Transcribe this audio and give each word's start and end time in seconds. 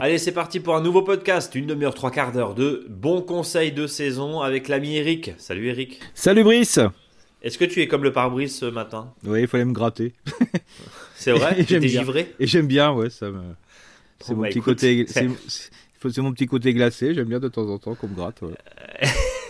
Allez, 0.00 0.18
c'est 0.18 0.32
parti 0.32 0.60
pour 0.60 0.74
un 0.74 0.80
nouveau 0.80 1.02
podcast, 1.02 1.54
une 1.54 1.66
demi-heure, 1.66 1.94
trois 1.94 2.10
quarts 2.10 2.32
d'heure 2.32 2.54
de 2.54 2.86
bons 2.88 3.20
conseils 3.20 3.72
de 3.72 3.86
saison 3.86 4.40
avec 4.40 4.68
l'ami 4.68 4.96
Eric. 4.96 5.32
Salut 5.38 5.68
Eric. 5.68 6.00
Salut 6.14 6.44
Brice. 6.44 6.78
Est-ce 7.42 7.58
que 7.58 7.64
tu 7.64 7.82
es 7.82 7.88
comme 7.88 8.04
le 8.04 8.12
pare-brise 8.12 8.56
ce 8.56 8.66
matin? 8.66 9.12
Oui, 9.24 9.42
il 9.42 9.48
fallait 9.48 9.64
me 9.64 9.72
gratter. 9.72 10.14
C'est 11.14 11.32
vrai? 11.32 11.56
Es 11.68 11.88
givré 11.88 12.32
Et 12.40 12.46
j'aime 12.46 12.66
bien, 12.66 12.92
ouais, 12.92 13.10
ça 13.10 13.28
me... 13.30 13.40
C'est 14.20 14.34
mon, 14.34 14.42
petit 14.42 14.60
côté... 14.60 15.06
C'est 16.00 16.22
mon 16.22 16.32
petit 16.32 16.46
côté 16.46 16.72
glacé, 16.72 17.14
j'aime 17.14 17.28
bien 17.28 17.40
de 17.40 17.48
temps 17.48 17.68
en 17.68 17.78
temps 17.78 17.94
qu'on 17.94 18.08
me 18.08 18.14
gratte. 18.14 18.40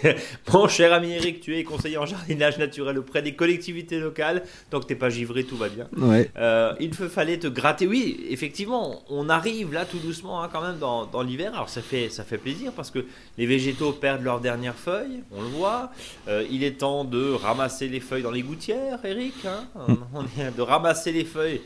Mon 0.53 0.69
cher 0.69 0.93
ami 0.93 1.13
Eric, 1.13 1.41
tu 1.41 1.57
es 1.57 1.65
conseiller 1.65 1.99
en 1.99 2.07
jardinage 2.07 2.59
naturel 2.59 2.99
auprès 2.99 3.23
des 3.23 3.35
collectivités 3.35 3.99
locales. 3.99 4.45
Donc 4.71 4.87
t'es 4.87 4.95
pas 4.95 5.11
givré, 5.11 5.45
tout 5.45 5.57
va 5.57 5.69
bien. 5.69 5.89
Ouais. 5.97 6.31
Euh, 6.39 6.75
il 6.81 6.95
fallait 6.95 7.39
te 7.39 7.49
gratter. 7.49 7.87
Oui, 7.87 8.25
effectivement, 8.31 9.03
on 9.09 9.29
arrive 9.29 9.73
là 9.73 9.85
tout 9.85 9.99
doucement 9.99 10.43
hein, 10.43 10.49
quand 10.53 10.63
même 10.63 10.79
dans, 10.79 11.07
dans 11.07 11.23
l'hiver. 11.23 11.53
Alors 11.55 11.69
ça 11.69 11.83
fait, 11.83 12.09
ça 12.11 12.25
fait 12.25 12.39
plaisir 12.39 12.73
parce 12.73 12.91
que 12.91 13.05
les 13.37 13.47
végétaux 13.47 13.93
perdent 13.93 14.23
leurs 14.23 14.41
dernières 14.41 14.77
feuilles, 14.79 15.23
on 15.33 15.43
le 15.43 15.49
voit. 15.49 15.91
Euh, 16.29 16.45
il 16.51 16.65
est 16.65 16.79
temps 16.79 17.05
de 17.05 17.33
ramasser 17.33 17.89
les 17.89 18.01
feuilles 18.01 18.23
dans 18.23 18.31
les 18.31 18.43
gouttières, 18.43 19.05
Eric. 19.05 19.35
Hein 19.45 19.67
on 20.15 20.25
est 20.41 20.57
de 20.57 20.63
ramasser 20.63 21.13
les 21.13 21.25
feuilles 21.25 21.61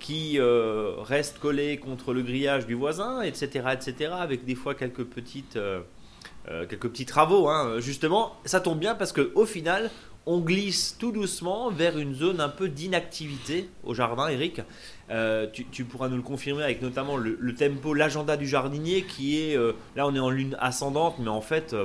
qui 0.00 0.38
euh, 0.38 0.94
restent 0.98 1.38
collées 1.38 1.76
contre 1.76 2.12
le 2.12 2.22
grillage 2.22 2.66
du 2.66 2.74
voisin, 2.74 3.22
etc., 3.22 3.68
etc., 3.72 4.12
avec 4.18 4.44
des 4.44 4.54
fois 4.56 4.74
quelques 4.74 5.04
petites 5.04 5.58
euh, 6.48 6.66
quelques 6.66 6.88
petits 6.88 7.06
travaux, 7.06 7.48
hein. 7.48 7.80
justement. 7.80 8.34
Ça 8.46 8.60
tombe 8.60 8.78
bien 8.78 8.94
parce 8.94 9.12
qu'au 9.12 9.44
final, 9.44 9.90
on 10.24 10.40
glisse 10.40 10.96
tout 10.98 11.12
doucement 11.12 11.70
vers 11.70 11.98
une 11.98 12.14
zone 12.14 12.40
un 12.40 12.48
peu 12.48 12.68
d'inactivité 12.68 13.68
au 13.84 13.92
jardin, 13.92 14.26
Eric. 14.28 14.62
Euh, 15.10 15.46
tu, 15.52 15.84
pourras 15.84 16.08
nous 16.08 16.16
le 16.16 16.22
confirmer 16.22 16.62
avec 16.62 16.80
notamment 16.80 17.18
le, 17.18 17.54
tempo, 17.54 17.92
l'agenda 17.92 18.38
du 18.38 18.48
jardinier 18.48 19.02
qui 19.02 19.38
est. 19.38 19.56
Euh, 19.56 19.72
là, 19.96 20.06
on 20.06 20.14
est 20.14 20.20
en 20.20 20.30
lune 20.30 20.56
ascendante, 20.60 21.16
mais 21.18 21.28
en 21.28 21.42
fait. 21.42 21.76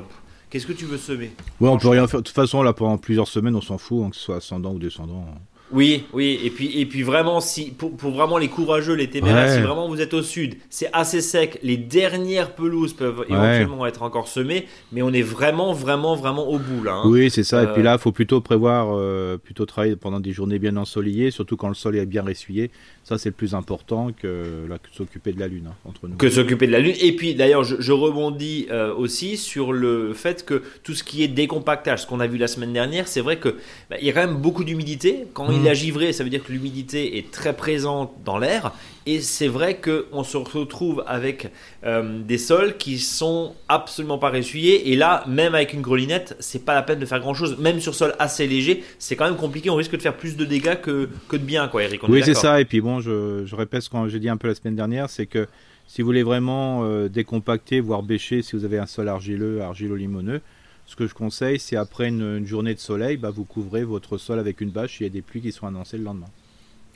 Qu'est-ce 0.51 0.67
que 0.67 0.73
tu 0.73 0.85
veux 0.85 0.99
semer? 0.99 1.31
Ouais, 1.59 1.67
on 1.67 1.77
peut 1.77 1.89
rien 1.89 2.07
faire. 2.07 2.21
De 2.21 2.25
toute 2.25 2.35
façon, 2.35 2.63
là, 2.63 2.71
pendant 2.71 2.97
plusieurs 2.97 3.27
semaines, 3.27 3.55
on 3.55 3.61
s'en 3.61 3.77
fout, 3.77 4.05
hein, 4.05 4.09
que 4.11 4.15
ce 4.15 4.21
soit 4.21 4.37
ascendant 4.37 4.71
ou 4.71 4.79
descendant. 4.79 5.25
Oui, 5.71 6.03
oui, 6.13 6.39
et 6.43 6.51
puis, 6.51 6.79
et 6.79 6.85
puis 6.85 7.01
vraiment, 7.01 7.41
si, 7.41 7.71
pour, 7.71 7.91
vraiment 7.97 8.37
les 8.37 8.49
courageux, 8.49 8.93
les 8.93 9.09
téméraires, 9.09 9.51
si 9.51 9.59
vraiment 9.61 9.87
vous 9.87 9.99
êtes 9.99 10.13
au 10.13 10.21
sud, 10.21 10.55
c'est 10.69 10.89
assez 10.93 11.21
sec, 11.21 11.59
les 11.63 11.77
dernières 11.77 12.53
pelouses 12.53 12.93
peuvent 12.93 13.25
éventuellement 13.27 13.85
être 13.87 14.03
encore 14.03 14.27
semées, 14.27 14.67
mais 14.91 15.01
on 15.01 15.11
est 15.11 15.23
vraiment, 15.23 15.73
vraiment, 15.73 16.15
vraiment 16.15 16.47
au 16.47 16.59
bout 16.59 16.83
là. 16.83 16.93
Hein. 16.93 17.09
Oui, 17.09 17.31
c'est 17.31 17.43
ça, 17.43 17.63
et 17.63 17.67
puis 17.67 17.81
euh, 17.81 17.85
là, 17.85 17.93
il 17.93 17.99
faut 17.99 18.11
plutôt 18.11 18.41
prévoir, 18.41 18.89
euh, 18.91 19.37
plutôt 19.37 19.65
travailler 19.65 19.95
pendant 19.95 20.19
des 20.19 20.33
journées 20.33 20.59
bien 20.59 20.77
ensoleillées, 20.77 21.31
surtout 21.31 21.57
quand 21.57 21.67
le 21.67 21.73
sol 21.73 21.95
est 21.95 22.05
bien 22.05 22.27
essuyé. 22.27 22.69
Ça, 23.03 23.19
c'est 23.19 23.29
le 23.29 23.35
plus 23.35 23.53
important 23.53 24.09
que, 24.11 24.67
s'occuper 24.91 25.31
de 25.31 25.39
la 25.39 25.47
Lune, 25.47 25.67
hein, 25.69 25.75
entre 25.85 26.07
nous. 26.07 26.15
Que 26.15 26.27
s'occuper 26.27 26.65
de 26.65 26.71
la 26.71 26.79
Lune. 26.79 26.95
Et 26.99 27.15
puis, 27.15 27.35
d'ailleurs, 27.35 27.63
je, 27.63 27.91
rebondis 27.91 28.67
euh, 28.71 28.93
aussi 28.95 29.37
sur 29.37 29.73
le 29.73 30.13
fait 30.13 30.43
que 30.43 30.63
tout 30.83 30.95
ce 30.95 31.03
qui 31.03 31.23
est 31.23 31.27
décompactage, 31.27 32.01
ce 32.01 32.07
qu'on 32.07 32.19
a 32.19 32.25
vu 32.25 32.37
la 32.37 32.47
semaine 32.47 32.73
dernière, 32.73 33.07
c'est 33.07 33.21
vrai 33.21 33.39
qu'il 33.39 33.53
bah, 33.91 33.97
il 33.99 34.07
y 34.07 34.09
a 34.09 34.13
quand 34.13 34.25
même 34.25 34.37
beaucoup 34.37 34.63
d'humidité. 34.63 35.27
Quand 35.33 35.47
il 35.55 35.61
mmh. 35.61 35.67
a 35.67 35.73
givré, 35.73 36.13
ça 36.13 36.23
veut 36.23 36.29
dire 36.29 36.43
que 36.43 36.51
l'humidité 36.51 37.17
est 37.17 37.31
très 37.31 37.55
présente 37.55 38.13
dans 38.23 38.37
l'air. 38.37 38.73
Et 39.07 39.21
c'est 39.21 39.47
vrai 39.47 39.79
qu'on 39.79 40.23
se 40.23 40.35
retrouve 40.35 41.03
avec 41.05 41.51
euh, 41.85 42.21
des 42.23 42.39
sols 42.39 42.75
qui 42.77 42.97
sont 42.97 43.53
absolument 43.69 44.17
pas 44.17 44.31
ressuyés. 44.31 44.91
Et 44.91 44.95
là, 44.95 45.23
même 45.27 45.53
avec 45.53 45.73
une 45.73 45.81
grelinette, 45.81 46.35
c'est 46.39 46.65
pas 46.65 46.73
la 46.73 46.81
peine 46.81 46.97
de 46.97 47.05
faire 47.05 47.19
grand 47.19 47.35
chose. 47.35 47.57
Même 47.59 47.79
sur 47.79 47.93
sol 47.93 48.15
assez 48.17 48.47
léger, 48.47 48.83
c'est 48.97 49.15
quand 49.15 49.25
même 49.25 49.37
compliqué. 49.37 49.69
On 49.69 49.75
risque 49.75 49.95
de 49.95 50.01
faire 50.01 50.17
plus 50.17 50.35
de 50.35 50.43
dégâts 50.43 50.81
que, 50.81 51.09
que 51.29 51.37
de 51.37 51.43
bien, 51.43 51.67
quoi, 51.67 51.83
Eric. 51.83 52.01
oui, 52.07 52.23
c'est 52.25 52.33
ça. 52.33 52.59
Et 52.59 52.65
puis 52.65 52.81
bon, 52.81 52.99
je, 52.99 53.55
répète 53.55 53.81
ce 53.81 53.89
que 53.89 54.07
j'ai 54.07 54.19
dit 54.19 54.29
un 54.29 54.37
peu 54.37 54.47
la 54.47 54.55
semaine 54.55 54.75
dernière, 54.75 55.09
c'est 55.09 55.27
que 55.27 55.47
si 55.85 56.01
vous 56.01 56.07
voulez 56.07 56.23
vraiment 56.23 56.83
euh, 56.83 57.07
décompacter, 57.07 57.79
voire 57.81 58.01
bêcher, 58.01 58.41
si 58.41 58.55
vous 58.55 58.65
avez 58.65 58.79
un 58.79 58.87
sol 58.87 59.07
argileux, 59.07 59.61
argilo-limoneux, 59.61 60.41
ce 60.85 60.95
que 60.95 61.07
je 61.07 61.13
conseille, 61.13 61.59
c'est 61.59 61.75
après 61.75 62.07
une, 62.07 62.45
journée 62.45 62.73
de 62.73 62.79
soleil, 62.79 63.17
bah, 63.17 63.31
vous 63.31 63.43
couvrez 63.43 63.83
votre 63.83 64.17
sol 64.17 64.39
avec 64.39 64.61
une 64.61 64.69
bâche. 64.69 64.99
Il 64.99 65.03
y 65.03 65.07
a 65.07 65.09
des 65.09 65.21
pluies 65.21 65.41
qui 65.41 65.51
sont 65.51 65.67
annoncées 65.67 65.97
le 65.97 66.03
lendemain. 66.03 66.29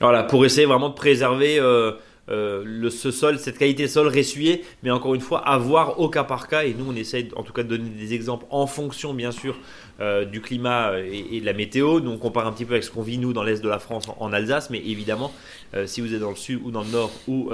Voilà, 0.00 0.22
pour 0.22 0.44
essayer 0.44 0.66
vraiment 0.66 0.88
de 0.88 0.94
préserver 0.94 1.58
euh, 1.58 1.92
euh, 2.30 2.90
ce 2.90 3.10
sol, 3.10 3.38
cette 3.38 3.58
qualité 3.58 3.82
de 3.82 3.88
sol 3.88 4.06
ressuyé, 4.06 4.64
mais 4.82 4.90
encore 4.90 5.14
une 5.14 5.20
fois, 5.20 5.40
à 5.46 5.58
voir 5.58 6.00
au 6.00 6.08
cas 6.08 6.24
par 6.24 6.48
cas. 6.48 6.64
Et 6.64 6.74
nous, 6.74 6.86
on 6.88 6.94
essaye 6.94 7.28
en 7.36 7.42
tout 7.42 7.52
cas 7.52 7.62
de 7.64 7.68
donner 7.68 7.90
des 7.90 8.14
exemples 8.14 8.46
en 8.50 8.66
fonction, 8.66 9.12
bien 9.12 9.32
sûr, 9.32 9.58
euh, 10.00 10.24
du 10.24 10.40
climat 10.40 10.92
et, 10.98 11.40
de 11.40 11.46
la 11.46 11.52
météo. 11.52 12.00
Nous, 12.00 12.10
on 12.10 12.18
compare 12.18 12.46
un 12.46 12.52
petit 12.52 12.64
peu 12.64 12.74
avec 12.74 12.84
ce 12.84 12.90
qu'on 12.90 13.02
vit, 13.02 13.18
nous, 13.18 13.32
dans 13.32 13.42
l'est 13.42 13.62
de 13.62 13.68
la 13.68 13.78
France, 13.78 14.06
en, 14.18 14.32
Alsace, 14.32 14.70
mais 14.70 14.78
évidemment, 14.78 15.32
si 15.86 16.00
vous 16.00 16.14
êtes 16.14 16.20
dans 16.20 16.30
le 16.30 16.36
sud 16.36 16.60
ou 16.64 16.70
dans 16.70 16.82
le 16.82 16.90
nord 16.90 17.10
ou 17.28 17.50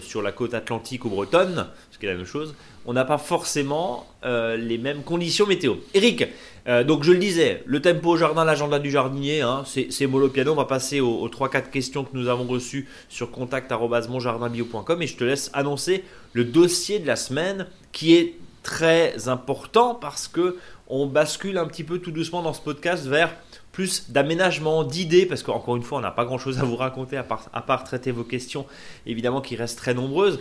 sur 0.00 0.22
la 0.22 0.32
côte 0.32 0.54
atlantique 0.54 1.04
ou 1.04 1.10
bretonne, 1.10 1.66
ce 1.90 1.98
qui 1.98 2.06
est 2.06 2.08
la 2.08 2.16
même 2.16 2.26
chose, 2.26 2.54
on 2.84 2.92
n'a 2.92 3.04
pas 3.04 3.18
forcément 3.18 4.06
les 4.24 4.78
mêmes 4.78 5.02
conditions 5.02 5.46
météo. 5.46 5.74
Eric, 5.94 6.26
euh, 6.68 6.82
donc 6.82 7.04
je 7.04 7.12
le 7.12 7.18
disais, 7.18 7.62
le 7.64 7.80
tempo 7.80 8.10
au 8.10 8.16
jardin, 8.16 8.44
l'agenda 8.44 8.78
du 8.78 8.90
jardinier, 8.90 9.40
hein, 9.40 9.62
c'est 9.64 10.06
mollo 10.06 10.28
piano. 10.28 10.52
On 10.52 10.56
va 10.56 10.64
passer 10.64 11.00
aux, 11.00 11.28
3-4 11.28 11.70
questions 11.70 12.04
que 12.04 12.16
nous 12.16 12.28
avons 12.28 12.44
reçues 12.44 12.88
sur 13.08 13.30
contact.monjardinbio.com 13.30 15.02
et 15.02 15.06
je 15.06 15.16
te 15.16 15.24
laisse 15.24 15.50
annoncer 15.52 16.02
le 16.32 16.44
dossier 16.44 16.98
de 16.98 17.06
la 17.06 17.16
semaine 17.16 17.66
qui 17.92 18.16
est 18.16 18.34
très 18.66 19.28
important 19.28 19.94
parce 19.94 20.26
que 20.26 20.56
on 20.88 21.06
bascule 21.06 21.56
un 21.56 21.66
petit 21.66 21.84
peu 21.84 22.00
tout 22.00 22.10
doucement 22.10 22.42
dans 22.42 22.52
ce 22.52 22.60
podcast 22.60 23.06
vers 23.06 23.32
plus 23.70 24.10
d'aménagement, 24.10 24.82
d'idées, 24.82 25.24
parce 25.24 25.44
qu'encore 25.44 25.76
une 25.76 25.84
fois, 25.84 25.98
on 25.98 26.00
n'a 26.00 26.10
pas 26.10 26.24
grand-chose 26.24 26.58
à 26.58 26.64
vous 26.64 26.74
raconter 26.74 27.16
à 27.16 27.22
part, 27.22 27.48
à 27.52 27.62
part 27.62 27.84
traiter 27.84 28.10
vos 28.10 28.24
questions, 28.24 28.66
évidemment, 29.06 29.40
qui 29.40 29.54
restent 29.54 29.78
très 29.78 29.94
nombreuses. 29.94 30.40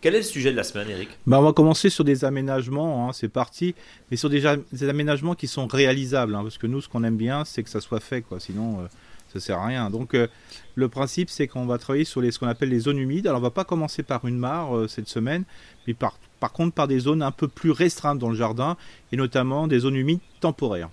Quel 0.00 0.16
est 0.16 0.18
le 0.18 0.24
sujet 0.24 0.50
de 0.50 0.56
la 0.56 0.64
semaine, 0.64 0.90
Eric? 0.90 1.10
Bah, 1.28 1.38
On 1.38 1.42
va 1.42 1.52
commencer 1.52 1.90
sur 1.90 2.02
des 2.02 2.24
aménagements, 2.24 3.08
hein, 3.08 3.12
c'est 3.12 3.28
parti, 3.28 3.76
mais 4.10 4.16
sur 4.16 4.30
des, 4.30 4.44
aménagements 4.88 5.36
qui 5.36 5.46
sont 5.46 5.68
réalisables, 5.68 6.34
hein, 6.34 6.42
parce 6.42 6.58
que 6.58 6.66
nous, 6.66 6.80
ce 6.80 6.88
qu'on 6.88 7.04
aime 7.04 7.18
bien, 7.18 7.44
c'est 7.44 7.62
que 7.62 7.70
ça 7.70 7.80
soit 7.80 8.00
fait, 8.00 8.22
quoi. 8.22 8.40
sinon 8.40 8.80
euh, 8.80 8.86
ça 9.32 9.38
sert 9.38 9.58
à 9.58 9.66
rien. 9.66 9.90
Donc 9.90 10.14
euh, 10.14 10.26
le 10.74 10.88
principe, 10.88 11.30
c'est 11.30 11.46
qu'on 11.46 11.66
va 11.66 11.78
travailler 11.78 12.04
sur 12.04 12.20
les, 12.20 12.32
ce 12.32 12.40
qu'on 12.40 12.48
appelle 12.48 12.70
les 12.70 12.80
zones 12.80 12.98
humides. 12.98 13.28
Alors 13.28 13.38
on 13.38 13.42
va 13.42 13.50
pas 13.50 13.64
commencer 13.64 14.02
par 14.02 14.26
une 14.26 14.38
mare 14.38 14.76
euh, 14.76 14.88
cette 14.88 15.08
semaine, 15.08 15.44
mais 15.86 15.94
par, 15.94 16.18
par 16.40 16.52
contre 16.52 16.74
par 16.74 16.88
des 16.88 16.98
zones 16.98 17.22
un 17.22 17.30
peu 17.30 17.46
plus 17.46 17.70
restreintes 17.70 18.18
dans 18.18 18.30
le 18.30 18.36
jardin, 18.36 18.76
et 19.12 19.16
notamment 19.16 19.68
des 19.68 19.80
zones 19.80 19.96
humides 19.96 20.20
temporaires. 20.40 20.88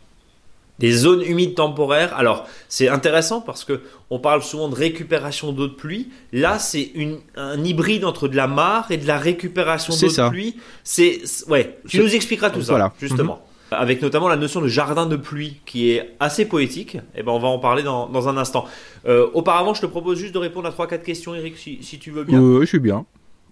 Des 0.80 0.92
zones 0.92 1.24
humides 1.24 1.56
temporaires. 1.56 2.16
Alors, 2.16 2.48
c'est 2.70 2.88
intéressant 2.88 3.42
parce 3.42 3.64
que 3.64 3.82
on 4.12 4.20
parle 4.20 4.44
souvent 4.44 4.70
de 4.70 4.76
récupération 4.76 5.52
d'eau 5.52 5.68
de 5.68 5.74
pluie. 5.74 6.10
Là, 6.32 6.60
c'est 6.60 6.92
un 7.36 7.64
hybride 7.64 8.06
entre 8.06 8.28
de 8.28 8.36
la 8.36 8.46
mare 8.46 8.92
et 8.92 8.98
de 8.98 9.08
la 9.08 9.18
récupération 9.18 9.96
d'eau 9.96 10.08
de 10.08 10.30
pluie. 10.30 10.58
C'est 10.84 11.22
ouais. 11.48 11.80
Tu 11.88 12.00
nous 12.00 12.14
expliqueras 12.14 12.52
tout 12.52 12.62
ça, 12.62 12.94
justement. 13.00 13.36
Mhm. 13.36 13.42
Avec 13.70 14.02
notamment 14.02 14.30
la 14.30 14.38
notion 14.38 14.62
de 14.62 14.68
jardin 14.68 15.08
de 15.08 15.18
pluie 15.18 15.60
qui 15.66 15.92
est 15.92 16.16
assez 16.22 16.46
poétique. 16.46 16.96
Et 16.96 17.00
eh 17.18 17.24
ben, 17.24 17.34
on 17.34 17.40
va 17.40 17.50
en 17.50 17.60
parler 17.60 17.84
dans, 17.84 18.08
dans 18.08 18.30
un 18.30 18.38
instant. 18.38 18.66
Euh, 19.08 19.28
auparavant, 19.34 19.74
je 19.74 19.82
te 19.82 19.88
propose 19.88 20.20
juste 20.20 20.34
de 20.34 20.40
répondre 20.40 20.68
à 20.68 20.72
trois 20.72 20.88
quatre 20.88 21.04
questions, 21.04 21.36
Eric, 21.36 21.58
si, 21.58 21.80
si 21.82 22.00
tu 22.00 22.12
veux 22.12 22.24
bien. 22.24 22.40
Oui, 22.40 22.62
je 22.62 22.68
suis 22.68 22.80
bien. 22.80 23.06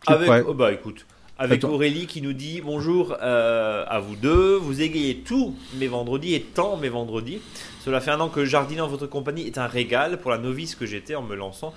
Avec, 0.07 0.45
oh, 0.47 0.53
bah 0.53 0.72
écoute, 0.72 1.06
avec 1.38 1.63
Aurélie 1.63 2.07
qui 2.07 2.22
nous 2.22 2.34
dit 2.34 2.62
bonjour 2.62 3.18
euh, 3.22 3.84
à 3.88 4.00
vous 4.00 4.16
deux. 4.16 4.56
Vous 4.56 4.81
égayez 4.81 5.18
tous 5.18 5.56
mes 5.75 5.88
vendredis 5.88 6.34
et 6.34 6.41
tant 6.41 6.78
mes 6.78 6.90
vendredis. 6.90 7.40
Cela 7.84 8.00
fait 8.00 8.12
un 8.12 8.19
an 8.19 8.29
que 8.29 8.46
jardiner 8.46 8.81
en 8.81 8.88
votre 8.88 9.07
compagnie 9.07 9.45
est 9.45 9.57
un 9.57 9.68
régal 9.68 10.19
pour 10.19 10.31
la 10.31 10.38
novice 10.38 10.75
que 10.75 10.85
j'étais 10.85 11.16
en 11.16 11.22
me 11.22 11.35
lançant 11.35 11.74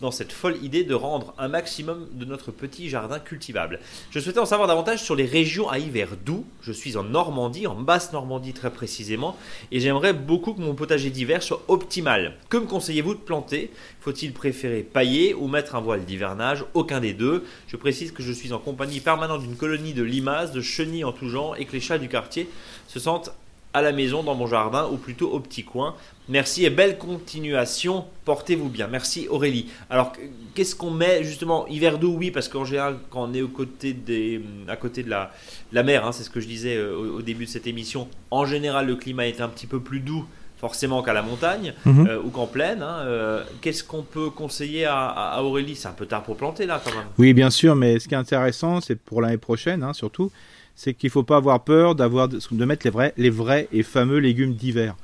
dans 0.00 0.10
cette 0.10 0.32
folle 0.32 0.62
idée 0.62 0.84
de 0.84 0.94
rendre 0.94 1.34
un 1.38 1.48
maximum 1.48 2.06
de 2.12 2.24
notre 2.24 2.52
petit 2.52 2.88
jardin 2.88 3.18
cultivable. 3.18 3.80
Je 4.10 4.20
souhaitais 4.20 4.38
en 4.38 4.46
savoir 4.46 4.68
davantage 4.68 5.02
sur 5.02 5.16
les 5.16 5.24
régions 5.24 5.68
à 5.68 5.78
hiver 5.78 6.10
doux. 6.24 6.44
Je 6.62 6.72
suis 6.72 6.96
en 6.96 7.02
Normandie, 7.02 7.66
en 7.66 7.74
basse 7.74 8.12
Normandie 8.12 8.52
très 8.52 8.72
précisément, 8.72 9.36
et 9.72 9.80
j'aimerais 9.80 10.12
beaucoup 10.12 10.52
que 10.52 10.60
mon 10.60 10.74
potager 10.74 11.10
d'hiver 11.10 11.42
soit 11.42 11.62
optimal. 11.68 12.36
Que 12.48 12.58
me 12.58 12.66
conseillez-vous 12.66 13.14
de 13.14 13.20
planter? 13.20 13.70
Faut-il 14.00 14.32
préférer 14.32 14.82
pailler 14.82 15.34
ou 15.34 15.48
mettre 15.48 15.74
un 15.74 15.80
voile 15.80 16.04
d'hivernage? 16.04 16.64
Aucun 16.74 17.00
des 17.00 17.14
deux. 17.14 17.44
Je 17.66 17.76
précise 17.76 18.12
que 18.12 18.22
je 18.22 18.32
suis 18.32 18.52
en 18.52 18.58
compagnie 18.58 19.00
permanente 19.00 19.42
d'une 19.42 19.56
colonie 19.56 19.94
de 19.94 20.02
limaces, 20.02 20.52
de 20.52 20.60
chenilles 20.60 21.04
en 21.04 21.12
tout 21.12 21.28
genre, 21.28 21.56
et 21.56 21.64
que 21.64 21.72
les 21.72 21.80
chats 21.80 21.98
du 21.98 22.08
quartier 22.08 22.48
se 22.86 23.00
sentent 23.00 23.32
à 23.72 23.82
la 23.82 23.92
maison, 23.92 24.22
dans 24.22 24.34
mon 24.34 24.46
jardin, 24.46 24.88
ou 24.90 24.96
plutôt 24.96 25.30
au 25.30 25.40
petit 25.40 25.62
coin. 25.62 25.94
Merci 26.28 26.64
et 26.64 26.70
belle 26.70 26.98
continuation. 26.98 28.04
Portez-vous 28.24 28.68
bien. 28.68 28.88
Merci 28.88 29.28
Aurélie. 29.28 29.66
Alors, 29.90 30.12
qu'est-ce 30.54 30.74
qu'on 30.74 30.90
met 30.90 31.22
justement 31.22 31.68
Hiver 31.68 31.98
doux, 31.98 32.16
oui, 32.18 32.30
parce 32.30 32.48
qu'en 32.48 32.64
général, 32.64 32.96
quand 33.10 33.30
on 33.30 33.34
est 33.34 33.42
aux 33.42 33.48
côtés 33.48 33.92
des, 33.92 34.40
à 34.66 34.76
côté 34.76 35.04
de 35.04 35.10
la, 35.10 35.30
la 35.72 35.82
mer, 35.84 36.04
hein, 36.04 36.12
c'est 36.12 36.24
ce 36.24 36.30
que 36.30 36.40
je 36.40 36.48
disais 36.48 36.76
euh, 36.76 36.96
au, 36.96 37.22
début 37.22 37.44
de 37.44 37.50
cette 37.50 37.68
émission, 37.68 38.08
en 38.32 38.44
général, 38.44 38.86
le 38.86 38.96
climat 38.96 39.28
est 39.28 39.40
un 39.40 39.48
petit 39.48 39.66
peu 39.66 39.80
plus 39.80 40.00
doux 40.00 40.24
forcément 40.58 41.02
qu'à 41.02 41.12
la 41.12 41.22
montagne 41.22 41.74
mhm. 41.84 42.06
euh, 42.08 42.22
ou 42.24 42.30
qu'en 42.30 42.46
plaine. 42.46 42.82
Hein, 42.82 43.00
euh, 43.04 43.44
qu'est-ce 43.60 43.84
qu'on 43.84 44.02
peut 44.02 44.30
conseiller 44.30 44.86
à, 44.86 45.40
Aurélie? 45.42 45.76
C'est 45.76 45.88
un 45.88 45.92
peu 45.92 46.06
tard 46.06 46.22
pour 46.22 46.36
planter 46.36 46.66
là 46.66 46.80
quand 46.82 46.94
même. 46.94 47.06
Oui, 47.18 47.34
bien 47.34 47.50
sûr, 47.50 47.76
mais 47.76 47.98
ce 47.98 48.08
qui 48.08 48.14
est 48.14 48.18
intéressant, 48.18 48.80
c'est 48.80 48.96
pour 48.96 49.20
l'année 49.20 49.36
prochaine 49.36 49.82
hein, 49.82 49.92
surtout, 49.92 50.32
c'est 50.74 50.94
qu'il 50.94 51.10
faut 51.10 51.22
pas 51.22 51.36
avoir 51.36 51.62
peur 51.62 51.94
d'avoir 51.94 52.28
de 52.28 52.64
mettre 52.64 52.86
les 52.86 52.90
vrais, 52.90 53.14
les 53.16 53.30
vrais 53.30 53.68
et 53.72 53.82
fameux 53.82 54.18
légumes 54.18 54.54
d'hiver. 54.54 54.96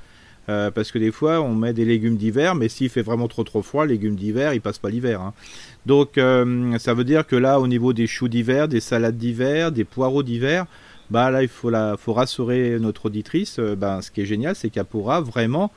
Euh, 0.49 0.71
parce 0.71 0.91
que 0.91 0.99
des 0.99 1.13
fois, 1.13 1.41
on 1.41 1.55
met 1.55 1.73
des 1.73 1.85
légumes 1.85 2.17
d'hiver, 2.17 2.55
mais 2.55 2.69
s'il 2.69 2.89
fait 2.89 3.03
vraiment 3.03 3.29
trop 3.29 3.45
trop 3.45 3.63
froid, 3.63 3.87
les 3.87 3.95
légumes 3.95 4.17
d'hiver, 4.17 4.55
ils 4.55 4.61
passent 4.61 4.79
pas 4.79 4.91
l'hiver. 4.91 5.21
Hein. 5.21 5.35
Donc, 5.87 6.19
euh, 6.19 6.77
ça 6.79 6.95
veut 6.95 7.05
dire 7.05 7.27
que 7.27 7.37
là, 7.37 7.61
au 7.61 7.69
niveau 7.69 7.93
des 7.93 8.07
choux 8.07 8.29
d'hiver, 8.29 8.67
des 8.67 8.81
salades 8.81 9.17
d'hiver, 9.17 9.71
des 9.71 9.85
poireaux 9.85 10.23
d'hiver, 10.23 10.67
bah 11.11 11.31
là, 11.31 11.43
il 11.43 11.49
faut, 11.49 11.71
la, 11.71 11.97
faut 11.97 12.13
rassurer 12.13 12.79
notre 12.81 13.07
auditrice. 13.07 13.59
Euh, 13.61 13.77
bah, 13.77 14.01
ce 14.03 14.11
qui 14.11 14.23
est 14.23 14.27
génial, 14.27 14.57
c'est 14.57 14.71
qu'elle 14.71 14.85
pourra 14.85 15.21
vraiment 15.21 15.71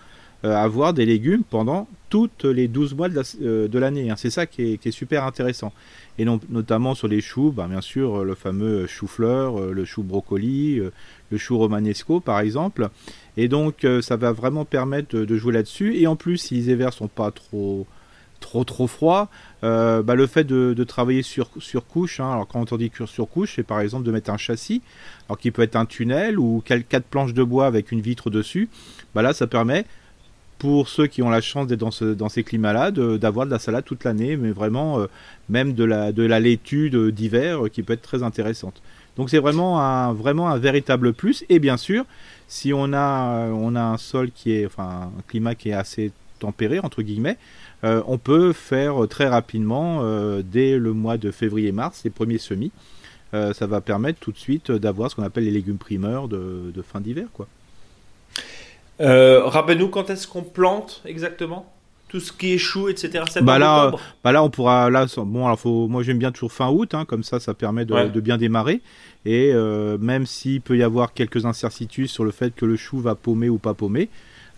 avoir 0.44 0.94
des 0.94 1.08
légumes 1.08 1.42
pendant 1.50 1.88
toutes 2.12 2.46
les 2.46 2.68
12 2.68 2.94
mois 2.94 3.10
de 3.10 3.80
l'année. 3.80 4.12
Hein. 4.12 4.16
C'est 4.16 4.30
ça 4.30 4.46
qui 4.46 4.74
est, 4.74 4.78
qui 4.78 4.90
est, 4.90 4.92
super 4.92 5.24
intéressant. 5.24 5.74
Et 6.20 6.26
non, 6.26 6.40
notamment 6.50 6.94
sur 6.94 7.08
les 7.08 7.20
choux, 7.20 7.52
bah, 7.52 7.66
bien 7.68 7.82
sûr, 7.82 8.24
le 8.24 8.36
fameux 8.36 8.86
chou-fleur, 8.86 9.60
le 9.60 9.86
chou 9.86 10.04
brocoli, 10.04 10.80
le 11.32 11.38
chou 11.40 11.58
romanesco, 11.58 12.20
par 12.20 12.42
exemple. 12.42 12.92
Et 13.38 13.48
donc, 13.48 13.84
euh, 13.84 14.02
ça 14.02 14.16
va 14.16 14.32
vraiment 14.32 14.66
permettre 14.66 15.18
de, 15.18 15.38
jouer 15.38 15.54
là-dessus. 15.54 15.96
Et 15.98 16.08
en 16.08 16.16
plus, 16.16 16.38
si 16.38 16.56
les 16.56 16.72
hivers 16.72 16.94
sont 16.94 17.08
pas 17.08 17.32
trop 17.32 17.86
trop 18.42 18.64
trop 18.64 18.86
froids, 18.86 19.30
euh, 19.64 20.04
bah, 20.04 20.14
le 20.14 20.28
fait 20.28 20.44
de, 20.44 20.84
travailler 20.84 21.24
sur, 21.24 21.50
sur 21.58 21.88
couche, 21.88 22.20
hein, 22.20 22.32
alors 22.32 22.48
quand 22.48 22.72
on 22.72 22.78
dit 22.78 22.92
sur 23.06 23.28
couche, 23.28 23.54
c'est 23.56 23.64
par 23.64 23.80
exemple 23.80 24.04
de 24.04 24.12
mettre 24.12 24.30
un 24.30 24.38
châssis, 24.38 24.82
alors 25.28 25.40
qui 25.40 25.50
peut 25.50 25.64
être 25.64 25.76
un 25.76 25.86
tunnel 25.86 26.38
ou 26.38 26.62
quatre 26.62 27.06
planches 27.06 27.34
de 27.34 27.44
bois 27.44 27.66
avec 27.66 27.92
une 27.92 28.02
vitre 28.02 28.30
dessus, 28.30 28.70
bah 29.16 29.24
là 29.24 29.34
ça 29.34 29.48
permet 29.48 29.86
pour 30.60 30.90
ceux 30.90 31.08
qui 31.08 31.24
ont 31.24 31.30
la 31.30 31.42
chance 31.42 31.66
d'être 31.66 32.14
dans 32.14 32.30
ces 32.30 32.44
climats-là, 32.44 32.92
d'avoir 32.92 33.46
de, 33.48 33.52
la 33.52 33.60
salade 33.60 33.84
toute 33.84 34.04
l'année, 34.04 34.38
mais 34.38 34.52
vraiment 34.52 35.00
euh, 35.00 35.08
même 35.50 35.74
de 35.74 35.84
la, 35.84 36.12
de 36.12 36.24
la 36.24 36.40
laitue 36.40 36.92
d'hiver 37.12 37.62
qui 37.72 37.84
peut 37.84 37.94
être 37.94 38.02
très 38.02 38.22
intéressante. 38.22 38.82
Donc 39.18 39.30
c'est 39.30 39.40
vraiment 39.40 39.80
un, 39.80 40.58
véritable 40.58 41.14
plus. 41.14 41.46
Et 41.50 41.60
bien 41.60 41.78
sûr, 41.78 42.06
si 42.48 42.74
on 42.74 42.94
a, 42.94 43.48
on 43.48 43.76
a 43.76 43.82
un 43.82 43.98
sol 43.98 44.32
qui 44.32 44.52
est, 44.52 44.66
enfin, 44.66 45.12
un 45.18 45.22
climat 45.28 45.56
qui 45.56 45.70
est 45.70 45.74
assez 45.74 46.12
tempéré, 46.40 46.80
entre 46.80 47.02
guillemets, 47.02 47.38
euh, 47.84 48.02
on 48.08 48.18
peut 48.18 48.54
faire 48.54 49.08
très 49.10 49.28
rapidement, 49.28 50.00
euh, 50.02 50.42
dès 50.44 50.78
le 50.78 50.94
mois 50.94 51.18
de 51.18 51.32
février-mars, 51.32 52.02
les 52.04 52.10
premiers 52.10 52.38
semis. 52.38 52.72
Euh, 53.34 53.54
ça 53.54 53.68
va 53.68 53.82
permettre 53.82 54.20
tout 54.20 54.32
de 54.32 54.38
suite 54.38 54.72
d'avoir 54.72 55.12
ce 55.12 55.16
qu'on 55.16 55.24
appelle 55.24 55.46
les 55.46 55.52
légumes 55.52 55.78
primeurs 55.78 56.28
de, 56.28 56.74
fin 56.88 57.02
d'hiver. 57.02 57.28
quoi. 57.34 57.48
Rappelle-nous 59.00 59.90
quand 59.90 60.10
est-ce 60.10 60.28
qu'on 60.28 60.44
plante 60.44 61.02
exactement? 61.06 61.75
Tout 62.16 62.22
ce 62.22 62.32
qui 62.32 62.54
est 62.54 62.58
chou, 62.58 62.88
etc. 62.88 63.26
Bah 63.42 63.60
là, 63.60 63.92
bah 64.24 64.32
là, 64.32 64.42
on 64.42 64.50
pourra. 64.50 64.90
Là, 64.90 65.06
bon, 65.18 65.46
alors 65.46 65.60
faut, 65.60 65.90
moi 65.90 66.02
j'aime 66.02 66.18
bien 66.18 66.32
toujours 66.32 66.54
fin 66.54 66.70
août, 66.70 66.94
hein, 66.94 67.04
comme 67.04 67.24
ça, 67.24 67.42
ça 67.42 67.54
permet 67.54 67.84
de, 67.84 68.22
bien 68.22 68.38
démarrer. 68.38 68.82
Et 69.26 69.52
euh, 69.54 69.98
même 69.98 70.26
s'il 70.26 70.62
peut 70.62 70.78
y 70.78 70.84
avoir 70.84 71.12
quelques 71.12 71.46
incertitudes 71.46 72.08
sur 72.08 72.24
le 72.24 72.32
fait 72.32 72.56
que 72.56 72.66
le 72.66 72.78
chou 72.78 73.00
va 73.00 73.16
paumer 73.16 73.50
ou 73.50 73.58
pas 73.58 73.74
paumer, 73.74 74.08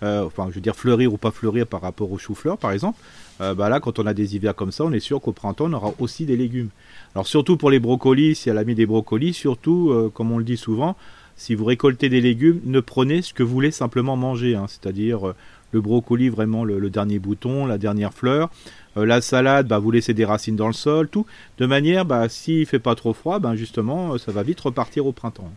euh, 0.03 0.23
enfin, 0.23 0.49
je 0.51 0.55
veux 0.55 0.61
dire 0.61 0.75
fleurir 0.75 1.11
ou 1.11 1.17
pas 1.17 1.31
fleurir 1.31 1.65
par 1.65 1.81
rapport 1.81 2.11
au 2.11 2.19
chou-fleur, 2.19 2.59
par 2.59 2.73
exemple, 2.73 2.99
euh, 3.41 3.55
bah 3.55 3.69
là, 3.69 3.79
quand 3.79 3.97
on 3.97 4.05
a 4.05 4.13
des 4.13 4.35
hivers 4.35 4.53
comme 4.53 4.71
ça, 4.71 4.83
on 4.83 4.91
est 4.91 4.99
sûr 4.99 5.19
qu'au 5.19 5.31
printemps, 5.31 5.65
on 5.65 5.73
aura 5.73 5.93
aussi 5.97 6.25
des 6.25 6.37
légumes. 6.37 6.69
Alors 7.15 7.25
surtout 7.25 7.57
pour 7.57 7.71
les 7.71 7.79
brocolis, 7.79 8.35
si 8.35 8.51
elle 8.51 8.59
a 8.59 8.65
mis 8.65 8.75
des 8.75 8.85
brocolis, 8.85 9.33
surtout, 9.33 10.11
comme 10.13 10.31
on 10.31 10.37
le 10.37 10.43
dit 10.43 10.57
souvent, 10.57 10.95
si 11.37 11.55
vous 11.55 11.65
récoltez 11.65 12.09
des 12.09 12.21
légumes, 12.21 12.61
ne 12.65 12.81
prenez 12.81 13.23
ce 13.23 13.33
que 13.33 13.41
vous 13.41 13.53
voulez 13.53 13.71
simplement 13.71 14.15
manger, 14.15 14.55
hein, 14.55 14.65
c'est-à-dire 14.67 15.33
le 15.71 15.81
brocoli 15.81 16.29
vraiment 16.29 16.63
le, 16.63 16.89
dernier 16.89 17.19
bouton, 17.19 17.65
la 17.65 17.77
dernière 17.77 18.13
fleur. 18.13 18.49
Euh, 18.97 19.05
la 19.05 19.21
salade, 19.21 19.67
bah, 19.67 19.79
vous 19.79 19.91
laissez 19.91 20.13
des 20.13 20.25
racines 20.25 20.55
dans 20.55 20.67
le 20.67 20.73
sol, 20.73 21.07
tout. 21.07 21.25
De 21.57 21.65
manière, 21.65 22.05
bah, 22.05 22.29
s'il 22.29 22.65
fait 22.65 22.79
pas 22.79 22.95
trop 22.95 23.13
froid, 23.13 23.39
ben 23.39 23.55
justement, 23.55 24.13
euh, 24.13 24.17
ça 24.17 24.31
va 24.31 24.43
vite 24.43 24.59
repartir 24.59 25.05
au 25.05 25.11
printemps. 25.11 25.51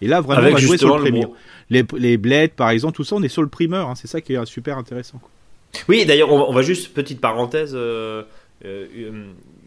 Et 0.00 0.06
là, 0.06 0.20
vraiment, 0.20 0.48
on 0.48 0.52
va 0.52 0.58
jouer 0.58 0.78
sur 0.78 0.96
le 0.96 1.02
primeur. 1.02 1.30
Les, 1.70 1.84
les 1.96 2.16
bleds, 2.16 2.48
par 2.48 2.70
exemple, 2.70 2.96
tout 2.96 3.04
ça, 3.04 3.16
on 3.16 3.22
est 3.22 3.28
sur 3.28 3.42
le 3.42 3.48
primeur. 3.48 3.88
Hein. 3.88 3.94
c'est 3.96 4.08
ça 4.08 4.20
qui 4.20 4.34
est 4.34 4.46
super 4.46 4.78
intéressant. 4.78 5.20
Oui, 5.88 6.04
d'ailleurs, 6.06 6.32
on, 6.32 6.52
va 6.52 6.62
juste, 6.62 6.94
petite 6.94 7.20
parenthèse, 7.20 7.72
euh, 7.74 8.22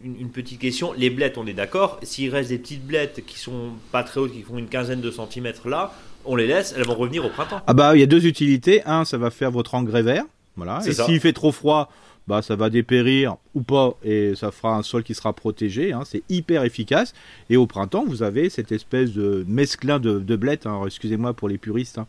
une, 0.04 0.30
petite 0.30 0.58
question. 0.58 0.92
Les 0.96 1.10
blettes, 1.10 1.38
on 1.38 1.46
est 1.46 1.52
d'accord. 1.52 2.00
S'il 2.02 2.30
reste 2.30 2.50
des 2.50 2.58
petites 2.58 2.84
blettes 2.84 3.22
qui 3.26 3.38
sont 3.38 3.70
pas 3.92 4.02
très 4.02 4.20
hautes, 4.20 4.32
qui 4.32 4.42
font 4.42 4.58
une 4.58 4.68
quinzaine 4.68 5.00
de 5.00 5.10
centimètres 5.10 5.68
là, 5.68 5.92
on 6.24 6.36
les 6.36 6.46
laisse, 6.46 6.74
elles 6.76 6.86
vont 6.86 6.94
revenir 6.94 7.24
au 7.24 7.28
printemps. 7.28 7.60
Ah 7.66 7.74
bah 7.74 7.96
il 7.96 8.00
y 8.00 8.02
a 8.02 8.06
deux 8.06 8.26
utilités. 8.26 8.82
Un, 8.84 9.04
ça 9.04 9.18
va 9.18 9.30
faire 9.30 9.50
votre 9.50 9.74
engrais 9.74 10.02
vert. 10.02 10.24
Voilà. 10.56 10.80
Et 10.86 10.92
s'il 10.92 11.20
fait 11.20 11.32
trop 11.32 11.52
froid, 11.52 11.90
bah 12.28 12.42
ça 12.42 12.56
va 12.56 12.70
dépérir 12.70 13.36
ou 13.54 13.62
pas 13.62 13.94
et 14.04 14.34
ça 14.36 14.50
fera 14.50 14.76
un 14.76 14.82
sol 14.82 15.02
qui 15.02 15.14
sera 15.14 15.32
protégé. 15.32 15.92
Hein. 15.92 16.02
C'est 16.04 16.22
hyper 16.28 16.64
efficace. 16.64 17.14
Et 17.48 17.56
au 17.56 17.66
printemps, 17.66 18.04
vous 18.06 18.22
avez 18.22 18.50
cette 18.50 18.72
espèce 18.72 19.12
de 19.12 19.44
mesclin 19.48 19.98
de, 19.98 20.18
de 20.18 20.36
blettes. 20.36 20.66
Hein. 20.66 20.82
Excusez-moi 20.86 21.32
pour 21.32 21.48
les 21.48 21.58
puristes. 21.58 21.98
Hein 21.98 22.06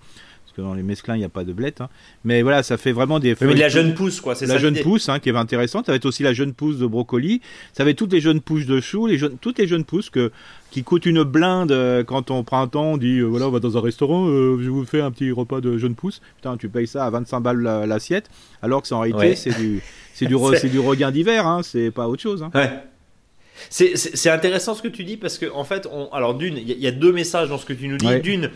parce 0.51 0.57
que 0.57 0.69
dans 0.69 0.74
les 0.74 0.83
mesclins, 0.83 1.15
il 1.15 1.19
n'y 1.19 1.25
a 1.25 1.30
pas 1.30 1.45
de 1.45 1.53
blette. 1.53 1.80
Hein. 1.80 1.89
Mais 2.25 2.42
voilà, 2.42 2.62
ça 2.62 2.75
fait 2.75 2.92
vraiment 2.92 3.19
des 3.19 3.36
Mais 3.39 3.53
la 3.53 3.69
jeune 3.69 3.94
pousse, 3.94 4.19
quoi, 4.19 4.36
c'est 4.36 4.45
La 4.48 4.57
jeune 4.57 4.77
pousse, 4.77 5.07
hein, 5.07 5.19
qui 5.19 5.30
est 5.30 5.36
intéressante. 5.36 5.86
Ça 5.86 5.94
va 5.94 5.95
être 5.95 6.06
aussi 6.06 6.24
la 6.24 6.33
jeune 6.33 6.53
pousse 6.53 6.77
de 6.77 6.86
brocoli. 6.86 7.42
Ça 7.71 7.86
va 7.86 7.92
être 7.92 7.98
toutes 7.98 8.12
les 8.12 8.19
jeunes 8.19 8.42
pousses 8.42 8.65
de 8.65 8.81
choux, 8.81 9.07
les 9.07 9.18
jeunes, 9.18 9.38
toutes 9.39 9.59
les 9.59 9.68
jeunes 9.68 9.86
pousses 9.86 10.09
que, 10.09 10.30
qui 10.69 10.83
coûtent 10.83 11.06
une 11.06 11.24
blinde 11.24 11.71
euh, 11.71 12.03
quand 12.03 12.31
on 12.31 12.44
printemps, 12.44 12.94
on 12.94 12.98
dit, 12.98 13.19
euh, 13.19 13.25
voilà, 13.25 13.48
on 13.48 13.51
va 13.51 13.62
dans 13.62 13.77
un 13.77 13.81
restaurant, 13.81 14.27
euh, 14.27 14.57
je 14.62 14.69
vous 14.69 14.83
fais 14.83 15.00
un 15.00 15.12
petit 15.12 15.31
repas 15.31 15.62
de 15.62 15.77
jeunes 15.77 15.95
pousses. 15.95 16.21
Putain, 16.36 16.57
tu 16.57 16.68
payes 16.68 16.88
ça 16.88 17.06
à 17.06 17.09
25 17.09 17.39
balles 17.39 17.62
l'assiette, 17.88 18.30
alors 18.62 18.81
que 18.81 18.89
c'est 18.89 18.95
en 18.95 19.00
réalité, 19.00 19.36
c'est 19.36 19.57
du, 19.57 19.81
c'est 20.13 20.25
du, 20.25 20.36
c'est 20.59 20.69
du 20.69 20.80
regain 20.80 21.12
d'hiver, 21.12 21.48
hein, 21.48 21.62
c'est 21.63 21.92
pas 21.92 22.09
autre 22.09 22.21
chose. 22.21 22.44
Hein. 22.44 22.51
Ouais. 22.53 22.69
C'est 23.69 24.30
intéressant 24.30 24.74
ce 24.74 24.81
que 24.81 24.88
tu 24.88 25.03
dis 25.03 25.18
parce 25.18 25.38
que 25.38 25.45
en 25.53 25.63
fait, 25.63 25.88
on, 25.92 26.09
alors 26.12 26.33
d'une, 26.33 26.57
il 26.57 26.68
y, 26.68 26.88
a 26.88 26.92
deux 26.92 27.13
messages 27.13 27.48
dans 27.50 27.57
ce 27.57 27.65
que 27.65 27.74
tu 27.74 27.88
nous 27.88 27.98
dis. 27.98 28.19
D'une, 28.19 28.50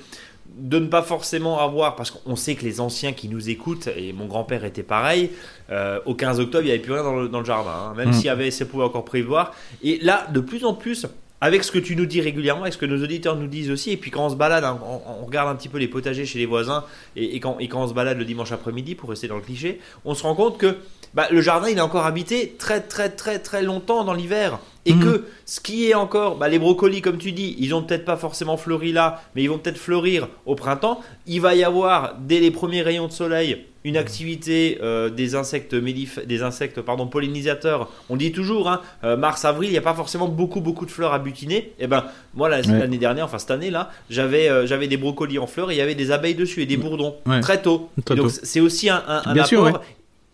de 0.55 0.79
ne 0.79 0.87
pas 0.87 1.01
forcément 1.01 1.59
avoir, 1.59 1.95
parce 1.95 2.11
qu'on 2.11 2.35
sait 2.35 2.55
que 2.55 2.63
les 2.63 2.79
anciens 2.79 3.13
qui 3.13 3.27
nous 3.27 3.49
écoutent, 3.49 3.89
et 3.95 4.13
mon 4.13 4.25
grand-père 4.25 4.63
était 4.63 4.83
pareil, 4.83 5.31
euh, 5.69 5.99
au 6.05 6.15
15 6.15 6.39
octobre, 6.39 6.63
il 6.63 6.67
n'y 6.67 6.71
avait 6.71 6.81
plus 6.81 6.93
rien 6.93 7.03
dans 7.03 7.39
le, 7.39 7.45
jardin, 7.45 7.71
hein, 7.71 7.93
même 7.95 8.09
mm. 8.09 8.13
s'il 8.13 8.25
y 8.25 8.29
avait, 8.29 8.51
ça 8.51 8.65
pouvait 8.65 8.85
encore 8.85 9.05
prévoir. 9.05 9.53
Et 9.83 9.99
là, 10.01 10.27
de 10.31 10.39
plus 10.39 10.63
en 10.63 10.73
plus, 10.73 11.07
avec 11.41 11.63
ce 11.63 11.71
que 11.71 11.79
tu 11.79 11.95
nous 11.95 12.05
dis 12.05 12.21
régulièrement, 12.21 12.61
avec 12.61 12.73
ce 12.73 12.77
que 12.77 12.85
nos 12.85 13.03
auditeurs 13.03 13.35
nous 13.35 13.47
disent 13.47 13.69
aussi, 13.69 13.91
et 13.91 13.97
puis 13.97 14.09
quand 14.09 14.25
on 14.25 14.29
se 14.29 14.35
balade, 14.35 14.63
hein, 14.63 14.79
on, 14.81 15.25
regarde 15.25 15.49
un 15.49 15.55
petit 15.55 15.67
peu 15.67 15.77
les 15.77 15.89
potagers 15.89 16.25
chez 16.25 16.39
les 16.39 16.45
voisins, 16.45 16.85
et, 17.15 17.39
quand, 17.39 17.57
et 17.59 17.67
quand 17.67 17.83
on 17.83 17.87
se 17.87 17.93
balade 17.93 18.17
le 18.17 18.25
dimanche 18.25 18.51
après-midi, 18.51 18.95
pour 18.95 19.09
rester 19.09 19.27
dans 19.27 19.35
le 19.35 19.41
cliché, 19.41 19.79
on 20.05 20.15
se 20.15 20.23
rend 20.23 20.35
compte 20.35 20.57
que 20.57 20.77
bah, 21.15 21.27
le 21.31 21.41
jardin, 21.41 21.69
il 21.69 21.77
est 21.77 21.81
encore 21.81 22.05
habité 22.05 22.55
très 22.59 22.81
très 22.81 23.09
très 23.09 23.39
très 23.39 23.63
longtemps 23.63 24.03
dans 24.03 24.13
l'hiver. 24.13 24.59
Et 24.85 24.93
mhm. 24.93 25.03
que 25.03 25.25
ce 25.45 25.59
qui 25.59 25.89
est 25.89 25.95
encore, 25.95 26.37
bah, 26.37 26.49
les 26.49 26.59
brocolis, 26.59 27.01
comme 27.01 27.17
tu 27.17 27.31
dis, 27.31 27.55
ils 27.57 27.73
ont 27.73 27.81
peut-être 27.81 28.05
pas 28.05 28.17
forcément 28.17 28.57
fleuri 28.57 28.91
là, 28.91 29.23
mais 29.33 29.41
ils 29.41 29.49
vont 29.49 29.57
peut-être 29.57 29.77
fleurir 29.77 30.27
au 30.45 30.55
printemps. 30.55 31.01
Il 31.25 31.41
va 31.41 31.55
y 31.55 31.63
avoir, 31.63 32.15
dès 32.19 32.39
les 32.39 32.51
premiers 32.51 32.81
rayons 32.81 33.07
de 33.07 33.11
soleil, 33.11 33.65
une 33.85 33.97
activité 33.97 34.79
euh, 34.81 35.09
des 35.09 35.35
insectes 35.35 35.75
des 35.75 36.43
insectes 36.43 36.81
pardon 36.81 37.07
pollinisateurs. 37.07 37.89
On 38.09 38.17
dit 38.17 38.31
toujours, 38.31 38.67
hein, 38.67 38.81
euh, 39.03 39.15
mars 39.15 39.45
avril, 39.45 39.69
il 39.69 39.73
n'y 39.73 39.77
a 39.77 39.81
pas 39.81 39.93
forcément 39.93 40.27
beaucoup 40.27 40.59
beaucoup 40.59 40.87
de 40.87 40.91
fleurs 40.91 41.13
à 41.13 41.19
butiner. 41.19 41.57
Et 41.57 41.73
eh 41.81 41.87
ben 41.87 42.05
moi 42.33 42.49
l'année 42.49 42.97
dernière, 42.97 43.25
enfin 43.25 43.37
cette 43.37 43.51
année 43.51 43.69
là, 43.69 43.91
j'avais 44.09 44.49
euh, 44.49 44.65
j'avais 44.65 44.87
des 44.87 44.97
brocolis 44.97 45.37
en 45.37 45.45
fleurs 45.45 45.69
et 45.69 45.75
il 45.75 45.77
y 45.77 45.81
avait 45.81 45.93
des 45.93 46.11
abeilles 46.11 46.33
dessus 46.33 46.63
et 46.63 46.65
des 46.65 46.77
bourdons 46.77 47.15
très 47.41 47.61
tôt. 47.61 47.91
Donc 48.07 48.31
c'est 48.31 48.59
aussi 48.59 48.89
un, 48.89 49.03
un, 49.07 49.21
un 49.23 49.37
apport 49.37 49.83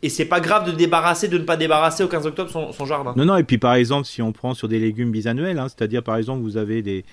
et 0.03 0.09
c'est 0.09 0.25
pas 0.25 0.39
grave 0.39 0.65
de 0.65 0.71
débarrasser, 0.71 1.27
de 1.27 1.37
ne 1.37 1.43
pas 1.43 1.57
débarrasser 1.57 2.03
au 2.03 2.07
15 2.07 2.25
octobre 2.25 2.73
son, 2.73 2.85
jardin. 2.85 3.13
Non, 3.15 3.25
non, 3.25 3.37
et 3.37 3.43
puis 3.43 3.57
par 3.57 3.75
exemple, 3.75 4.07
si 4.07 4.21
on 4.21 4.31
prend 4.31 4.53
sur 4.53 4.67
des 4.67 4.79
légumes 4.79 5.11
bisannuels, 5.11 5.59
hein, 5.59 5.67
c'est-à-dire 5.67 6.03
par 6.03 6.17
exemple, 6.17 6.41
vous 6.41 6.57
avez 6.57 6.81
des, 6.81 7.03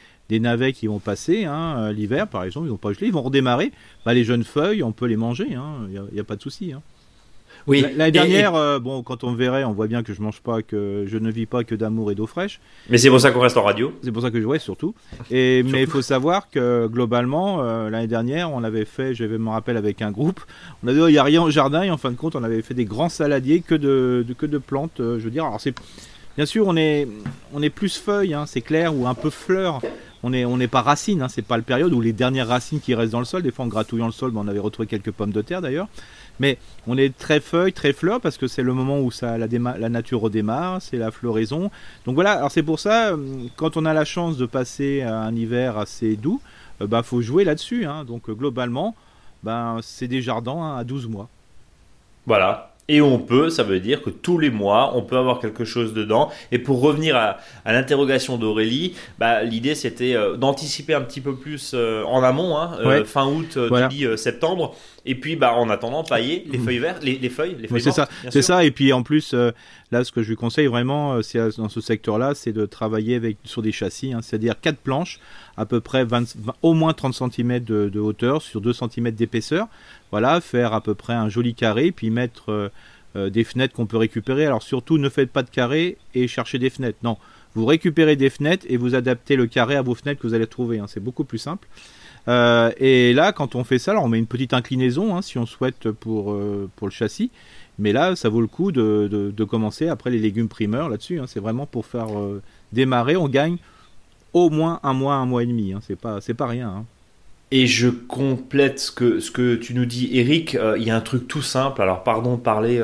navets 0.40 0.72
qui 0.72 0.86
vont 0.86 0.98
passer 0.98 1.44
hein, 1.44 1.76
euh, 1.78 1.92
l'hiver, 1.92 2.28
par 2.28 2.44
exemple, 2.44 2.66
ils 2.66 2.70
vont 2.70 2.76
pas 2.76 2.92
geler, 2.92 3.08
ils 3.08 3.12
vont 3.12 3.22
redémarrer, 3.22 3.72
bah, 4.06 4.14
les 4.14 4.24
jeunes 4.24 4.44
feuilles, 4.44 4.82
on 4.82 4.92
peut 4.92 5.06
les 5.06 5.16
manger, 5.16 5.46
il 5.50 5.56
hein, 5.56 5.86
n'y 5.90 5.98
a, 5.98 6.22
a, 6.22 6.24
pas 6.24 6.36
de 6.36 6.42
souci. 6.42 6.72
Oui. 7.68 7.84
L'année 7.96 8.10
dernière, 8.10 8.54
euh, 8.54 8.78
bon, 8.78 9.02
quand 9.02 9.24
on 9.24 9.34
verrait, 9.34 9.62
on 9.64 9.72
voit 9.72 9.86
bien 9.86 10.02
que 10.02 10.14
je 10.14 10.22
mange 10.22 10.40
pas, 10.40 10.62
que 10.62 11.04
je 11.06 11.18
ne 11.18 11.30
vis 11.30 11.46
pas 11.46 11.64
que 11.64 11.74
d'amour 11.74 12.10
et 12.10 12.14
d'eau 12.14 12.26
fraîche. 12.26 12.60
Mais 12.88 12.96
c'est 12.98 13.10
pour 13.10 13.20
ça 13.20 13.30
qu'on 13.30 13.40
reste 13.40 13.58
en 13.58 13.62
radio. 13.62 13.92
C'est 14.02 14.10
pour 14.10 14.22
ça 14.22 14.30
que 14.30 14.40
je 14.40 14.44
vois 14.44 14.58
surtout. 14.58 14.94
Et 15.30 15.62
mais 15.66 15.82
il 15.82 15.86
faut 15.86 16.02
savoir 16.02 16.50
que 16.50 16.86
globalement, 16.86 17.62
euh, 17.62 17.90
l'année 17.90 18.06
dernière, 18.06 18.52
on 18.52 18.64
avait 18.64 18.86
fait, 18.86 19.14
je 19.14 19.24
me 19.24 19.50
rappelle 19.50 19.76
avec 19.76 20.00
un 20.00 20.10
groupe, 20.10 20.40
on 20.82 20.88
a 20.88 20.92
dit 20.92 21.00
oh, 21.00 21.08
il 21.08 21.12
n'y 21.12 21.18
a 21.18 21.24
rien 21.24 21.42
au 21.42 21.50
jardin 21.50 21.82
et 21.82 21.90
en 21.90 21.98
fin 21.98 22.10
de 22.10 22.16
compte, 22.16 22.34
on 22.34 22.42
avait 22.42 22.62
fait 22.62 22.74
des 22.74 22.86
grands 22.86 23.10
saladiers 23.10 23.60
que 23.60 23.74
de, 23.74 24.24
que 24.36 24.46
de 24.46 24.58
plantes. 24.58 25.00
Euh, 25.00 25.18
je 25.18 25.24
veux 25.24 25.30
dire, 25.30 25.44
alors 25.44 25.60
c'est 25.60 25.74
bien 26.36 26.46
sûr, 26.46 26.66
on 26.66 26.76
est 26.76 27.06
on 27.52 27.62
est 27.62 27.70
plus 27.70 27.98
feuilles, 27.98 28.32
hein, 28.34 28.46
c'est 28.46 28.62
clair, 28.62 28.96
ou 28.96 29.06
un 29.06 29.14
peu 29.14 29.30
fleurs 29.30 29.80
on 30.22 30.30
n'est 30.30 30.44
on 30.44 30.58
pas 30.68 30.82
racines, 30.82 31.22
hein, 31.22 31.28
c'est 31.28 31.42
pas 31.42 31.56
le 31.56 31.62
période 31.62 31.92
où 31.92 32.00
les 32.00 32.12
dernières 32.12 32.48
racines 32.48 32.80
qui 32.80 32.94
restent 32.94 33.12
dans 33.12 33.18
le 33.20 33.24
sol. 33.24 33.42
Des 33.42 33.50
fois, 33.50 33.64
en 33.64 33.68
gratouillant 33.68 34.06
le 34.06 34.12
sol, 34.12 34.32
on 34.34 34.48
avait 34.48 34.58
retrouvé 34.58 34.88
quelques 34.88 35.12
pommes 35.12 35.32
de 35.32 35.42
terre 35.42 35.60
d'ailleurs. 35.60 35.88
Mais 36.40 36.58
on 36.86 36.96
est 36.96 37.16
très 37.16 37.40
feuille, 37.40 37.72
très 37.72 37.92
fleur, 37.92 38.20
parce 38.20 38.36
que 38.38 38.46
c'est 38.46 38.62
le 38.62 38.72
moment 38.72 39.00
où 39.00 39.10
ça, 39.10 39.38
la, 39.38 39.46
la 39.46 39.88
nature 39.88 40.20
redémarre, 40.20 40.80
c'est 40.80 40.96
la 40.96 41.10
floraison. 41.10 41.70
Donc 42.04 42.14
voilà, 42.14 42.32
alors 42.32 42.50
c'est 42.50 42.62
pour 42.62 42.78
ça, 42.78 43.12
euh, 43.12 43.16
quand 43.56 43.76
on 43.76 43.84
a 43.84 43.92
la 43.92 44.04
chance 44.04 44.36
de 44.36 44.46
passer 44.46 45.02
un 45.02 45.34
hiver 45.34 45.78
assez 45.78 46.16
doux, 46.16 46.40
il 46.80 46.84
euh, 46.84 46.86
bah, 46.86 47.02
faut 47.02 47.20
jouer 47.20 47.44
là-dessus. 47.44 47.84
Hein. 47.86 48.04
Donc 48.04 48.28
euh, 48.28 48.34
globalement, 48.34 48.94
ben, 49.42 49.78
c'est 49.82 50.08
des 50.08 50.22
jardins 50.22 50.62
hein, 50.62 50.76
à 50.78 50.84
12 50.84 51.08
mois. 51.08 51.28
Voilà. 52.26 52.74
Et 52.90 53.02
on 53.02 53.18
peut, 53.18 53.50
ça 53.50 53.64
veut 53.64 53.80
dire 53.80 54.02
que 54.02 54.08
tous 54.08 54.38
les 54.38 54.48
mois, 54.48 54.96
on 54.96 55.02
peut 55.02 55.18
avoir 55.18 55.40
quelque 55.40 55.66
chose 55.66 55.92
dedans. 55.92 56.30
Et 56.52 56.58
pour 56.58 56.80
revenir 56.80 57.16
à, 57.16 57.36
l'interrogation 57.66 58.38
d'Aurélie, 58.38 58.94
bah, 59.18 59.42
l'idée 59.42 59.74
c'était 59.74 60.14
euh, 60.14 60.36
d'anticiper 60.36 60.94
un 60.94 61.02
petit 61.02 61.20
peu 61.20 61.34
plus 61.34 61.72
euh, 61.74 62.02
en 62.04 62.22
amont, 62.22 62.56
hein, 62.56 62.78
euh, 62.80 63.04
fin 63.04 63.26
août, 63.26 63.58
début 63.58 64.16
septembre. 64.16 64.74
Et 65.06 65.14
puis, 65.14 65.36
bah, 65.36 65.54
en 65.54 65.70
attendant, 65.70 66.04
pailler 66.04 66.44
les 66.50 66.58
feuilles 66.58 66.78
vertes, 66.78 67.02
les, 67.02 67.16
feuilles, 67.28 67.56
les 67.58 67.68
feuilles 67.68 67.80
C'est 67.80 67.92
ça, 67.92 68.08
c'est 68.30 68.42
ça. 68.42 68.64
Et 68.64 68.70
puis 68.70 68.92
en 68.92 69.02
plus, 69.02 69.34
là, 69.90 70.04
ce 70.04 70.12
que 70.12 70.22
je 70.22 70.30
lui 70.30 70.36
conseille 70.36 70.66
vraiment, 70.66 71.22
c'est 71.22 71.56
dans 71.56 71.68
ce 71.68 71.80
secteur-là, 71.80 72.34
c'est 72.34 72.52
de 72.52 72.66
travailler 72.66 73.16
avec 73.16 73.38
sur 73.44 73.62
des 73.62 73.72
châssis, 73.72 74.12
hein, 74.12 74.20
c'est-à-dire 74.22 74.60
quatre 74.60 74.78
planches, 74.78 75.20
à 75.56 75.66
peu 75.66 75.80
près 75.80 76.04
20, 76.04 76.36
au 76.62 76.74
moins 76.74 76.92
30 76.92 77.14
cm 77.32 77.60
de, 77.60 77.88
de, 77.88 78.00
hauteur 78.00 78.42
sur 78.42 78.60
2 78.60 78.72
cm 78.72 79.10
d'épaisseur. 79.12 79.68
Voilà, 80.10 80.40
faire 80.40 80.72
à 80.72 80.80
peu 80.80 80.94
près 80.94 81.14
un 81.14 81.28
joli 81.28 81.54
carré, 81.54 81.92
puis 81.92 82.10
mettre 82.10 82.70
euh, 83.16 83.30
des 83.30 83.42
fenêtres 83.42 83.74
qu'on 83.74 83.86
peut 83.86 83.96
récupérer. 83.96 84.44
Alors 84.44 84.62
surtout, 84.62 84.98
ne 84.98 85.08
faites 85.08 85.30
pas 85.30 85.42
de 85.42 85.48
carré 85.48 85.96
et 86.14 86.28
cherchez 86.28 86.58
des 86.58 86.68
fenêtres. 86.68 86.98
Non, 87.02 87.16
vous 87.54 87.64
récupérez 87.64 88.16
des 88.16 88.28
fenêtres 88.28 88.66
et 88.68 88.76
vous 88.76 88.94
adaptez 88.94 89.34
le 89.34 89.46
carré 89.46 89.76
à 89.76 89.82
vos 89.82 89.94
fenêtres 89.94 90.20
que 90.20 90.26
vous 90.26 90.34
allez 90.34 90.46
trouver. 90.46 90.78
Hein. 90.78 90.84
C'est 90.88 91.02
beaucoup 91.02 91.24
plus 91.24 91.38
simple. 91.38 91.66
Euh, 92.26 92.70
et 92.78 93.12
là, 93.12 93.32
quand 93.32 93.54
on 93.54 93.64
fait 93.64 93.78
ça, 93.78 93.92
alors 93.92 94.04
on 94.04 94.08
met 94.08 94.18
une 94.18 94.26
petite 94.26 94.52
inclinaison 94.52 95.16
hein, 95.16 95.22
si 95.22 95.38
on 95.38 95.46
souhaite 95.46 95.90
pour, 95.90 96.32
euh, 96.32 96.68
pour 96.76 96.88
le 96.88 96.92
châssis. 96.92 97.30
Mais 97.78 97.92
là, 97.92 98.16
ça 98.16 98.28
vaut 98.28 98.40
le 98.40 98.48
coup 98.48 98.72
de, 98.72 99.08
de, 99.08 99.44
commencer 99.44 99.88
après 99.88 100.10
les 100.10 100.18
légumes 100.18 100.48
primeurs 100.48 100.88
là-dessus. 100.88 101.20
Hein. 101.20 101.26
C'est 101.28 101.38
vraiment 101.38 101.64
pour 101.64 101.86
faire 101.86 102.08
démarrer. 102.72 103.16
On 103.16 103.28
gagne 103.28 103.58
au 104.32 104.50
moins 104.50 104.80
un 104.82 104.94
mois, 104.94 105.14
un 105.14 105.26
mois 105.26 105.44
et 105.44 105.46
demi. 105.46 105.74
C'est 105.86 105.94
pas, 105.94 106.20
c'est 106.20 106.34
pas 106.34 106.48
rien. 106.48 106.84
Et 107.50 107.66
je 107.66 107.88
complète 107.88 108.78
ce 108.78 108.92
que, 108.92 109.20
ce 109.20 109.30
que 109.30 109.54
tu 109.54 109.72
nous 109.72 109.86
dis, 109.86 110.10
Eric. 110.12 110.54
Euh, 110.54 110.76
il 110.78 110.84
y 110.84 110.90
a 110.90 110.96
un 110.96 111.00
truc 111.00 111.28
tout 111.28 111.40
simple. 111.40 111.80
Alors, 111.80 112.02
pardon 112.02 112.34
de 112.34 112.40
parler 112.40 112.78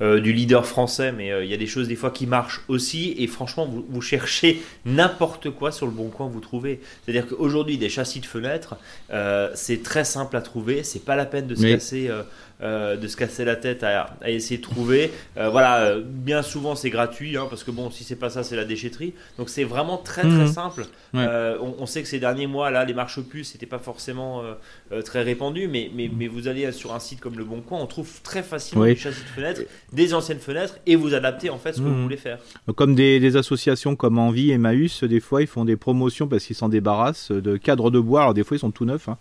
euh, 0.00 0.16
euh, 0.16 0.20
du 0.20 0.32
leader 0.32 0.66
français, 0.66 1.10
mais 1.10 1.32
il 1.42 1.50
y 1.50 1.54
a 1.54 1.56
des 1.56 1.66
choses 1.66 1.88
des 1.88 1.96
fois 1.96 2.10
qui 2.10 2.26
marchent 2.26 2.62
aussi. 2.68 3.14
Et 3.18 3.26
franchement, 3.26 3.66
vous, 3.66 3.84
vous 3.88 4.00
cherchez 4.00 4.62
n'importe 4.84 5.50
quoi 5.50 5.72
sur 5.72 5.86
le 5.86 5.92
bon 5.92 6.08
coin, 6.08 6.28
vous 6.28 6.40
trouvez. 6.40 6.80
C'est-à-dire 7.04 7.26
qu'aujourd'hui, 7.26 7.78
des 7.78 7.88
châssis 7.88 8.20
de 8.20 8.26
fenêtres, 8.26 8.76
c'est 9.54 9.82
très 9.82 10.04
simple 10.04 10.36
à 10.36 10.40
trouver. 10.42 10.82
C'est 10.82 11.04
pas 11.04 11.16
la 11.16 11.26
peine 11.26 11.46
de 11.46 11.54
se 11.54 11.66
casser 11.66 12.10
euh, 12.62 12.96
de 12.96 13.06
se 13.06 13.18
casser 13.18 13.44
la 13.44 13.54
tête 13.54 13.82
à, 13.82 14.16
essayer 14.24 14.56
de 14.56 14.62
trouver. 14.62 15.12
Euh, 15.36 15.50
voilà, 15.50 15.80
euh, 15.80 16.02
bien 16.02 16.40
souvent 16.40 16.74
c'est 16.74 16.88
gratuit, 16.88 17.36
hein, 17.36 17.46
parce 17.50 17.64
que 17.64 17.70
bon, 17.70 17.90
si 17.90 18.02
c'est 18.02 18.16
pas 18.16 18.30
ça, 18.30 18.42
c'est 18.42 18.56
la 18.56 18.64
déchetterie. 18.64 19.12
Donc 19.36 19.50
c'est 19.50 19.64
vraiment 19.64 19.98
très 19.98 20.22
très 20.22 20.30
mhm. 20.30 20.46
simple. 20.46 20.86
On, 21.12 21.84
sait 21.84 22.00
que 22.00 22.08
ces 22.08 22.18
derniers 22.18 22.46
mois, 22.46 22.70
là, 22.70 22.86
les 22.86 22.94
marches 22.94 23.20
puces, 23.20 23.52
c'était 23.52 23.66
pas 23.66 23.78
forcément 23.78 24.42
très 25.04 25.22
répandu, 25.22 25.68
mais, 25.68 25.90
mais, 25.94 26.10
mais, 26.10 26.28
vous 26.28 26.48
allez 26.48 26.72
sur 26.72 26.94
un 26.94 26.98
site 26.98 27.20
comme 27.20 27.36
Le 27.36 27.44
Bon 27.44 27.60
Coin, 27.60 27.78
on 27.78 27.86
trouve 27.86 28.08
très 28.22 28.42
facilement 28.42 28.84
des 28.86 28.96
châssis 28.96 29.22
de 29.22 29.28
fenêtres, 29.28 29.62
des 29.92 30.14
anciennes 30.14 30.38
fenêtres, 30.38 30.78
et 30.86 30.96
vous 30.96 31.14
adaptez 31.14 31.50
en 31.50 31.58
fait 31.58 31.72
ce 31.72 31.78
que 31.78 31.84
vous 31.84 31.90
mhm. 31.90 32.02
voulez 32.02 32.16
faire. 32.16 32.38
Comme 32.74 32.94
des, 32.94 33.36
associations 33.36 33.96
comme 33.96 34.18
Envie 34.18 34.50
et 34.50 34.58
Maüs, 34.58 35.04
des 35.04 35.20
fois 35.20 35.42
ils 35.42 35.46
font 35.46 35.64
des 35.64 35.76
promotions 35.76 36.26
parce 36.26 36.44
qu'ils 36.44 36.56
s'en 36.56 36.68
débarrassent 36.68 37.30
de 37.30 37.56
cadres 37.56 37.90
de 37.90 38.00
bois. 38.00 38.22
Alors 38.22 38.34
des 38.34 38.44
fois 38.44 38.56
ils 38.56 38.60
sont 38.60 38.70
tout 38.70 38.84
neufs. 38.84 39.08
Hein. 39.08 39.18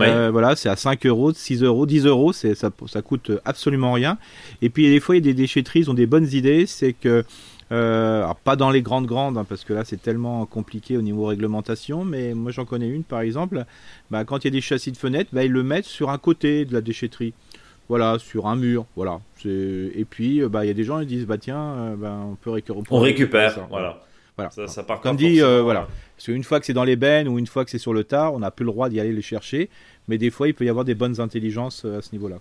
Euh, 0.00 0.30
voilà, 0.30 0.56
c'est 0.56 0.68
à 0.68 0.76
5 0.76 1.06
euros, 1.06 1.32
6 1.32 1.62
euros, 1.62 1.86
10 1.86 2.04
euros, 2.06 2.32
ça, 2.32 2.48
ça 2.54 3.02
coûte 3.02 3.30
absolument 3.44 3.92
rien. 3.92 4.18
Et 4.60 4.68
puis 4.68 4.88
des 4.90 5.00
fois, 5.00 5.16
il 5.16 5.24
y 5.24 5.28
a 5.28 5.32
des 5.32 5.34
déchetteries, 5.34 5.80
ils 5.80 5.90
ont 5.90 5.94
des 5.94 6.06
bonnes 6.06 6.28
idées, 6.32 6.66
c'est 6.66 6.92
que 6.92 7.24
euh, 7.72 8.22
alors 8.22 8.36
pas 8.36 8.54
dans 8.54 8.70
les 8.70 8.82
grandes 8.82 9.06
grandes, 9.06 9.36
hein, 9.38 9.46
parce 9.48 9.64
que 9.64 9.72
là 9.72 9.84
c'est 9.84 10.00
tellement 10.00 10.46
compliqué 10.46 10.96
au 10.96 11.02
niveau 11.02 11.24
réglementation, 11.24 12.04
mais 12.04 12.32
moi 12.32 12.52
j'en 12.52 12.64
connais 12.64 12.88
une 12.88 13.02
par 13.02 13.20
exemple, 13.20 13.64
bah, 14.10 14.24
quand 14.24 14.44
il 14.44 14.44
y 14.44 14.48
a 14.48 14.50
des 14.52 14.60
châssis 14.60 14.92
de 14.92 14.96
fenêtres, 14.96 15.30
bah, 15.32 15.44
ils 15.44 15.50
le 15.50 15.64
mettent 15.64 15.86
sur 15.86 16.10
un 16.10 16.18
côté 16.18 16.64
de 16.64 16.72
la 16.72 16.80
déchetterie. 16.80 17.34
Voilà, 17.88 18.18
sur 18.18 18.46
un 18.46 18.56
mur, 18.56 18.84
voilà. 18.96 19.20
Et 19.44 20.04
puis, 20.08 20.42
bah, 20.48 20.64
il 20.64 20.68
y 20.68 20.70
a 20.70 20.74
des 20.74 20.84
gens 20.84 20.98
qui 21.00 21.06
disent, 21.06 21.26
bah 21.26 21.38
tiens, 21.38 21.60
euh, 21.60 21.96
bah, 21.96 22.18
on 22.24 22.34
peut 22.34 22.50
récupérer. 22.50 22.80
On 22.90 22.98
récupère, 22.98 23.66
voilà. 23.70 24.00
Voilà. 24.36 24.50
Ça, 24.66 24.82
part 24.82 25.00
Comme 25.00 25.16
dit, 25.16 25.40
euh, 25.40 25.62
voilà. 25.62 25.88
Parce 26.16 26.26
qu'une 26.26 26.44
fois 26.44 26.60
que 26.60 26.66
c'est 26.66 26.74
dans 26.74 26.84
les 26.84 26.96
bennes 26.96 27.26
ou 27.26 27.38
une 27.38 27.46
fois 27.46 27.64
que 27.64 27.70
c'est 27.70 27.78
sur 27.78 27.94
le 27.94 28.04
tard, 28.04 28.34
on 28.34 28.40
n'a 28.40 28.50
plus 28.50 28.64
le 28.64 28.70
droit 28.70 28.88
d'y 28.88 29.00
aller 29.00 29.12
les 29.12 29.22
chercher. 29.22 29.70
Mais 30.08 30.18
des 30.18 30.30
fois, 30.30 30.48
il 30.48 30.54
peut 30.54 30.64
y 30.64 30.68
avoir 30.68 30.84
des 30.84 30.94
bonnes 30.94 31.20
intelligences 31.20 31.84
euh, 31.84 31.98
à 31.98 32.02
ce 32.02 32.12
niveau-là. 32.12 32.36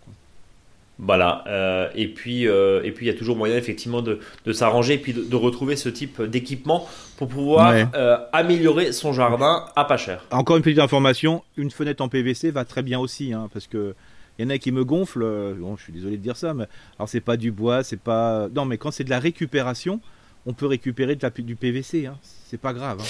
Voilà. 1.00 1.44
Euh, 1.48 1.90
et 1.96 2.08
puis, 2.08 2.44
et 2.44 2.92
puis, 2.92 3.06
il 3.06 3.08
y 3.08 3.10
a 3.10 3.18
toujours 3.18 3.38
moyen 3.38 3.56
effectivement 3.58 4.02
de, 4.02 4.20
s'arranger 4.52 4.96
et 4.96 4.98
puis 4.98 5.14
de, 5.14 5.36
retrouver 5.36 5.76
ce 5.76 5.90
type 5.90 6.22
d'équipement 6.22 6.88
pour 7.18 7.28
pouvoir 7.30 7.74
améliorer 8.34 8.92
son 8.92 9.14
jardin 9.14 9.66
à 9.76 9.86
pas 9.86 9.98
cher. 9.98 10.26
Encore 10.32 10.58
une 10.58 10.64
petite 10.64 10.80
information 10.80 11.44
une 11.58 11.72
fenêtre 11.72 12.04
en 12.04 12.10
PVC 12.10 12.52
va 12.52 12.66
très 12.66 12.82
bien 12.82 13.00
aussi, 13.00 13.34
hein, 13.34 13.50
parce 13.54 13.68
que 13.68 13.96
il 14.38 14.44
y 14.44 14.46
en 14.46 14.50
a 14.50 14.58
qui 14.58 14.72
me 14.72 14.84
gonflent. 14.84 15.56
Bon, 15.60 15.76
je 15.78 15.84
suis 15.84 15.94
désolé 15.94 16.18
de 16.18 16.22
dire 16.22 16.38
ça, 16.38 16.54
mais 16.54 16.66
alors 16.98 17.10
c'est 17.10 17.22
pas 17.22 17.38
du 17.38 17.52
bois, 17.52 17.84
c'est 17.84 18.00
pas. 18.00 18.48
Non, 18.54 18.66
mais 18.66 18.78
quand 18.78 18.92
c'est 18.92 19.04
de 19.04 19.10
la 19.10 19.20
récupération, 19.20 20.02
on 20.46 20.54
peut 20.54 20.68
récupérer 20.68 21.16
de 21.16 21.24
la, 21.24 21.30
du 21.30 21.56
PVC. 21.56 22.06
Hein. 22.06 22.18
C'est 22.48 22.60
pas 22.60 22.74
grave. 22.74 23.00
Hein. 23.02 23.06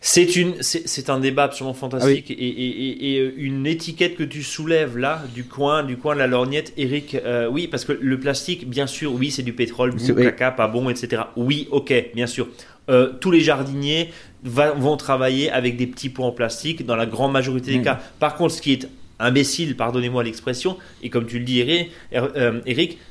C'est 0.00 0.36
une, 0.36 0.62
c'est 0.62 1.10
un 1.10 1.18
débat 1.18 1.44
absolument 1.44 1.74
fantastique 1.74 2.26
ah 2.30 2.34
et, 2.38 3.18
euh, 3.18 3.32
une 3.36 3.66
étiquette 3.66 4.16
que 4.16 4.22
tu 4.22 4.44
soulèves 4.44 4.96
là 4.96 5.24
du 5.34 5.44
coin, 5.44 5.82
du 5.82 5.96
coin 5.96 6.14
de 6.14 6.20
la 6.20 6.28
lorgnette, 6.28 6.72
Eric. 6.76 7.16
Euh, 7.16 7.48
oui, 7.48 7.66
parce 7.66 7.84
que 7.84 7.92
le 7.92 8.20
plastique, 8.20 8.68
bien 8.68 8.86
sûr, 8.86 9.12
oui, 9.12 9.32
c'est 9.32 9.42
du 9.42 9.52
pétrole, 9.52 9.90
boue, 9.90 10.14
caca, 10.14 10.52
pas 10.52 10.68
bon, 10.68 10.88
etc. 10.88 11.22
Oui, 11.36 11.66
ok, 11.72 11.92
bien 12.14 12.28
sûr. 12.28 12.48
Euh, 12.88 13.12
tous 13.20 13.32
les 13.32 13.40
jardiniers 13.40 14.10
vont 14.44 14.96
travailler 14.96 15.50
avec 15.50 15.76
des 15.76 15.88
petits 15.88 16.10
pots 16.10 16.24
en 16.24 16.32
plastique 16.32 16.86
dans 16.86 16.96
la 16.96 17.04
grande 17.04 17.32
majorité 17.32 17.72
des 17.72 17.80
mm. 17.80 17.84
cas. 17.84 18.00
Par 18.20 18.36
contre, 18.36 18.54
ce 18.54 18.62
qui 18.62 18.72
est 18.72 18.88
imbécile, 19.18 19.76
pardonnez-moi 19.76 20.22
l'expression, 20.22 20.78
et 21.02 21.10
comme 21.10 21.26
tu 21.26 21.38
le 21.38 21.44
dis 21.44 21.60
Eric, 21.60 21.90
euh, 22.14 22.60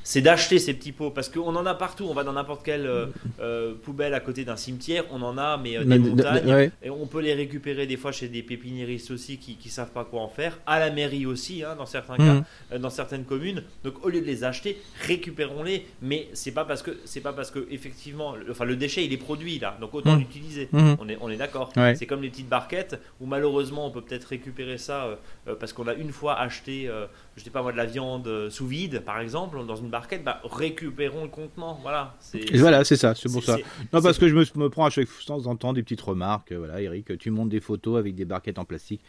c'est 0.03 0.21
d'acheter 0.21 0.59
ces 0.59 0.73
petits 0.73 0.91
pots, 0.91 1.11
parce 1.11 1.29
qu'on 1.29 1.55
en 1.55 1.65
a 1.65 1.73
partout, 1.73 2.05
on 2.09 2.13
va 2.13 2.23
dans 2.23 2.33
n'importe 2.33 2.63
quelle 2.63 2.85
euh, 2.85 3.07
euh, 3.39 3.73
poubelle 3.73 4.13
à 4.13 4.19
côté 4.19 4.45
d'un 4.45 4.55
cimetière, 4.55 5.03
on 5.11 5.21
en 5.21 5.37
a, 5.37 5.57
mais 5.57 5.77
des 5.83 5.99
montagnes, 5.99 6.71
et 6.81 6.89
on 6.89 7.05
peut 7.07 7.21
les 7.21 7.33
récupérer 7.33 7.87
des 7.87 7.97
fois 7.97 8.11
chez 8.11 8.27
des 8.27 8.41
pépiniéristes 8.41 9.11
aussi 9.11 9.37
qui 9.37 9.57
ne 9.63 9.69
savent 9.69 9.91
pas 9.91 10.05
quoi 10.05 10.21
en 10.21 10.29
faire, 10.29 10.59
à 10.65 10.79
la 10.79 10.91
mairie 10.91 11.25
aussi, 11.25 11.63
hein, 11.63 11.75
dans 11.77 11.85
certains 11.85 12.17
cas, 12.17 12.43
mmh. 12.73 12.77
dans 12.77 12.89
certaines 12.89 13.25
communes, 13.25 13.63
donc 13.83 14.05
au 14.05 14.09
lieu 14.09 14.21
de 14.21 14.25
les 14.25 14.43
acheter, 14.43 14.81
récupérons-les, 15.05 15.85
mais 16.01 16.29
c'est 16.33 16.51
pas 16.51 16.65
parce 16.65 16.81
que, 16.81 16.91
c'est 17.05 17.21
pas 17.21 17.33
parce 17.33 17.51
que 17.51 17.67
effectivement, 17.69 18.35
le, 18.35 18.51
enfin 18.51 18.65
le 18.65 18.75
déchet 18.75 19.03
il 19.05 19.13
est 19.13 19.17
produit 19.17 19.59
là, 19.59 19.77
donc 19.81 19.93
autant 19.93 20.15
mmh. 20.15 20.19
l'utiliser, 20.19 20.69
mmh. 20.71 20.93
on 20.99 21.09
est, 21.09 21.17
on 21.19 21.29
est 21.29 21.37
d'accord, 21.37 21.73
c'est 21.95 22.05
comme 22.05 22.21
les 22.21 22.29
petites 22.29 22.49
barquettes, 22.49 22.99
où 23.19 23.25
malheureusement 23.25 23.87
on 23.87 23.91
peut 23.91 24.01
peut-être 24.01 24.25
récupérer 24.25 24.77
ça 24.77 25.17
parce 25.59 25.73
qu'on 25.73 25.87
a 25.87 25.96
une 25.99 26.11
fois 26.11 26.39
acheté, 26.39 26.87
euh, 26.87 27.07
je 27.35 27.43
sais 27.43 27.49
pas 27.49 27.61
moi, 27.61 27.71
de 27.71 27.77
la 27.77 27.85
viande 27.85 28.27
euh, 28.27 28.49
sous 28.49 28.67
vide, 28.67 29.01
par 29.05 29.19
exemple, 29.19 29.57
dans 29.65 29.75
une 29.75 29.89
barquette, 29.89 30.23
bah, 30.23 30.41
récupérons 30.43 31.23
le 31.23 31.29
contenant. 31.29 31.79
Voilà. 31.81 32.15
C'est, 32.19 32.55
voilà, 32.57 32.83
c'est 32.83 32.95
ça, 32.95 33.15
c'est 33.15 33.31
pour 33.31 33.43
ça. 33.43 33.57
Non, 33.93 34.01
parce 34.01 34.17
que 34.17 34.27
je 34.27 34.35
me, 34.35 34.69
prends 34.69 34.85
à 34.85 34.89
chaque 34.89 35.07
fois 35.07 35.37
temps 35.59 35.73
des 35.73 35.83
petites 35.83 36.01
remarques. 36.01 36.53
Voilà, 36.53 36.81
Eric, 36.81 37.17
tu 37.17 37.31
montes 37.31 37.49
des 37.49 37.61
photos 37.61 37.97
avec 37.97 38.15
des 38.15 38.25
barquettes 38.25 38.59
en 38.59 38.65
plastique. 38.65 39.01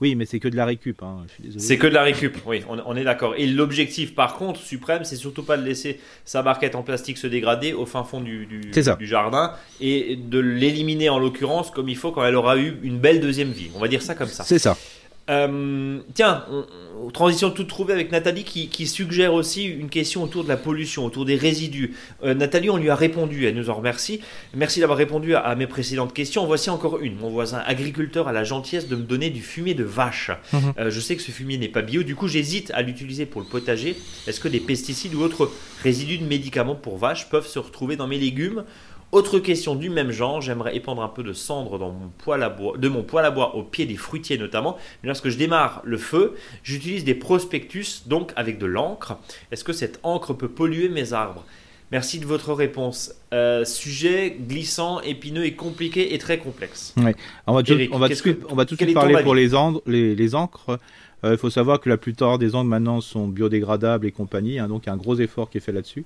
Oui, 0.00 0.16
mais 0.16 0.26
c'est 0.26 0.40
que 0.40 0.48
de 0.48 0.56
la 0.56 0.64
récup. 0.64 1.02
Hein. 1.02 1.26
C'est 1.56 1.78
que 1.78 1.86
de 1.86 1.94
la 1.94 2.02
récup, 2.02 2.36
oui, 2.46 2.62
on, 2.68 2.96
est 2.96 3.04
d'accord. 3.04 3.34
Et 3.36 3.46
l'objectif, 3.46 4.14
par 4.14 4.34
contre, 4.34 4.60
suprême, 4.60 5.04
c'est 5.04 5.16
surtout 5.16 5.44
pas 5.44 5.56
de 5.56 5.62
laisser 5.62 6.00
sa 6.24 6.42
barquette 6.42 6.74
en 6.74 6.82
plastique 6.82 7.16
se 7.16 7.26
dégrader 7.26 7.72
au 7.72 7.86
fin 7.86 8.02
fond 8.02 8.20
du, 8.20 8.46
du, 8.46 8.60
du 8.70 9.06
jardin 9.06 9.52
et 9.80 10.16
de 10.16 10.38
l'éliminer 10.38 11.08
en 11.10 11.18
l'occurrence 11.18 11.70
comme 11.70 11.88
il 11.88 11.96
faut 11.96 12.10
quand 12.10 12.24
elle 12.24 12.34
aura 12.34 12.58
eu 12.58 12.78
une 12.82 12.98
belle 12.98 13.20
deuxième 13.20 13.50
vie. 13.50 13.70
On 13.74 13.78
va 13.78 13.88
dire 13.88 14.02
ça 14.02 14.14
comme 14.14 14.28
ça. 14.28 14.42
C'est 14.42 14.58
ça. 14.58 14.76
Euh, 15.30 16.00
tiens, 16.12 16.44
transition 17.12 17.50
toute 17.50 17.68
trouvée 17.68 17.94
avec 17.94 18.12
Nathalie 18.12 18.44
qui, 18.44 18.86
suggère 18.86 19.32
aussi 19.32 19.64
une 19.64 19.88
question 19.88 20.22
autour 20.22 20.44
de 20.44 20.48
la 20.48 20.56
pollution, 20.56 21.04
autour 21.04 21.24
des 21.24 21.36
résidus. 21.36 21.94
Euh, 22.22 22.34
Nathalie, 22.34 22.68
on 22.70 22.76
lui 22.76 22.90
a 22.90 22.94
répondu, 22.94 23.46
elle 23.46 23.54
nous 23.54 23.70
en 23.70 23.74
remercie. 23.74 24.20
Merci 24.54 24.80
d'avoir 24.80 24.98
répondu 24.98 25.34
à, 25.34 25.54
mes 25.54 25.66
précédentes 25.66 26.12
questions. 26.12 26.44
Voici 26.46 26.68
encore 26.70 27.00
une. 27.00 27.16
Mon 27.16 27.30
voisin 27.30 27.62
agriculteur 27.66 28.28
a 28.28 28.32
la 28.32 28.44
gentillesse 28.44 28.88
de 28.88 28.96
me 28.96 29.02
donner 29.02 29.30
du 29.30 29.40
fumier 29.40 29.74
de 29.74 29.84
vache. 29.84 30.30
Mhm. 30.52 30.60
Euh, 30.78 30.90
je 30.90 31.00
sais 31.00 31.16
que 31.16 31.22
ce 31.22 31.30
fumier 31.30 31.56
n'est 31.56 31.68
pas 31.68 31.82
bio, 31.82 32.02
du 32.02 32.14
coup 32.14 32.28
j'hésite 32.28 32.70
à 32.74 32.82
l'utiliser 32.82 33.26
pour 33.26 33.40
le 33.40 33.46
potager. 33.46 33.96
Est-ce 34.26 34.40
que 34.40 34.48
des 34.48 34.60
pesticides 34.60 35.14
ou 35.14 35.22
autres 35.22 35.50
résidus 35.82 36.18
de 36.18 36.24
médicaments 36.24 36.74
pour 36.74 36.98
vaches 36.98 37.28
peuvent 37.30 37.46
se 37.46 37.58
retrouver 37.58 37.96
dans 37.96 38.06
mes 38.06 38.18
légumes? 38.18 38.64
Autre 39.14 39.38
question 39.38 39.74
du 39.74 39.90
même 39.90 40.10
genre, 40.10 40.40
j'aimerais 40.40 40.76
épandre 40.76 41.02
un 41.02 41.08
peu 41.08 41.22
de 41.22 41.32
cendre 41.32 41.78
dans 41.78 41.90
mon 41.90 42.08
poêle 42.18 42.42
à 42.42 42.48
bois, 42.48 42.76
de 42.76 42.88
mon 42.88 43.02
poêle 43.02 43.24
à 43.24 43.30
bois 43.30 43.54
au 43.54 43.62
pied 43.62 43.86
des 43.86 43.96
fruitiers 43.96 44.38
notamment. 44.38 44.76
Mais 45.02 45.06
lorsque 45.06 45.28
je 45.28 45.38
démarre 45.38 45.82
le 45.84 45.98
feu, 45.98 46.34
j'utilise 46.62 47.04
des 47.04 47.14
prospectus, 47.14 48.02
donc 48.06 48.32
avec 48.36 48.58
de 48.58 48.66
l'encre. 48.66 49.16
Est-ce 49.52 49.64
que 49.64 49.72
cette 49.72 50.00
encre 50.02 50.34
peut 50.34 50.48
polluer 50.48 50.88
mes 50.88 51.12
arbres? 51.12 51.44
Merci 51.92 52.18
de 52.18 52.26
votre 52.26 52.52
réponse. 52.54 53.14
Euh, 53.32 53.64
sujet 53.64 54.36
glissant, 54.40 55.00
épineux 55.00 55.44
et 55.44 55.54
compliqué 55.54 56.14
et 56.14 56.18
très 56.18 56.38
complexe. 56.38 56.94
On 57.46 57.54
va 57.54 57.62
tout, 57.62 57.78
on 57.92 57.98
va 57.98 58.08
tout, 58.08 58.14
de 58.74 58.82
suite 58.82 58.94
parler 58.94 59.22
pour 59.22 59.34
les, 59.34 60.14
les, 60.16 60.34
encres. 60.34 60.78
Euh, 61.22 61.32
il 61.32 61.38
faut 61.38 61.50
savoir 61.50 61.80
que 61.80 61.88
la 61.88 61.96
plupart 61.96 62.38
des 62.38 62.54
encres 62.54 62.68
maintenant 62.68 63.00
sont 63.00 63.28
biodégradables 63.28 64.06
et 64.06 64.12
compagnie, 64.12 64.58
hein, 64.58 64.66
donc 64.66 64.84
il 64.84 64.86
y 64.86 64.90
a 64.90 64.92
un 64.92 64.96
gros 64.96 65.16
effort 65.20 65.50
qui 65.50 65.58
est 65.58 65.60
fait 65.60 65.72
là-dessus. 65.72 66.04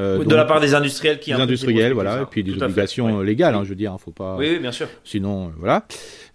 De 0.00 0.34
la 0.34 0.44
part 0.44 0.60
des 0.60 0.74
industriels 0.74 1.20
qui 1.20 1.32
des 1.32 1.40
industriels, 1.40 1.92
voilà, 1.92 2.22
et 2.22 2.26
puis 2.26 2.42
des 2.42 2.62
obligations 2.62 3.20
légales, 3.20 3.54
hein, 3.54 3.62
je 3.64 3.70
veux 3.70 3.74
dire, 3.74 3.92
hein, 3.92 3.98
faut 3.98 4.10
pas. 4.10 4.36
Oui, 4.36 4.48
oui 4.50 4.58
bien 4.58 4.72
sûr. 4.72 4.88
Sinon, 5.04 5.52
voilà. 5.58 5.84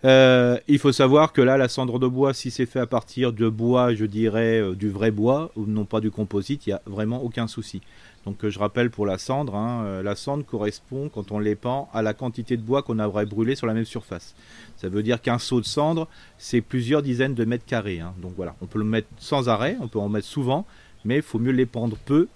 Euh, 0.06 0.60
il 0.68 0.78
faut 0.78 0.92
savoir 0.92 1.34
que 1.34 1.42
là, 1.42 1.58
la 1.58 1.68
cendre 1.68 1.98
de 1.98 2.08
bois, 2.08 2.34
si 2.34 2.52
c'est 2.52 2.68
fait 2.68 2.80
à 2.80 2.86
partir 2.86 3.34
de 3.34 3.50
bois, 3.50 3.96
je 3.96 4.06
dirais 4.06 4.60
euh, 4.60 4.76
du 4.76 4.90
vrai 4.90 5.10
bois, 5.10 5.52
ou 5.56 5.66
non 5.66 5.86
pas 5.86 6.00
du 6.00 6.12
composite, 6.12 6.68
il 6.68 6.70
n'y 6.70 6.74
a 6.74 6.82
vraiment 6.86 7.24
aucun 7.24 7.48
souci. 7.48 7.82
Donc 8.26 8.44
euh, 8.44 8.52
je 8.52 8.60
rappelle 8.60 8.92
pour 8.92 9.08
la 9.08 9.18
cendre, 9.18 9.56
hein, 9.56 10.02
la 10.04 10.16
cendre 10.16 10.46
correspond, 10.46 11.10
quand 11.10 11.32
on 11.32 11.40
l'épand, 11.40 11.88
à 11.92 12.04
la 12.04 12.14
quantité 12.14 12.56
de 12.56 12.62
bois 12.62 12.84
qu'on 12.84 13.00
aurait 13.00 13.26
brûlé 13.26 13.56
sur 13.56 13.66
la 13.66 13.74
même 13.74 13.86
surface. 13.86 14.36
Ça 14.78 14.90
veut 14.90 15.02
dire 15.02 15.22
qu'un 15.22 15.40
seau 15.40 15.60
de 15.60 15.66
cendre, 15.66 16.08
c'est 16.38 16.62
plusieurs 16.62 17.02
dizaines 17.02 17.34
de 17.34 17.46
mètres 17.46 17.66
carrés. 17.66 18.00
Hein. 18.00 18.14
Donc 18.22 18.34
voilà, 18.36 18.56
on 18.62 18.68
peut 18.68 18.80
le 18.80 18.86
mettre 18.86 19.08
sans 19.18 19.50
arrêt, 19.50 19.76
on 19.82 19.88
peut 19.88 20.00
en 20.00 20.10
mettre 20.10 20.28
souvent, 20.28 20.68
mais 21.04 21.18
il 21.18 21.22
faut 21.24 21.40
mieux 21.40 21.52
l'épandre 21.52 21.98
peu 22.06 22.28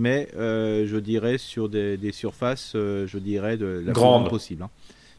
mais 0.00 0.28
je 0.34 0.96
dirais 0.96 1.38
sur 1.38 1.68
des, 1.68 2.12
surfaces, 2.12 2.72
je 2.74 3.18
dirais 3.18 3.56
de 3.56 3.82
la 3.86 3.92
grande 3.92 4.28
possible. 4.28 4.64
Hein. 4.64 4.70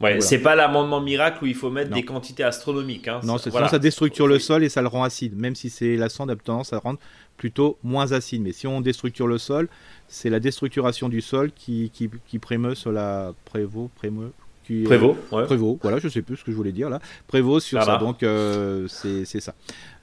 Ouais, 0.02 0.20
c'est 0.20 0.40
pas 0.40 0.56
l'amendement 0.56 1.00
miracle 1.00 1.44
où 1.44 1.46
il 1.46 1.54
faut 1.54 1.70
mettre 1.70 1.90
des 1.90 2.04
quantités 2.04 2.42
astronomiques. 2.42 3.06
Hein. 3.06 3.20
Non, 3.22 3.36
voilà. 3.46 3.68
ça 3.68 3.78
déstructure 3.78 4.26
le 4.26 4.40
sol 4.40 4.64
et 4.64 4.68
ça 4.68 4.82
le 4.82 4.88
rend 4.88 5.04
acide. 5.04 5.38
Même 5.38 5.54
si 5.54 5.70
c'est 5.70 5.96
la 5.96 6.08
cendre 6.08 6.32
a 6.32 6.36
tendance 6.36 6.72
à 6.72 6.78
rendre 6.78 6.98
plutôt 7.36 7.78
moins 7.84 8.10
acide. 8.10 8.42
Mais 8.42 8.52
si 8.52 8.66
on 8.66 8.80
déstructure 8.80 9.28
le 9.28 9.38
sol, 9.38 9.68
c'est 10.08 10.28
la 10.28 10.40
déstructuration 10.40 11.08
du 11.08 11.20
sol 11.20 11.52
qui, 11.54 11.90
qui, 11.94 12.10
qui 12.26 12.38
prémeut 12.40 12.74
sur 12.74 12.90
la 12.90 13.32
prévaut, 13.44 13.90
prémeut, 13.94 14.32
qui, 14.66 14.82
Prévost, 14.82 15.18
ouais. 15.32 15.44
Prévost, 15.44 15.78
voilà, 15.82 15.98
je 15.98 16.08
sais 16.08 16.22
plus 16.22 16.36
ce 16.36 16.44
que 16.44 16.52
je 16.52 16.56
voulais 16.56 16.72
dire 16.72 16.90
là. 16.90 17.00
Prévost 17.26 17.66
sur 17.66 17.82
ça, 17.82 17.98
donc 17.98 18.22
euh, 18.22 18.86
c'est 18.88 19.40
ça. 19.40 19.54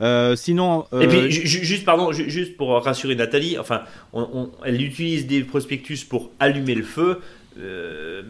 Euh, 0.02 0.36
sinon. 0.36 0.86
Euh... 0.94 1.02
Et 1.02 1.08
puis 1.08 1.32
juste 1.32 1.86
pardon, 1.86 2.12
juste 2.12 2.58
pour 2.58 2.72
rassurer 2.84 3.16
Nathalie, 3.16 3.58
enfin, 3.58 3.84
on, 4.14 4.28
on, 4.34 4.52
elle 4.66 4.82
utilise 4.82 5.28
des 5.28 5.44
prospectus 5.44 6.04
pour 6.08 6.32
allumer 6.40 6.76
le 6.76 6.84
feu. 6.84 7.20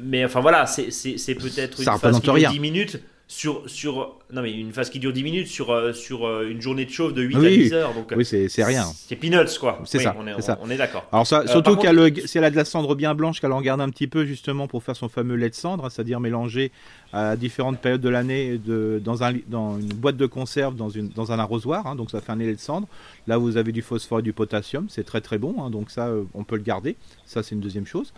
Mais 0.04 0.26
enfin 0.26 0.40
voilà, 0.40 0.66
c'est 0.66 1.36
peut-être 1.36 1.80
une 1.80 2.00
phase 2.00 2.20
qui 2.20 2.32
dure 2.32 2.50
10 2.52 2.60
minutes 2.60 3.00
sur, 3.32 3.70
sur 3.70 4.16
non 4.34 4.42
mais 4.42 4.52
une 4.52 4.74
phase 4.74 4.90
qui 4.90 4.98
dure 4.98 5.14
10 5.14 5.24
minutes 5.24 5.48
sur, 5.48 5.70
euh, 5.72 5.94
sur 5.94 6.26
euh, 6.26 6.50
une 6.50 6.62
journée 6.62 6.86
de 6.86 6.90
chauffe 6.90 7.14
de 7.14 7.22
8 7.22 7.36
à 7.36 7.40
10 7.42 7.74
heures 7.74 7.94
donc 7.94 8.12
oui 8.18 8.26
c'est 8.26 8.64
rien. 8.64 8.86
C'est 9.08 9.16
peanuts 9.16 9.60
quoi. 9.60 9.80
C'est 9.86 10.00
ça 10.00 10.16
on 10.60 10.70
est, 10.70 10.78
d'accord. 10.78 11.06
Alors 11.12 11.28
ça, 11.28 11.46
surtout 11.46 11.76
qu'elle 11.76 12.28
si 12.28 12.40
elle 12.40 12.44
a 12.44 12.50
de 12.50 12.56
la 12.56 12.66
cendre 12.66 12.96
bien 12.96 13.14
blanche 13.14 13.40
qu'elle 13.40 13.52
en 13.52 13.62
garde 13.62 13.82
un 13.82 13.90
petit 13.90 14.08
peu 14.08 14.26
justement 14.26 14.68
pour 14.68 14.82
faire 14.82 14.96
son 14.96 15.10
fameux 15.10 15.36
lait 15.36 15.52
de 15.52 15.56
cendre 15.56 15.92
c'est-à-dire 15.92 16.20
mélanger 16.20 16.72
à 17.14 17.36
différentes 17.36 17.80
périodes 17.80 18.02
de 18.02 18.10
l'année 18.10 18.60
dans, 18.66 19.24
un, 19.24 19.34
dans 19.48 19.80
une 19.80 19.94
boîte 19.94 20.18
de 20.18 20.26
conserve 20.26 20.76
dans, 20.76 20.90
une, 20.90 21.10
dans 21.10 21.32
un 21.32 21.38
arrosoir 21.38 21.86
hein, 21.86 21.96
donc 21.96 22.10
ça 22.10 22.22
fait 22.22 22.32
un 22.32 22.36
lait 22.36 22.52
de 22.52 22.60
cendre. 22.60 22.88
Là 23.28 23.38
vous 23.38 23.58
avez 23.58 23.72
du 23.72 23.84
phosphore 23.84 24.20
et 24.20 24.24
du 24.24 24.34
potassium. 24.34 24.88
C'est 24.90 25.04
très 25.04 25.22
très 25.22 25.38
bon 25.38 25.64
hein, 25.64 25.70
donc 25.70 25.92
ça 25.92 26.10
on 26.34 26.44
peut 26.44 26.56
le 26.56 26.64
garder. 26.64 26.96
Ça 27.28 27.44
c'est 27.44 27.54
une 27.54 27.62
deuxième 27.62 27.86
chose 27.86 28.12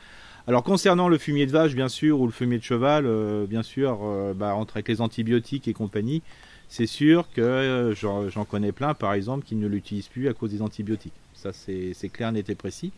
alors 0.47 0.63
concernant 0.63 1.07
le 1.07 1.17
fumier 1.17 1.45
de 1.45 1.51
vache, 1.51 1.75
bien 1.75 1.89
sûr, 1.89 2.19
ou 2.19 2.25
le 2.25 2.31
fumier 2.31 2.57
de 2.57 2.63
cheval, 2.63 3.05
euh, 3.05 3.45
bien 3.45 3.63
sûr, 3.63 3.99
euh, 4.03 4.33
bah, 4.33 4.55
entre 4.55 4.77
avec 4.77 4.87
les 4.87 5.01
antibiotiques 5.01 5.67
et 5.67 5.73
compagnie, 5.73 6.23
c'est 6.67 6.87
sûr 6.87 7.29
que 7.31 7.41
euh, 7.41 7.93
j'en 7.93 8.45
connais 8.45 8.71
plein, 8.71 8.93
par 8.93 9.13
exemple, 9.13 9.45
qui 9.45 9.55
ne 9.55 9.67
l'utilisent 9.67 10.07
plus 10.07 10.27
à 10.29 10.33
cause 10.33 10.51
des 10.51 10.61
antibiotiques. 10.61 11.13
Ça, 11.33 11.51
c'est 11.53 12.09
clair, 12.11 12.31
net 12.31 12.49
et 12.49 12.55
précis. 12.55 12.91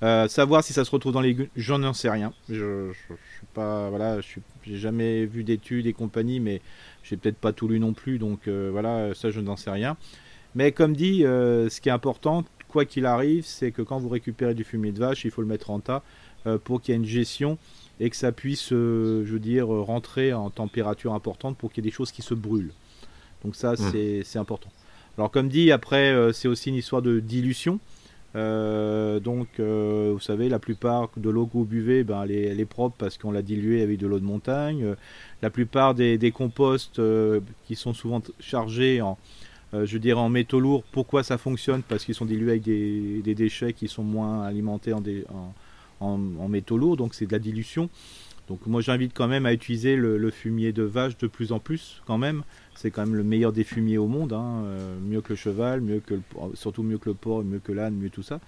savoir 0.00 0.62
si 0.62 0.72
ça 0.72 0.84
se 0.84 0.90
retrouve 0.90 1.12
dans 1.12 1.20
les 1.20 1.30
légumes, 1.30 1.48
j'en 1.56 1.92
sais 1.92 2.10
rien. 2.10 2.32
Je, 2.48 2.92
suis 2.92 3.46
pas, 3.54 3.88
voilà, 3.88 4.18
j'ai 4.62 4.76
jamais 4.76 5.26
vu 5.26 5.42
d'études 5.42 5.86
et 5.86 5.92
compagnie, 5.92 6.38
mais 6.38 6.60
j'ai 7.02 7.16
peut-être 7.16 7.38
pas 7.38 7.52
tout 7.52 7.66
lu 7.66 7.80
non 7.80 7.92
plus, 7.92 8.18
donc 8.18 8.48
voilà, 8.48 9.14
ça 9.14 9.30
je 9.30 9.40
n'en 9.40 9.56
sais 9.56 9.70
rien. 9.70 9.96
Mais 10.54 10.72
comme 10.72 10.94
dit, 10.94 11.20
ce 11.22 11.80
qui 11.80 11.88
est 11.88 11.92
important, 11.92 12.44
quoi 12.68 12.84
qu'il 12.84 13.06
arrive, 13.06 13.44
c'est 13.46 13.72
que 13.72 13.82
quand 13.82 13.98
vous 13.98 14.08
récupérez 14.08 14.54
du 14.54 14.64
fumier 14.64 14.92
de 14.92 14.98
vache, 14.98 15.24
il 15.24 15.30
faut 15.30 15.42
le 15.42 15.48
mettre 15.48 15.70
en 15.70 15.80
tas 15.80 16.02
pour 16.64 16.80
qu'il 16.80 16.92
y 16.92 16.96
ait 16.96 17.00
une 17.00 17.06
gestion 17.06 17.58
et 18.00 18.10
que 18.10 18.16
ça 18.16 18.32
puisse, 18.32 18.72
euh, 18.72 19.24
je 19.26 19.32
veux 19.32 19.40
dire, 19.40 19.68
rentrer 19.68 20.32
en 20.32 20.50
température 20.50 21.14
importante 21.14 21.56
pour 21.56 21.72
qu'il 21.72 21.84
y 21.84 21.86
ait 21.86 21.90
des 21.90 21.94
choses 21.94 22.12
qui 22.12 22.22
se 22.22 22.34
brûlent. 22.34 22.72
Donc 23.44 23.56
ça, 23.56 23.72
mmh. 23.72 24.22
c'est 24.24 24.38
important. 24.38 24.70
Alors 25.16 25.30
comme 25.30 25.48
dit, 25.48 25.72
après, 25.72 26.12
euh, 26.12 26.32
c'est 26.32 26.48
aussi 26.48 26.68
une 26.70 26.76
histoire 26.76 27.02
de 27.02 27.20
dilution. 27.20 27.80
donc, 28.34 29.48
vous 29.58 30.20
savez, 30.20 30.48
la 30.48 30.60
plupart 30.60 31.10
de 31.16 31.28
l'eau 31.28 31.46
que 31.46 31.54
vous 31.54 31.64
buvez, 31.64 32.04
ben, 32.04 32.22
elle, 32.22 32.60
est, 32.60 32.64
propre 32.64 32.94
parce 32.96 33.18
qu'on 33.18 33.32
l'a 33.32 33.42
diluée 33.42 33.82
avec 33.82 33.98
de 33.98 34.06
l'eau 34.06 34.20
de 34.20 34.24
montagne. 34.24 34.94
la 35.42 35.50
plupart 35.50 35.94
des, 35.94 36.32
composts 36.32 37.00
qui 37.66 37.74
sont 37.74 37.94
souvent 37.94 38.22
chargés 38.38 39.00
en, 39.02 39.18
je 39.72 39.98
dirais, 39.98 40.20
en 40.20 40.28
métaux 40.28 40.60
lourds, 40.60 40.84
pourquoi 40.92 41.24
ça 41.24 41.36
fonctionne? 41.36 41.82
Parce 41.82 42.04
qu'ils 42.04 42.14
sont 42.14 42.26
dilués 42.26 42.52
avec 42.52 42.62
des, 42.62 43.34
déchets 43.34 43.72
qui 43.72 43.88
sont 43.88 44.04
moins 44.04 44.44
alimentés 44.44 44.92
en, 44.92 45.02
en, 45.34 45.52
en, 46.00 46.48
métaux 46.48 46.78
lourds, 46.78 46.96
donc 46.96 47.14
c'est 47.14 47.26
de 47.26 47.32
la 47.32 47.38
dilution. 47.38 47.88
Donc 48.48 48.66
moi 48.66 48.80
j'invite 48.80 49.12
quand 49.14 49.28
même 49.28 49.44
à 49.44 49.52
utiliser 49.52 49.94
le, 49.96 50.30
fumier 50.30 50.72
de 50.72 50.82
vache 50.82 51.18
de 51.18 51.26
plus 51.26 51.52
en 51.52 51.58
plus 51.58 52.02
quand 52.06 52.18
même. 52.18 52.42
C'est 52.74 52.90
quand 52.90 53.04
même 53.04 53.16
le 53.16 53.24
meilleur 53.24 53.52
des 53.52 53.64
fumiers 53.64 53.98
au 53.98 54.06
monde, 54.06 54.32
hein. 54.32 54.62
euh, 54.64 54.96
mieux 55.00 55.20
que 55.20 55.30
le 55.30 55.36
cheval, 55.36 55.80
mieux 55.80 56.00
que 56.00 56.14
surtout 56.54 56.82
mieux 56.82 56.98
que 56.98 57.08
le 57.08 57.14
porc, 57.14 57.42
mieux 57.42 57.58
que 57.58 57.72
l'âne, 57.72 57.94
mieux 57.94 58.08
tout 58.08 58.22
ça. 58.22 58.40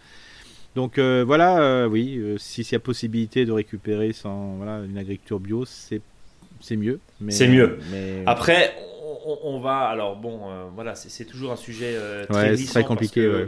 Donc 0.77 0.99
euh, 0.99 1.25
voilà, 1.27 1.61
euh, 1.61 1.89
oui, 1.89 2.23
s'il 2.39 2.71
y 2.71 2.75
a 2.75 2.79
possibilité 2.79 3.45
de 3.45 3.53
récupérer 3.53 4.13
sans 4.13 4.55
voilà 4.55 4.85
une 4.85 4.97
agriculture 4.97 5.41
bio, 5.41 5.65
c'est 5.65 6.01
c'est 6.61 6.77
mieux. 6.77 7.01
C'est 7.29 7.49
mieux. 7.49 7.79
Mais... 7.91 8.23
Après, 8.27 8.75
on, 9.25 9.59
va 9.61 9.79
alors 9.89 10.17
bon, 10.17 10.41
voilà, 10.75 10.95
c'est 10.95 11.25
toujours 11.25 11.53
un 11.53 11.57
sujet 11.57 11.97
très, 12.29 12.55
très 12.57 12.85
compliqué, 12.85 13.47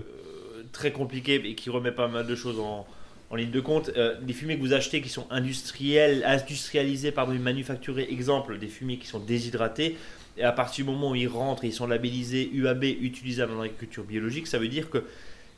très 0.73 0.93
compliqué 0.93 1.41
et 1.45 1.55
qui 1.55 1.71
remet 1.71 1.93
pas 1.93 2.09
mal 2.09 2.27
de 2.27 2.35
choses 2.35 2.59
en 2.59 2.87
en 3.33 3.37
ligne 3.37 3.51
de 3.51 3.61
compte, 3.61 3.90
euh, 3.97 4.14
les 4.27 4.35
fumées 4.35 4.57
que 4.57 4.61
vous 4.61 4.75
achetez 4.75 5.01
qui 5.01 5.09
sont 5.09 5.27
industriels, 5.31 6.23
industrialisés, 6.27 7.12
pardon, 7.12 7.33
manufacturés, 7.33 8.07
exemple, 8.11 8.59
des 8.59 8.68
fumées 8.68 8.99
qui 8.99 9.07
sont 9.07 9.21
déshydratés, 9.21 9.97
et 10.37 10.45
à 10.45 10.53
partir 10.53 10.85
du 10.85 10.90
moment 10.90 11.11
où 11.11 11.14
ils 11.14 11.29
rentrent 11.29 11.64
ils 11.64 11.73
sont 11.73 11.87
labellisés 11.87 12.51
UAB 12.53 12.85
utilisables 12.85 13.53
en 13.53 13.62
agriculture 13.62 14.05
biologique, 14.05 14.47
ça 14.47 14.59
veut 14.59 14.68
dire 14.68 14.90
que 14.90 15.05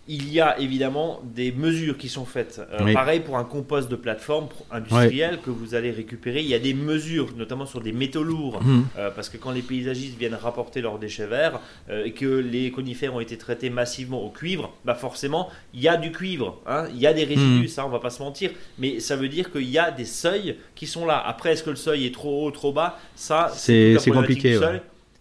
il 0.07 0.31
y 0.31 0.41
a 0.41 0.59
évidemment 0.61 1.21
des 1.25 1.51
mesures 1.51 1.97
qui 1.97 2.09
sont 2.09 2.27
faites. 2.27 2.61
Euh, 2.73 2.93
pareil 2.93 3.21
pour 3.21 3.39
un 3.39 3.45
compost 3.45 3.91
de 3.91 3.97
plateforme 3.97 4.49
industriel 4.71 5.39
que 5.43 5.51
vous 5.51 5.75
allez 5.75 5.91
récupérer. 5.91 6.41
Il 6.41 6.47
y 6.47 6.55
a 6.55 6.59
des 6.59 6.75
mesures, 6.75 7.29
notamment 7.37 7.65
sur 7.65 7.81
des 7.81 7.93
métaux 7.93 8.23
lourds, 8.23 8.63
mhm. 8.63 8.85
euh, 8.99 9.11
parce 9.11 9.31
que 9.31 9.39
quand 9.39 9.51
les 9.51 9.63
paysagistes 9.63 10.19
viennent 10.19 10.35
rapporter 10.35 10.83
leurs 10.83 10.99
déchets 10.99 11.27
verts 11.27 11.59
euh, 11.89 12.05
et 12.05 12.13
que 12.13 12.27
les 12.27 12.71
conifères 12.71 13.15
ont 13.15 13.21
été 13.21 13.39
traités 13.39 13.71
massivement 13.71 14.23
au 14.23 14.29
cuivre, 14.29 14.75
bah 14.85 14.95
forcément, 14.95 15.49
il 15.73 15.81
y 15.81 15.89
a 15.89 15.97
du 15.97 16.13
cuivre, 16.13 16.61
hein. 16.67 16.87
il 16.93 17.01
y 17.01 17.07
a 17.07 17.15
des 17.15 17.25
résidus, 17.25 17.63
mhm. 17.63 17.69
ça 17.69 17.87
on 17.87 17.91
va 17.91 18.01
pas 18.01 18.11
se 18.11 18.23
mentir, 18.23 18.51
mais 18.79 19.01
ça 19.01 19.17
veut 19.17 19.29
dire 19.29 19.51
qu'il 19.51 19.71
y 19.71 19.79
a 19.79 19.91
des 19.91 20.05
seuils 20.05 20.57
qui 20.75 20.87
sont 20.87 21.07
là. 21.07 21.23
Après, 21.27 21.53
est-ce 21.53 21.63
que 21.63 21.71
le 21.71 21.77
seuil 21.77 22.05
est 22.07 22.15
trop 22.15 22.47
haut, 22.47 22.51
trop 22.51 22.73
bas? 22.73 22.99
Ça, 23.15 23.51
c'est 23.55 23.97
compliqué. 24.13 24.61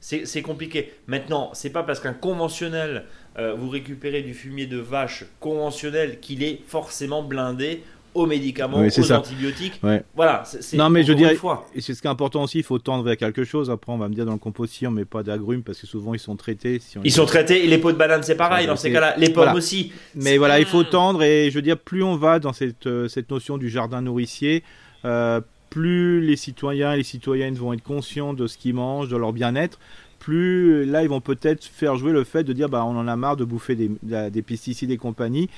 C'est 0.04 0.42
compliqué. 0.42 0.92
Maintenant, 1.08 1.52
c'est 1.54 1.70
pas 1.70 1.84
parce 1.84 2.02
qu'un 2.02 2.12
conventionnel 2.12 3.06
euh, 3.38 3.56
vous 3.58 3.70
récupérez 3.70 4.22
du 4.22 4.34
fumier 4.34 4.66
de 4.66 4.78
vache 4.78 5.26
conventionnel 5.40 6.20
qu'il 6.20 6.44
est 6.44 6.60
forcément 6.68 7.24
blindé 7.24 7.82
aux 8.14 8.26
médicaments, 8.26 8.78
aux 8.80 9.12
antibiotiques. 9.12 9.82
Voilà. 10.16 10.44
C'est, 10.46 10.78
non, 10.78 10.90
mais 10.90 11.04
je 11.04 11.14
dirais, 11.14 11.38
et 11.76 11.82
c'est 11.82 11.94
ce 11.94 12.02
qui 12.02 12.08
est 12.08 12.12
important 12.12 12.44
aussi, 12.44 12.60
il 12.60 12.64
faut 12.64 12.80
tendre 12.80 13.04
vers 13.04 13.18
quelque 13.18 13.44
chose. 13.44 13.70
Après, 13.70 13.92
on 13.92 13.98
va 13.98 14.08
me 14.08 14.14
dire 14.14 14.26
dans 14.26 14.34
le 14.34 14.38
compost, 14.38 14.84
on 14.86 14.92
met 14.92 15.06
pas 15.06 15.24
d'agrumes 15.24 15.64
parce 15.64 15.80
que 15.80 15.88
souvent 15.88 16.14
ils 16.14 16.20
sont 16.20 16.36
traités. 16.36 16.80
Si 16.80 16.98
ils 17.04 17.12
sont 17.12 17.26
traités 17.26 17.64
et 17.64 17.68
les 17.68 17.78
pots 17.78 17.92
de 17.92 17.98
banane, 17.98 18.24
c'est 18.24 18.36
pareil 18.36 18.68
dans 18.68 18.76
ces 18.76 18.92
cas-là. 18.92 19.16
Les 19.18 19.30
pommes 19.30 19.56
aussi. 19.56 19.92
Mais 20.16 20.38
voilà, 20.38 20.60
il 20.60 20.66
faut 20.66 20.84
tendre 20.84 21.24
et 21.24 21.50
je 21.50 21.56
veux 21.56 21.62
dire, 21.62 21.78
plus 21.78 22.04
on 22.04 22.16
va 22.16 22.40
dans 22.40 22.54
cette, 22.54 22.88
euh, 22.88 23.08
cette 23.08 23.32
notion 23.32 23.58
du 23.58 23.70
jardin 23.70 24.02
nourricier, 24.02 24.64
euh, 25.06 25.42
plus 25.70 26.22
les 26.22 26.36
citoyens 26.36 26.94
et 26.94 26.98
les 26.98 27.04
citoyennes 27.04 27.56
vont 27.56 27.74
être 27.74 27.82
conscients 27.82 28.34
de 28.34 28.46
ce 28.46 28.58
qu'ils 28.58 28.76
mangent, 28.76 29.10
de 29.10 29.18
leur 29.18 29.34
bien-être 29.34 29.80
plus 30.24 30.86
là 30.86 31.04
ils 31.04 31.10
vont 31.10 31.22
peut-être 31.22 31.66
faire 31.66 31.98
jouer 31.98 32.14
le 32.14 32.24
fait 32.24 32.44
de 32.44 32.54
dire 32.54 32.70
bah 32.70 32.86
on 32.86 32.98
en 32.98 33.08
a 33.08 33.16
marre 33.16 33.36
de 33.36 33.44
bouffer 33.44 33.76
des, 33.76 33.92
des 34.30 34.42
pesticides 34.42 34.92
et 34.92 34.98
compagnie. 34.98 35.50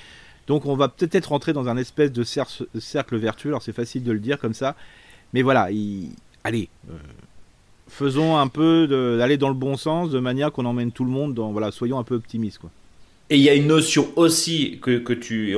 Donc 0.48 0.66
on 0.66 0.76
va 0.76 0.88
peut-être 0.88 1.28
rentrer 1.28 1.54
dans 1.54 1.68
un 1.70 1.78
espèce 1.78 2.12
de 2.12 2.24
cercle, 2.24 3.18
vertueux. 3.18 3.50
Alors 3.50 3.62
c'est 3.62 3.74
facile 3.74 4.04
de 4.04 4.12
le 4.12 4.20
dire 4.20 4.40
comme 4.40 4.54
ça, 4.54 4.76
mais 5.34 5.42
voilà, 5.42 5.70
allez, 6.44 6.70
euh, 6.90 6.94
faisons 7.88 8.38
un 8.38 8.48
peu 8.48 8.88
d'aller 9.18 9.38
dans 9.38 9.50
le 9.50 9.56
bon 9.56 9.78
sens 9.78 10.10
de 10.10 10.20
manière 10.20 10.52
qu'on 10.52 10.66
emmène 10.66 10.92
tout 10.92 11.06
le 11.06 11.12
monde 11.12 11.34
dans 11.34 11.52
voilà, 11.52 11.72
soyons 11.72 12.00
un 12.00 12.04
peu 12.04 12.16
optimistes 12.16 12.60
quoi. 12.60 12.72
Et 13.32 13.38
il 13.38 13.42
y 13.42 13.50
a 13.50 13.56
une 13.56 13.66
notion 13.66 14.08
aussi 14.18 14.78
que, 14.84 15.14
tu. 15.14 15.58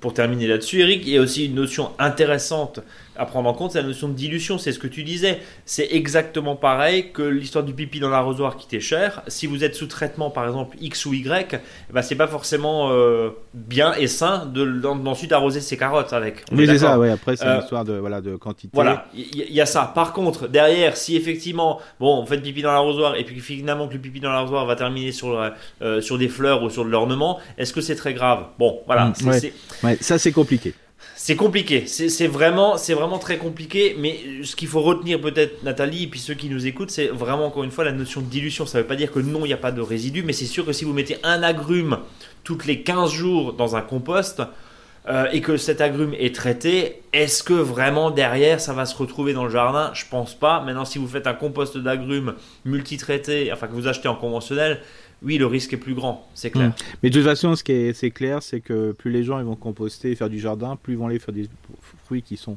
pour 0.00 0.12
terminer 0.12 0.48
là-dessus, 0.48 0.80
Eric, 0.80 1.02
il 1.06 1.12
y 1.12 1.18
a 1.18 1.20
aussi 1.20 1.46
une 1.46 1.54
notion 1.54 1.92
intéressante 2.00 2.80
à 3.16 3.26
prendre 3.26 3.48
en 3.48 3.54
compte, 3.54 3.72
c'est 3.72 3.80
la 3.80 3.86
notion 3.86 4.08
de 4.08 4.14
dilution. 4.14 4.58
C'est 4.58 4.72
ce 4.72 4.78
que 4.78 4.86
tu 4.86 5.04
disais. 5.04 5.40
C'est 5.64 5.88
exactement 5.92 6.56
pareil 6.56 7.12
que 7.12 7.22
l'histoire 7.22 7.64
du 7.64 7.72
pipi 7.72 8.00
dans 8.00 8.10
l'arrosoir 8.10 8.56
qui 8.56 8.66
t'est 8.66 8.80
cher. 8.80 9.22
Si 9.28 9.46
vous 9.46 9.64
êtes 9.64 9.74
sous 9.74 9.86
traitement, 9.86 10.30
par 10.30 10.46
exemple, 10.46 10.76
X 10.80 11.06
ou 11.06 11.14
Y, 11.14 11.60
ben, 11.92 12.02
c'est 12.02 12.14
pas 12.14 12.26
forcément 12.26 12.90
euh, 12.90 13.30
bien 13.52 13.94
et 13.94 14.06
sain 14.06 14.46
d'ensuite 14.46 15.32
arroser 15.32 15.60
ses 15.60 15.76
carottes 15.76 16.12
avec. 16.12 16.44
oui, 16.52 16.66
c'est 16.66 16.78
ça, 16.78 16.98
ouais. 16.98 17.10
Après, 17.10 17.36
c'est 17.36 17.44
une 17.44 17.52
euh, 17.52 17.60
histoire 17.60 17.84
de, 17.84 17.94
voilà, 17.94 18.20
de 18.20 18.36
quantité. 18.36 18.70
Voilà, 18.72 19.06
il 19.14 19.52
y, 19.52 19.60
a 19.60 19.66
ça. 19.66 19.92
Par 19.94 20.12
contre, 20.12 20.48
derrière, 20.48 20.96
si 20.96 21.16
effectivement, 21.16 21.80
bon, 22.00 22.18
on 22.18 22.26
fait 22.26 22.38
pipi 22.38 22.62
dans 22.62 22.72
l'arrosoir 22.72 23.16
et 23.16 23.24
puis 23.24 23.40
finalement 23.40 23.88
que 23.88 23.94
le 23.94 24.00
pipi 24.00 24.20
dans 24.20 24.30
l'arrosoir 24.30 24.66
va 24.66 24.76
terminer 24.76 25.12
sur, 25.12 25.40
euh, 25.82 26.00
sur 26.00 26.18
des 26.18 26.28
fleurs 26.28 26.62
ou 26.62 26.70
sur 26.70 26.84
de 26.84 26.90
l'ornement, 26.90 27.38
est-ce 27.58 27.72
que 27.72 27.80
c'est 27.80 27.96
très 27.96 28.14
grave? 28.14 28.46
Bon, 28.58 28.80
voilà. 28.86 29.06
Mm, 29.06 29.94
ça, 30.00 30.18
c'est 30.18 30.32
compliqué. 30.32 30.74
C'est 31.16 31.36
compliqué, 31.36 31.86
c'est 31.86 32.26
vraiment, 32.26 32.76
vraiment 32.76 33.18
très 33.18 33.38
compliqué, 33.38 33.96
mais 33.98 34.20
ce 34.42 34.56
qu'il 34.56 34.68
faut 34.68 34.82
retenir 34.82 35.20
peut-être, 35.20 35.62
Nathalie, 35.62 36.04
et 36.04 36.06
puis 36.06 36.20
ceux 36.20 36.34
qui 36.34 36.50
nous 36.50 36.66
écoutent, 36.66 36.90
c'est 36.90 37.06
vraiment 37.06 37.46
encore 37.46 37.64
une 37.64 37.70
fois 37.70 37.84
la 37.84 37.92
notion 37.92 38.20
de 38.20 38.26
dilution. 38.26 38.66
Ça 38.66 38.78
ne 38.78 38.82
veut 38.82 38.88
pas 38.88 38.96
dire 38.96 39.10
que 39.10 39.20
non, 39.20 39.40
il 39.44 39.48
n'y 39.48 39.54
a 39.54 39.58
pas 39.58 39.72
de 39.72 39.80
résidus, 39.80 40.22
mais 40.22 40.34
c'est 40.34 40.44
sûr 40.44 40.66
que 40.66 40.72
si 40.72 40.84
vous 40.84 40.92
mettez 40.92 41.16
un 41.22 41.42
agrume 41.42 41.98
toutes 42.42 42.66
les 42.66 42.82
15 42.82 43.10
jours 43.10 43.54
dans 43.54 43.74
un 43.74 43.80
compost, 43.80 44.42
euh, 45.06 45.26
et 45.32 45.42
que 45.42 45.58
cet 45.58 45.82
agrume 45.82 46.14
est 46.18 46.34
traité, 46.34 47.02
est-ce 47.12 47.42
que 47.42 47.52
vraiment 47.52 48.10
derrière 48.10 48.58
ça 48.58 48.72
va 48.72 48.86
se 48.86 48.96
retrouver 48.96 49.34
dans 49.34 49.44
le 49.44 49.50
jardin? 49.50 49.90
Je 49.92 50.04
pense 50.10 50.34
pas. 50.34 50.60
Maintenant, 50.60 50.86
si 50.86 50.98
vous 50.98 51.06
faites 51.06 51.26
un 51.26 51.34
compost 51.34 51.76
d'agrumes 51.76 52.34
multitraité, 52.64 53.52
enfin 53.52 53.66
que 53.66 53.74
vous 53.74 53.86
achetez 53.86 54.08
en 54.08 54.14
conventionnel, 54.14 54.80
oui, 55.24 55.38
le 55.38 55.46
risque 55.46 55.72
est 55.72 55.78
plus 55.78 55.94
grand, 55.94 56.28
c'est 56.34 56.50
clair. 56.50 56.70
Hmm. 56.70 56.72
Mais 57.02 57.10
de 57.10 57.14
toute 57.14 57.26
façon, 57.26 57.56
ce 57.56 57.64
qui 57.64 57.72
est, 57.72 57.92
c'est 57.94 58.10
clair, 58.10 58.42
c'est 58.42 58.60
que 58.60 58.92
plus 58.92 59.10
les 59.10 59.24
gens 59.24 59.38
ils 59.38 59.44
vont 59.44 59.56
composter 59.56 60.10
et 60.10 60.14
faire 60.14 60.30
du 60.30 60.38
jardin, 60.38 60.76
plus 60.76 60.94
ils 60.94 60.98
vont 60.98 61.06
aller 61.06 61.18
faire 61.18 61.34
des 61.34 61.48
fruits 62.04 62.22
qui 62.22 62.36
sont 62.36 62.56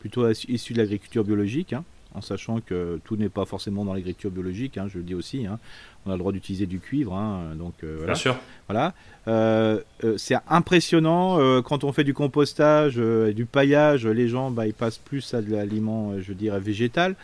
plutôt 0.00 0.28
issus 0.48 0.72
de 0.72 0.78
l'agriculture 0.78 1.24
biologique. 1.24 1.72
Hein 1.72 1.84
en 2.14 2.20
sachant 2.20 2.60
que 2.60 3.00
tout 3.04 3.16
n'est 3.16 3.28
pas 3.28 3.44
forcément 3.44 3.84
dans 3.84 3.94
l'agriculture 3.94 4.30
biologique, 4.30 4.78
hein, 4.78 4.86
je 4.88 4.98
le 4.98 5.04
dis 5.04 5.14
aussi. 5.14 5.46
Hein. 5.46 5.58
On 6.06 6.10
a 6.10 6.14
le 6.14 6.18
droit 6.18 6.32
d'utiliser 6.32 6.66
du 6.66 6.80
cuivre, 6.80 7.12
donc 7.56 7.74
euh, 7.82 7.96
voilà. 7.98 8.14
Bien 8.14 8.20
sûr. 8.20 8.36
Voilà. 8.68 8.94
Euh, 9.28 9.80
euh, 10.04 10.16
c'est 10.16 10.36
impressionnant 10.48 11.38
quand 11.62 11.84
on 11.84 11.92
fait 11.92 12.04
du 12.04 12.14
compostage 12.14 12.98
et 12.98 13.34
du 13.34 13.44
paillage, 13.44 14.06
les 14.06 14.28
gens 14.28 14.50
bah, 14.50 14.66
ils 14.66 14.74
passent 14.74 14.98
plus 14.98 15.34
à 15.34 15.42
de 15.42 15.52
l'aliment, 15.52 16.14
je 16.20 16.32
dirais 16.32 16.60
végétal. 16.60 17.16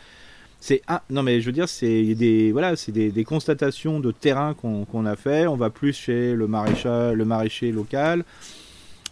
C'est 0.61 0.83
un... 0.88 1.01
non 1.11 1.23
mais 1.23 1.40
je 1.40 1.47
veux 1.47 1.53
dire 1.53 1.69
c'est 1.69 2.14
des 2.14 2.51
voilà 2.51 2.77
c'est 2.77 2.92
des, 2.92 3.25
constatations 3.25 4.01
de 4.01 4.11
terrain 4.11 4.55
qu'on 4.55 5.07
a 5.07 5.16
fait. 5.16 5.47
On 5.47 5.57
va 5.57 5.71
plus 5.71 5.92
chez 5.92 6.35
le 6.35 6.47
maraîcher, 6.47 7.12
le 7.14 7.25
maraîcher 7.25 7.73
local 7.73 8.25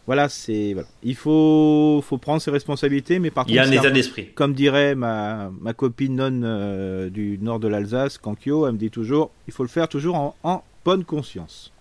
voilà, 0.06 0.28
c'est 0.28 0.74
voilà. 0.74 0.88
il 1.02 1.14
faut 1.14 2.02
faut 2.06 2.18
prendre 2.18 2.42
ses 2.42 2.50
responsabilités, 2.50 3.18
mais 3.18 3.30
par 3.30 3.46
il 3.48 3.54
y 3.54 3.58
a 3.58 3.62
un 3.62 3.70
état 3.70 3.90
d'esprit. 3.90 4.28
Comme 4.34 4.52
dirait 4.52 4.94
ma, 4.94 5.50
ma 5.60 5.72
copine 5.72 6.16
non 6.16 6.42
euh, 6.44 7.08
du 7.08 7.38
nord 7.40 7.58
de 7.58 7.68
l'Alsace, 7.68 8.18
Cankyo, 8.18 8.66
elle 8.66 8.74
me 8.74 8.78
dit 8.78 8.90
toujours, 8.90 9.30
il 9.46 9.54
faut 9.54 9.62
le 9.62 9.68
faire 9.70 9.88
toujours 9.88 10.16
en, 10.16 10.36
en 10.42 10.62
bonne 10.84 11.04
conscience. 11.04 11.72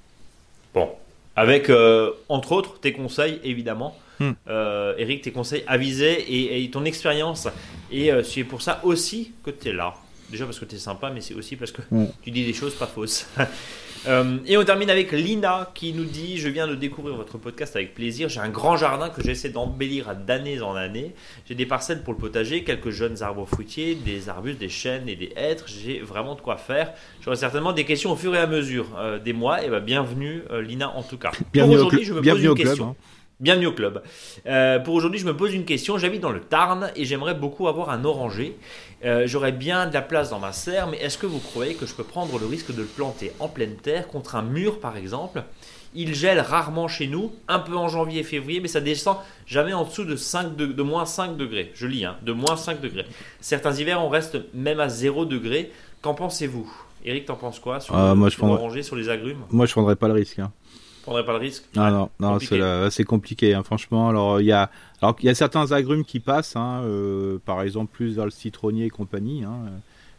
Bon, 0.74 0.90
avec 1.36 1.70
euh, 1.70 2.12
entre 2.30 2.54
autres 2.54 2.80
tes 2.80 2.94
conseils 2.94 3.42
évidemment, 3.44 3.98
hmm. 4.20 4.32
euh, 4.48 4.94
Eric, 4.98 5.22
tes 5.22 5.32
conseils 5.32 5.64
avisés 5.68 6.64
et, 6.64 6.70
ton 6.70 6.86
expérience, 6.86 7.48
et 7.92 8.10
c'est 8.24 8.44
pour 8.44 8.62
ça 8.62 8.80
aussi 8.84 9.34
que 9.44 9.52
tu 9.52 9.70
es 9.70 9.74
là. 9.74 9.94
Déjà 10.30 10.46
parce 10.46 10.60
que 10.60 10.66
tu 10.66 10.76
es 10.76 10.80
sympa, 10.80 11.12
mais 11.12 11.22
c'est 11.22 11.36
aussi 11.36 11.56
parce 11.56 11.72
que 11.72 11.82
hmm. 11.92 12.08
tu 12.24 12.32
dis 12.32 12.46
des 12.46 12.54
choses 12.54 12.74
pas 12.76 12.88
fausses. 12.88 13.28
Euh, 14.08 14.38
et 14.46 14.58
on 14.58 14.66
termine 14.66 14.90
avec 14.90 15.12
Lina 15.12 15.72
qui 15.74 15.94
nous 15.94 16.04
dit 16.04 16.38
Je 16.38 16.50
viens 16.50 16.68
de 16.68 16.76
découvrir 16.76 17.16
votre 17.16 17.38
podcast 17.38 17.76
avec 17.76 17.94
plaisir. 17.94 18.30
J'ai 18.30 18.40
un 18.40 18.50
grand 18.50 18.76
jardin 18.76 19.10
que 19.10 19.24
j'essaie 19.24 19.50
d'embellir 19.50 20.16
d'année 20.16 20.62
en 20.62 20.76
année. 20.76 21.14
J'ai 21.48 21.56
des 21.56 21.66
parcelles 21.66 22.04
pour 22.04 22.14
le 22.14 22.20
potager, 22.20 22.64
quelques 22.64 22.90
jeunes 22.90 23.24
arbres 23.24 23.46
fruitiers, 23.46 23.96
des 23.96 24.30
arbustes, 24.30 24.60
des 24.60 24.70
chênes 24.70 25.08
et 25.08 25.16
des 25.16 25.32
hêtres. 25.36 25.66
J'ai 25.68 26.00
vraiment 26.00 26.36
de 26.36 26.42
quoi 26.42 26.58
faire. 26.58 26.92
J'aurai 27.22 27.38
certainement 27.38 27.72
des 27.72 27.86
questions 27.86 28.12
au 28.12 28.16
fur 28.16 28.36
et 28.36 28.40
à 28.40 28.48
mesure 28.48 28.88
euh, 28.98 29.20
des 29.20 29.34
mois. 29.34 29.64
Et 29.64 29.70
bah, 29.70 29.80
bienvenue, 29.80 30.44
euh, 30.52 30.62
Lina, 30.62 30.90
en 30.90 31.04
tout 31.04 31.18
cas. 31.18 31.32
Bienvenue 31.54 31.76
aujourd'hui, 31.76 32.04
je 32.04 32.14
me 32.14 32.22
pose 32.22 32.44
une 32.44 32.56
question. 32.56 32.90
Hein. 32.90 32.96
Bienvenue 33.40 33.66
au 33.66 33.74
club. 33.74 34.04
Euh, 34.46 34.80
pour 34.80 34.94
aujourd'hui, 34.94 35.20
je 35.20 35.26
me 35.26 35.36
pose 35.36 35.56
une 35.56 35.66
question. 35.66 35.98
J'habite 35.98 36.22
dans 36.22 36.32
le 36.32 36.40
Tarn 36.40 36.92
et 36.96 37.04
j'aimerais 37.04 37.34
beaucoup 37.34 37.68
avoir 37.68 37.90
un 37.90 38.06
oranger. 38.06 38.56
Euh, 39.04 39.24
j'aurais 39.26 39.52
bien 39.52 39.88
de 39.88 39.94
la 39.94 40.04
place 40.04 40.30
dans 40.30 40.40
ma 40.40 40.52
serre, 40.52 40.88
mais 40.88 40.98
est-ce 40.98 41.18
que 41.18 41.26
vous 41.26 41.40
croyez 41.40 41.74
que 41.74 41.88
je 41.88 41.96
peux 41.96 42.04
prendre 42.04 42.38
le 42.38 42.46
risque 42.46 42.74
de 42.74 42.82
le 42.82 42.88
planter 42.88 43.32
en 43.40 43.48
pleine 43.48 43.76
terre 43.76 44.08
contre 44.08 44.36
un 44.36 44.44
mur 44.44 44.80
par 44.80 44.98
exemple? 44.98 45.44
Il 45.96 46.14
gèle 46.14 46.40
rarement 46.40 46.88
chez 46.88 47.08
nous, 47.08 47.32
un 47.48 47.60
peu 47.60 47.76
en 47.76 47.88
janvier 47.88 48.22
et 48.22 48.24
février, 48.24 48.60
mais 48.60 48.68
ça 48.68 48.82
descend 48.82 49.18
jamais 49.48 49.74
en 49.74 49.84
dessous 49.84 50.06
de, 50.06 50.16
5 50.16 50.56
de, 50.56 50.84
moins 50.84 51.06
5 51.06 51.36
degrés. 51.36 51.72
Je 51.74 51.88
lis, 51.88 52.06
hein, 52.06 52.18
de 52.22 52.34
moins 52.34 52.56
5 52.56 52.82
degrés. 52.82 53.06
Certains 53.42 53.74
hivers, 53.74 54.04
on 54.04 54.10
reste 54.10 54.38
même 54.54 54.80
à 54.80 54.90
0 54.90 55.26
degrés. 55.26 55.72
Qu'en 56.02 56.14
pensez-vous? 56.14 56.72
Eric, 57.04 57.26
t'en 57.26 57.36
penses 57.36 57.60
quoi 57.60 57.80
sur, 57.80 57.96
moi, 57.96 58.30
je 58.30 58.82
sur 58.82 58.96
les 58.96 59.10
agrumes? 59.10 59.42
Moi, 59.50 59.66
je 59.66 59.72
prendrais 59.72 59.96
pas 59.96 60.08
le 60.08 60.14
risque. 60.14 60.40
Hein 60.40 60.52
prendrais 61.04 61.26
pas 61.26 61.34
le 61.34 61.38
risque 61.38 61.64
Ah 61.76 61.92
non, 61.92 62.10
non, 62.20 62.40
c'est 62.90 63.04
compliqué, 63.04 63.54
hein, 63.54 63.64
franchement. 63.64 64.10
Alors 64.10 64.42
il 64.42 64.48
y 64.48 64.52
a, 64.52 64.72
alors 65.02 65.16
il 65.22 65.26
y 65.26 65.30
a 65.30 65.36
certains 65.36 65.72
agrumes 65.72 66.04
qui 66.04 66.20
passent, 66.20 66.56
hein, 66.56 66.82
euh, 66.84 67.38
par 67.46 67.62
exemple 67.62 67.92
plus 67.94 68.16
vers 68.16 68.26
le 68.26 68.32
citronnier 68.32 68.86
et 68.86 68.90
compagnie. 68.90 69.44
Hein, 69.44 69.54
euh, 69.68 69.70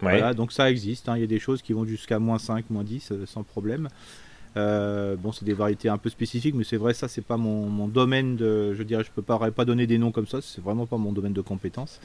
voilà, 0.01 0.35
donc 0.35 0.53
ça 0.53 0.71
existe. 0.71 1.11
Il 1.15 1.21
y 1.21 1.25
a 1.25 1.27
des 1.27 1.41
choses 1.41 1.63
qui 1.63 1.73
vont 1.73 1.85
jusqu'à 1.85 2.19
moins 2.19 2.39
5, 2.39 2.67
moins 2.71 2.85
10 2.85 3.11
euh, 3.11 3.27
sans 3.27 3.43
problème. 3.43 3.89
bon, 4.55 5.33
c'est 5.33 5.45
des 5.45 5.55
variétés 5.55 5.89
un 5.89 5.99
peu 5.99 6.11
spécifiques, 6.11 6.55
mais 6.55 6.65
c'est 6.65 6.77
vrai, 6.77 6.95
ça 6.95 7.09
c'est 7.09 7.25
pas 7.25 7.37
mon, 7.37 7.89
domaine 7.89 8.37
de, 8.37 8.75
je 8.75 8.83
dirais, 8.83 9.03
je 9.03 9.11
peux 9.11 9.23
pas, 9.23 9.39
pas 9.51 9.65
donner 9.65 9.87
des 9.87 9.99
noms 9.99 10.13
comme 10.13 10.29
ça, 10.29 10.41
c'est 10.41 10.63
vraiment 10.63 10.87
pas 10.87 10.99
mon 10.99 11.13
domaine 11.13 11.33
de 11.33 11.41
compétence. 11.41 12.01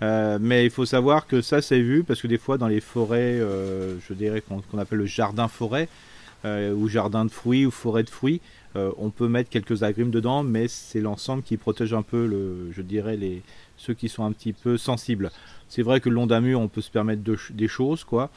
mais 0.00 0.64
il 0.64 0.70
faut 0.70 0.86
savoir 0.86 1.26
que 1.26 1.40
ça 1.40 1.62
c'est 1.62 1.80
vu 1.80 2.04
parce 2.04 2.20
que 2.20 2.28
des 2.28 2.38
fois 2.38 2.58
dans 2.58 2.68
les 2.68 2.80
forêts, 2.80 3.40
je 3.40 4.14
dirais 4.14 4.42
qu'on 4.42 4.78
appelle 4.78 4.98
le 4.98 5.06
jardin 5.06 5.48
forêt, 5.48 5.88
euh, 5.88 6.09
ou 6.44 6.88
jardin 6.88 7.24
de 7.24 7.30
fruits 7.30 7.66
ou 7.66 7.70
forêt 7.70 8.02
de 8.02 8.10
fruits, 8.10 8.40
euh, 8.76 8.92
on 8.98 9.10
peut 9.10 9.28
mettre 9.28 9.50
quelques 9.50 9.82
agrumes 9.82 10.10
dedans, 10.10 10.42
mais 10.42 10.68
c'est 10.68 11.00
l'ensemble 11.00 11.42
qui 11.42 11.56
protège 11.56 11.92
un 11.92 12.02
peu, 12.02 12.26
le, 12.26 12.70
je 12.72 12.82
dirais, 12.82 13.16
les, 13.16 13.42
ceux 13.76 13.94
qui 13.94 14.08
sont 14.08 14.24
un 14.24 14.32
petit 14.32 14.52
peu 14.52 14.76
sensibles. 14.76 15.30
C'est 15.68 15.82
vrai 15.82 16.00
que 16.00 16.08
le 16.08 16.14
long 16.14 16.26
d'un 16.26 16.40
mur, 16.40 16.60
on 16.60 16.68
peut 16.68 16.80
se 16.80 16.90
permettre 16.90 17.22
des 17.50 17.68
choses, 17.68 18.04
quoi, 18.04 18.30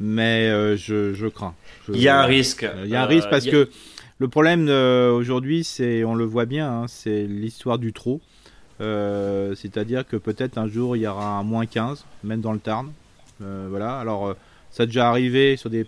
mais 0.00 0.48
euh, 0.48 0.76
je, 0.76 1.28
crains. 1.28 1.54
il 1.88 2.00
y 2.00 2.08
a 2.08 2.20
un 2.20 2.24
risque. 2.24 2.66
Il 2.84 2.90
y 2.90 2.96
a 2.96 3.02
un 3.02 3.06
risque 3.06 3.30
parce 3.30 3.46
que 3.46 3.68
le 4.18 4.28
problème 4.28 4.68
aujourd'hui, 4.68 5.62
c'est, 5.62 6.04
on 6.04 6.14
le 6.14 6.24
voit 6.24 6.46
bien, 6.46 6.70
hein, 6.70 6.86
c'est 6.88 7.26
l'histoire 7.26 7.78
du 7.78 7.92
trop. 7.92 8.20
c'est-à-dire 8.80 10.06
que 10.06 10.16
peut-être 10.16 10.58
un 10.58 10.66
jour 10.66 10.96
il 10.96 11.02
y 11.02 11.06
aura 11.06 11.38
un 11.38 11.44
moins 11.44 11.66
15, 11.66 12.04
même 12.24 12.40
dans 12.40 12.52
le 12.52 12.58
Tarn. 12.58 12.90
voilà, 13.40 13.98
alors 13.98 14.34
ça 14.70 14.84
a 14.84 14.86
déjà 14.86 15.08
arrivé 15.08 15.56
sur 15.56 15.70
des, 15.70 15.86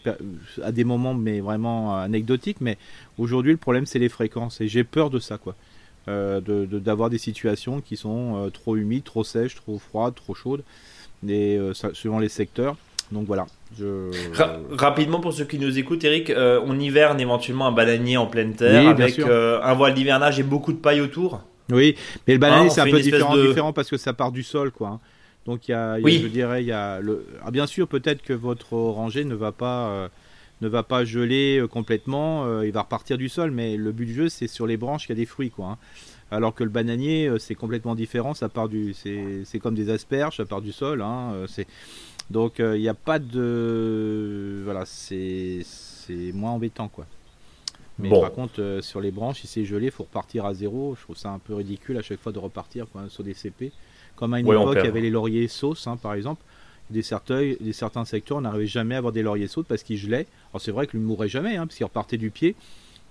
à 0.62 0.73
des 0.73 0.85
moments, 0.85 1.14
mais 1.14 1.40
vraiment 1.40 1.97
anecdotiques. 1.97 2.61
Mais 2.61 2.79
aujourd'hui, 3.18 3.53
le 3.53 3.59
problème, 3.59 3.87
c'est 3.87 3.99
les 3.99 4.09
fréquences. 4.09 4.61
Et 4.61 4.68
j'ai 4.68 4.85
peur 4.85 5.11
de 5.11 5.18
ça, 5.18 5.38
quoi. 5.38 5.55
Euh, 6.09 6.40
d'avoir 6.40 7.11
des 7.11 7.18
situations 7.18 7.81
qui 7.81 7.97
sont 7.97 8.35
euh, 8.35 8.51
trop 8.51 8.75
humides, 8.75 9.05
trop 9.05 9.23
sèches, 9.23 9.55
trop 9.55 9.79
froides, 9.79 10.16
trop 10.16 10.35
chaudes, 10.35 10.64
et, 11.29 11.57
euh, 11.57 11.73
suivant 11.92 12.18
les 12.18 12.29
secteurs. 12.29 12.75
Donc 13.12 13.27
voilà. 13.29 13.47
Je... 13.79 14.11
rapidement 14.77 15.21
pour 15.21 15.33
ceux 15.33 15.45
qui 15.45 15.61
nous 15.61 15.79
écoutent, 15.79 16.03
Eric, 16.03 16.33
on 16.37 16.81
hiverne 16.81 17.21
éventuellement 17.21 17.68
un 17.68 17.73
bananier 17.73 18.16
en 18.16 18.27
pleine 18.27 18.55
terre 18.55 18.88
avec 18.88 19.21
un 19.21 19.75
voile 19.75 19.95
d'hivernage 19.95 20.40
et 20.40 20.42
beaucoup 20.42 20.73
de 20.73 20.79
paille 20.79 21.01
autour. 21.01 21.42
Oui, 21.71 21.95
mais 22.27 22.35
le 22.35 22.40
bananier 22.40 22.71
c'est 22.71 22.81
un 22.81 22.90
peu 22.90 23.01
différent, 23.01 23.37
différent, 23.37 23.73
parce 23.73 23.88
que 23.88 23.97
ça 23.97 24.12
part 24.12 24.33
du 24.33 24.42
sol, 24.42 24.73
quoi. 24.73 24.99
Donc 25.46 25.68
il 25.68 25.72
y 25.72 25.74
a, 25.74 25.98
je 25.98 26.26
dirais, 26.28 26.62
il 26.62 26.66
y 26.66 26.72
a 26.72 27.00
le. 27.00 27.26
Ah, 27.44 27.50
bien 27.50 27.66
sûr, 27.66 27.88
peut-être 27.88 28.22
que 28.22 28.33
votre 28.33 28.74
oranger 28.74 29.24
ne 29.24 29.35
va 29.35 29.50
pas 29.50 29.88
euh, 29.88 30.09
ne 30.61 30.68
va 30.68 30.85
pas 30.85 31.05
geler 31.05 31.59
euh, 31.59 31.66
complètement, 31.66 32.44
euh, 32.44 32.66
il 32.66 32.72
va 32.72 32.83
repartir 32.83 33.18
du 33.18 33.28
sol, 33.28 33.50
mais 33.50 33.76
le 33.76 33.90
but 33.90 34.07
du 34.07 34.14
jeu 34.14 34.28
c'est 34.28 34.46
sur 34.46 34.66
les 34.66 34.76
branches 34.76 35.07
qu'il 35.07 35.16
y 35.16 35.18
a 35.18 35.22
des 35.22 35.26
fruits, 35.26 35.50
quoi. 35.50 35.66
Hein. 35.66 35.78
Alors 36.31 36.55
que 36.55 36.62
le 36.62 36.70
bananier 36.70 37.31
c'est 37.38 37.57
complètement 37.57 37.94
différent, 37.94 38.35
ça 38.35 38.48
part 38.48 38.68
du, 38.68 38.94
c'est 38.94 39.59
comme 39.61 39.74
des 39.74 39.90
asperges, 39.90 40.37
ça 40.37 40.44
part 40.44 40.62
du 40.62 40.72
sol, 40.72 41.02
hein, 41.02 41.44
c'est 41.46 41.66
donc 42.31 42.55
il 42.59 42.81
n'y 42.81 42.88
a 42.88 42.94
pas 42.94 43.18
de, 43.18 44.62
voilà, 44.64 44.85
c'est 44.87 45.61
c'est 45.64 46.33
moins 46.33 46.52
embêtant, 46.52 46.88
quoi. 46.88 47.07
Mais 47.98 48.09
par 48.09 48.33
contre, 48.33 48.78
sur 48.81 49.02
les 49.02 49.11
branches, 49.11 49.40
si 49.40 49.46
c'est 49.46 49.64
gelé, 49.66 49.87
il 49.87 49.92
faut 49.92 50.05
repartir 50.05 50.46
à 50.46 50.55
zéro. 50.55 50.94
Je 50.98 51.02
trouve 51.02 51.16
ça 51.16 51.28
un 51.28 51.38
peu 51.38 51.55
ridicule 51.55 51.98
à 51.98 52.02
chaque 52.02 52.20
fois 52.20 52.33
de 52.33 52.38
repartir 52.38 52.87
quoi, 52.90 53.05
sur 53.11 53.22
des 53.22 53.35
CP. 53.35 53.70
Comme 54.16 54.35
à 54.35 54.40
une 54.40 54.46
époque, 54.46 54.79
il 54.81 54.85
y 54.85 54.88
avait 54.88 55.01
les 55.01 55.11
lauriers 55.11 55.48
sauces, 55.48 55.87
hein, 55.87 55.96
par 55.96 56.14
exemple. 56.14 56.42
Des, 56.90 57.03
certains, 57.03 57.55
des 57.59 57.72
certains 57.72 58.05
secteurs, 58.05 58.38
on 58.38 58.42
n'arrivait 58.42 58.66
jamais 58.66 58.96
à 58.96 58.98
avoir 58.98 59.12
des 59.12 59.22
lauriers 59.22 59.46
sauces 59.46 59.64
parce 59.66 59.83
qu'ils 59.83 59.96
gelaient. 59.96 60.27
Alors 60.53 60.61
c'est 60.61 60.72
vrai 60.72 60.87
qu'ils 60.87 61.01
ne 61.01 61.07
mourraient 61.07 61.29
jamais, 61.29 61.57
hein, 61.57 61.66
parce 61.66 61.77
qu'ils 61.77 61.87
repartaient 61.87 62.18
du 62.18 62.31
pied. 62.31 62.55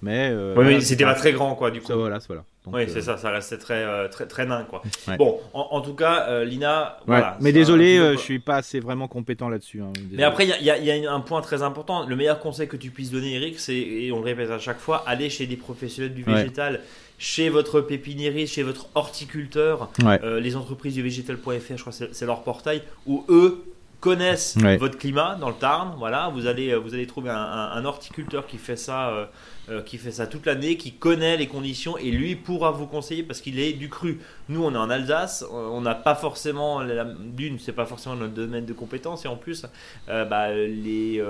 Mais, 0.02 0.30
euh, 0.32 0.56
oui, 0.58 0.66
mais 0.66 0.82
c'était 0.82 1.04
pas 1.04 1.14
très 1.14 1.32
grand, 1.32 1.54
quoi, 1.54 1.70
du 1.70 1.80
coup. 1.80 1.88
Ça, 1.88 1.96
voilà, 1.96 2.18
voilà. 2.28 2.44
oui, 2.66 2.84
c'est 2.88 2.98
euh, 2.98 3.02
ça, 3.02 3.18
ça 3.18 3.30
restait 3.30 3.60
très, 3.60 3.84
euh, 3.84 4.08
très, 4.08 4.26
très 4.26 4.48
nain, 4.48 4.66
quoi. 4.68 4.82
Bon, 5.18 5.40
en, 5.54 5.82
tout 5.82 5.94
cas, 5.94 6.44
Lina. 6.44 6.98
Voilà, 7.06 7.38
mais 7.40 7.52
désolé, 7.52 7.98
je 8.14 8.18
suis 8.18 8.40
pas 8.40 8.56
assez 8.58 8.80
vraiment 8.80 9.08
compétent 9.08 9.50
là-dessus. 9.50 9.82
Hein, 9.82 9.94
mais 10.12 10.24
après, 10.24 10.48
il 10.48 10.66
y, 10.66 10.66
y, 10.66 11.06
a 11.06 11.14
un 11.14 11.20
point 11.20 11.42
très 11.42 11.62
important. 11.62 12.08
Le 12.08 12.16
meilleur 12.16 12.40
conseil 12.40 12.68
que 12.68 12.78
tu 12.78 12.90
puisses 12.90 13.12
donner, 13.12 13.36
Eric, 13.36 13.60
c'est, 13.60 13.76
et 13.76 14.12
on 14.12 14.20
le 14.20 14.26
répète 14.26 14.50
à 14.50 14.60
chaque 14.60 14.80
fois, 14.80 15.04
aller 15.06 15.30
chez 15.30 15.46
des 15.46 15.58
professionnels 15.58 16.14
du 16.14 16.24
végétal 16.24 16.82
chez 17.22 17.50
votre 17.50 17.82
pépiniériste, 17.82 18.56
chez 18.56 18.64
votre 18.64 18.88
horticulteur, 18.96 19.92
euh, 20.04 20.40
les 20.40 20.56
entreprises 20.56 20.96
du 20.96 21.04
végétal.fr, 21.04 21.52
je 21.76 21.82
crois 21.82 21.94
que 21.94 22.14
c'est 22.14 22.26
leur 22.26 22.42
portail, 22.42 22.82
où 23.06 23.24
eux 23.30 23.64
connaissent 24.00 24.58
votre 24.58 24.98
climat 24.98 25.38
dans 25.40 25.50
le 25.50 25.56
Tarn. 25.56 25.94
Voilà, 26.00 26.32
vous 26.34 26.48
allez, 26.48 26.76
vous 26.76 26.96
allez 26.96 27.06
trouver 27.06 27.30
un, 27.30 27.86
horticulteur 27.86 28.48
qui 28.48 28.58
fait 28.58 28.76
ça 28.76 29.30
euh, 29.72 29.82
qui 29.82 29.98
fait 29.98 30.12
ça 30.12 30.28
toute 30.28 30.46
l'année, 30.48 30.76
qui 30.76 30.92
connaît 30.92 31.38
les 31.38 31.48
conditions 31.48 31.98
et 31.98 32.12
lui 32.12 32.36
pourra 32.36 32.72
vous 32.72 32.88
conseiller 32.88 33.24
parce 33.24 33.40
qu'il 33.40 33.58
est 33.58 33.72
du 33.72 33.88
cru. 33.88 34.20
Nous, 34.50 34.62
on 34.62 34.74
est 34.74 34.78
en 34.78 34.90
Alsace, 34.90 35.44
euh, 35.44 35.70
on 35.72 35.80
n'a 35.80 35.96
pas 35.96 36.14
forcément, 36.14 36.82
d'une, 37.20 37.58
c'est 37.58 37.72
pas 37.72 37.86
forcément 37.86 38.16
notre 38.16 38.34
domaine 38.34 38.66
de 38.66 38.74
compétence 38.74 39.24
et 39.24 39.30
en 39.30 39.38
plus, 39.38 39.66
euh, 40.10 40.26
bah, 40.26 40.54
les 40.54 41.22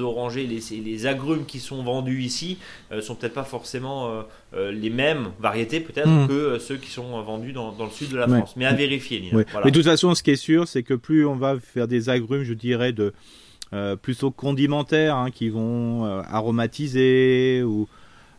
orangers, 0.00 0.46
les, 0.46 0.80
les, 0.80 1.06
agrumes 1.06 1.44
qui 1.44 1.60
sont 1.60 1.82
vendus 1.82 2.22
ici 2.22 2.58
sont 3.00 3.14
peut-être 3.14 3.34
pas 3.34 3.44
forcément 3.44 4.24
les 4.54 4.90
mêmes 4.90 5.32
variétés 5.38 5.80
peut-être 5.80 6.08
hmm. 6.08 6.28
que 6.28 6.58
ceux 6.58 6.76
qui 6.76 6.90
sont 6.90 7.20
vendus 7.22 7.52
dans, 7.52 7.72
dans 7.72 7.84
le 7.84 7.90
sud 7.90 8.10
de 8.10 8.16
la 8.16 8.28
France. 8.28 8.54
Mais 8.56 8.66
à 8.66 8.72
vérifier. 8.72 9.30
Mais 9.32 9.44
de 9.44 9.70
toute 9.70 9.84
façon, 9.84 10.14
ce 10.14 10.22
qui 10.22 10.30
est 10.30 10.36
sûr, 10.36 10.66
c'est 10.66 10.82
que 10.82 10.94
plus 10.94 11.26
on 11.26 11.36
va 11.36 11.58
faire 11.58 11.88
des 11.88 12.08
agrumes, 12.08 12.44
je 12.44 12.54
dirais, 12.54 12.92
de 12.92 13.12
euh, 13.72 13.96
plutôt 13.96 14.30
condimentaires 14.30 15.16
hein, 15.16 15.30
qui 15.30 15.48
vont 15.48 16.04
euh, 16.04 16.22
aromatiser 16.28 17.62
ou 17.62 17.88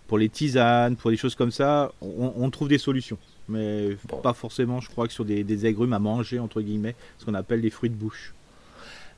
pour 0.08 0.18
les 0.18 0.28
tisanes, 0.28 0.98
pour 0.98 1.10
des 1.10 1.16
choses 1.16 1.36
comme 1.36 1.52
ça, 1.52 1.94
on, 2.02 2.50
trouve 2.50 2.68
des 2.68 2.78
solutions. 2.78 3.18
Mais 3.48 3.96
pas 4.22 4.34
forcément, 4.34 4.82
je 4.82 4.90
crois, 4.90 5.08
que 5.08 5.14
sur 5.14 5.24
des, 5.24 5.46
des 5.46 5.66
agrumes 5.66 5.94
à 5.94 6.00
manger, 6.00 6.38
entre 6.38 6.62
guillemets, 6.62 6.96
ce 7.18 7.24
qu'on 7.24 7.34
appelle 7.34 7.62
des 7.62 7.70
fruits 7.70 7.90
de 7.90 7.96
bouche. 7.96 8.34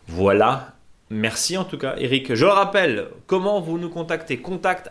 Voilà, 0.08 0.76
Merci 1.14 1.58
en 1.58 1.64
tout 1.64 1.78
cas, 1.78 1.94
Eric. 2.00 2.34
Je 2.34 2.44
le 2.44 2.52
rappelle, 2.52 3.06
comment 3.28 3.62
vous 3.62 3.78
nous 3.78 3.90
contactez? 3.90 4.38
Contact 4.38 4.90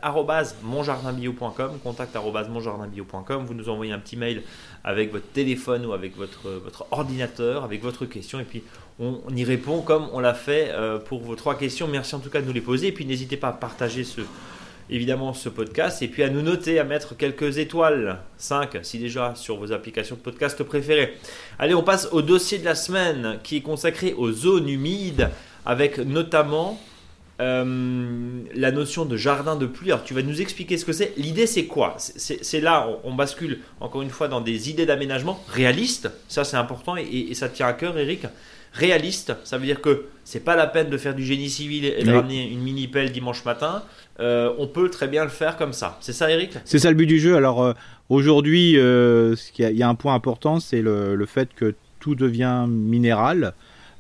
monjardinbio.com. 0.63 1.79
Contact 1.83 2.17
monjardinbio.com. 2.49 3.45
Vous 3.45 3.55
nous 3.55 3.69
envoyez 3.69 3.93
un 3.93 3.99
petit 3.99 4.17
mail 4.17 4.43
avec 4.85 5.11
votre 5.11 5.27
téléphone 5.27 5.85
ou 5.85 5.93
avec 5.93 6.17
votre, 6.17 6.87
ordinateur, 6.93 7.65
avec 7.65 7.83
votre 7.83 8.07
question, 8.07 8.39
et 8.39 8.45
puis 8.45 8.63
on, 9.01 9.21
y 9.35 9.43
répond 9.43 9.81
comme 9.81 10.09
on 10.13 10.21
l'a 10.21 10.35
fait 10.35 10.71
euh, 10.71 10.99
pour 10.99 11.23
vos 11.23 11.35
trois 11.35 11.59
questions. 11.59 11.89
Merci 11.89 12.15
en 12.15 12.21
tout 12.21 12.31
cas 12.31 12.41
de 12.41 12.47
nous 12.47 12.53
les 12.53 12.61
poser, 12.61 12.89
et 12.89 12.93
puis 12.93 13.05
n'hésitez 13.05 13.37
pas 13.37 13.49
à 13.49 13.53
partager 13.53 14.05
évidemment 14.91 15.33
ce 15.33 15.49
podcast 15.49 16.03
et 16.03 16.09
puis 16.09 16.23
à 16.23 16.29
nous 16.29 16.43
noter, 16.43 16.79
à 16.79 16.85
mettre 16.85 17.17
quelques 17.17 17.59
étoiles, 17.59 18.19
5 18.37 18.79
si 18.83 18.99
déjà 18.99 19.35
sur 19.35 19.57
vos 19.57 19.73
applications 19.73 20.17
de 20.17 20.21
podcast 20.21 20.63
préférées. 20.63 21.17
Allez, 21.59 21.75
on 21.75 21.83
passe 21.83 22.09
au 22.13 22.23
dossier 22.23 22.59
de 22.59 22.65
la 22.65 22.75
semaine 22.75 23.39
qui 23.43 23.57
est 23.57 23.63
consacré 23.63 24.13
aux 24.13 24.31
zones 24.31 24.69
humides 24.69 25.31
avec 25.65 25.99
notamment 25.99 26.79
euh, 27.41 28.43
la 28.55 28.71
notion 28.71 29.05
de 29.05 29.17
jardin 29.17 29.57
de 29.57 29.67
pluie. 29.67 29.91
Alors 29.91 30.05
tu 30.05 30.15
vas 30.15 30.23
nous 30.23 30.41
expliquer 30.41 30.77
ce 30.77 30.85
que 30.85 30.93
c'est. 30.93 31.13
L'idée 31.17 31.47
c'est 31.47 31.65
quoi? 31.65 31.97
C'est 31.99 32.61
là, 32.61 32.89
on, 33.05 33.15
bascule 33.15 33.61
encore 33.81 34.03
une 34.03 34.11
fois 34.11 34.29
dans 34.29 34.41
des 34.41 34.71
idées 34.71 34.87
d'aménagement 34.87 35.43
réalistes. 35.49 36.11
Ça 36.29 36.45
c'est 36.45 36.57
important 36.57 36.95
et, 36.97 37.35
ça 37.35 37.49
tient 37.49 37.67
à 37.67 37.73
cœur, 37.73 37.99
Eric. 37.99 38.27
Réaliste, 38.75 39.35
ça 39.45 39.59
veut 39.59 39.67
dire 39.67 39.83
que 39.83 40.07
c'est 40.25 40.45
pas 40.45 40.57
la 40.57 40.67
peine 40.67 40.89
de 40.89 40.97
faire 40.97 41.15
du 41.15 41.25
génie 41.25 41.51
civil 41.51 41.85
et 41.85 42.05
de 42.05 42.13
ramener 42.13 42.49
une 42.49 42.61
mini 42.61 42.87
pelle 42.87 43.13
dimanche 43.13 43.45
matin. 43.45 43.83
Euh, 44.21 44.53
on 44.59 44.67
peut 44.67 44.89
très 44.89 45.09
bien 45.09 45.25
le 45.25 45.31
faire 45.31 45.57
comme 45.59 45.75
ça. 45.75 45.99
C'est 46.01 46.15
ça, 46.15 46.31
Eric? 46.31 46.53
C'est 46.65 46.79
ça 46.79 46.89
le 46.91 46.97
but 46.97 47.07
du 47.07 47.19
jeu. 47.19 47.37
Alors 47.37 47.63
euh, 47.63 47.73
aujourd'hui, 48.09 48.73
il 48.73 49.37
y, 49.59 49.83
a 49.83 49.89
un 49.89 49.95
point 49.95 50.15
important, 50.15 50.61
c'est 50.61 50.81
le, 50.81 51.17
le, 51.17 51.27
fait 51.27 51.51
que 51.55 51.75
tout 51.99 52.15
devient 52.15 52.67
minéral. 52.69 53.53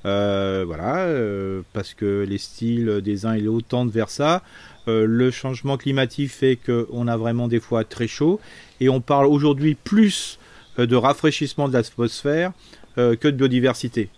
Euh, 0.04 0.64
voilà, 0.66 0.98
euh, 0.98 1.62
parce 1.72 1.94
que 1.94 2.24
les 2.28 2.38
styles 2.38 3.00
des 3.02 3.24
uns 3.24 3.34
et 3.34 3.42
des 3.42 3.48
autres 3.48 3.68
tendent 3.68 3.90
vers 3.90 4.10
ça. 4.10 4.42
Euh, 4.88 5.06
le 5.06 5.30
changement 5.30 5.76
climatique 5.76 6.30
fait 6.30 6.56
qu'on 6.56 7.06
a 7.06 7.16
vraiment 7.16 7.46
des 7.46 7.60
fois 7.60 7.84
très 7.84 8.08
chaud 8.08 8.40
et 8.80 8.88
on 8.88 9.00
parle 9.00 9.26
aujourd'hui 9.26 9.74
plus 9.74 10.38
de 10.76 10.96
rafraîchissement 10.96 11.68
de 11.68 11.74
l'atmosphère 11.74 12.52
que 12.96 13.28
de 13.28 13.30
biodiversité. 13.30 14.08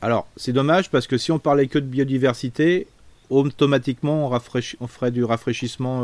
Alors, 0.00 0.26
c'est 0.36 0.52
dommage 0.52 0.90
parce 0.90 1.06
que 1.06 1.18
si 1.18 1.30
on 1.30 1.38
parlait 1.38 1.68
que 1.68 1.78
de 1.78 1.84
biodiversité, 1.84 2.86
automatiquement 3.28 4.30
on, 4.30 4.38
on 4.80 4.86
ferait 4.86 5.10
du 5.10 5.24
rafraîchissement. 5.24 6.02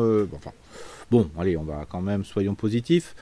bon, 1.11 1.31
allez, 1.39 1.57
on 1.57 1.65
va 1.65 1.87
quand 1.89 2.03
même, 2.03 2.25
soyons 2.25 2.55
positifs. 2.55 3.15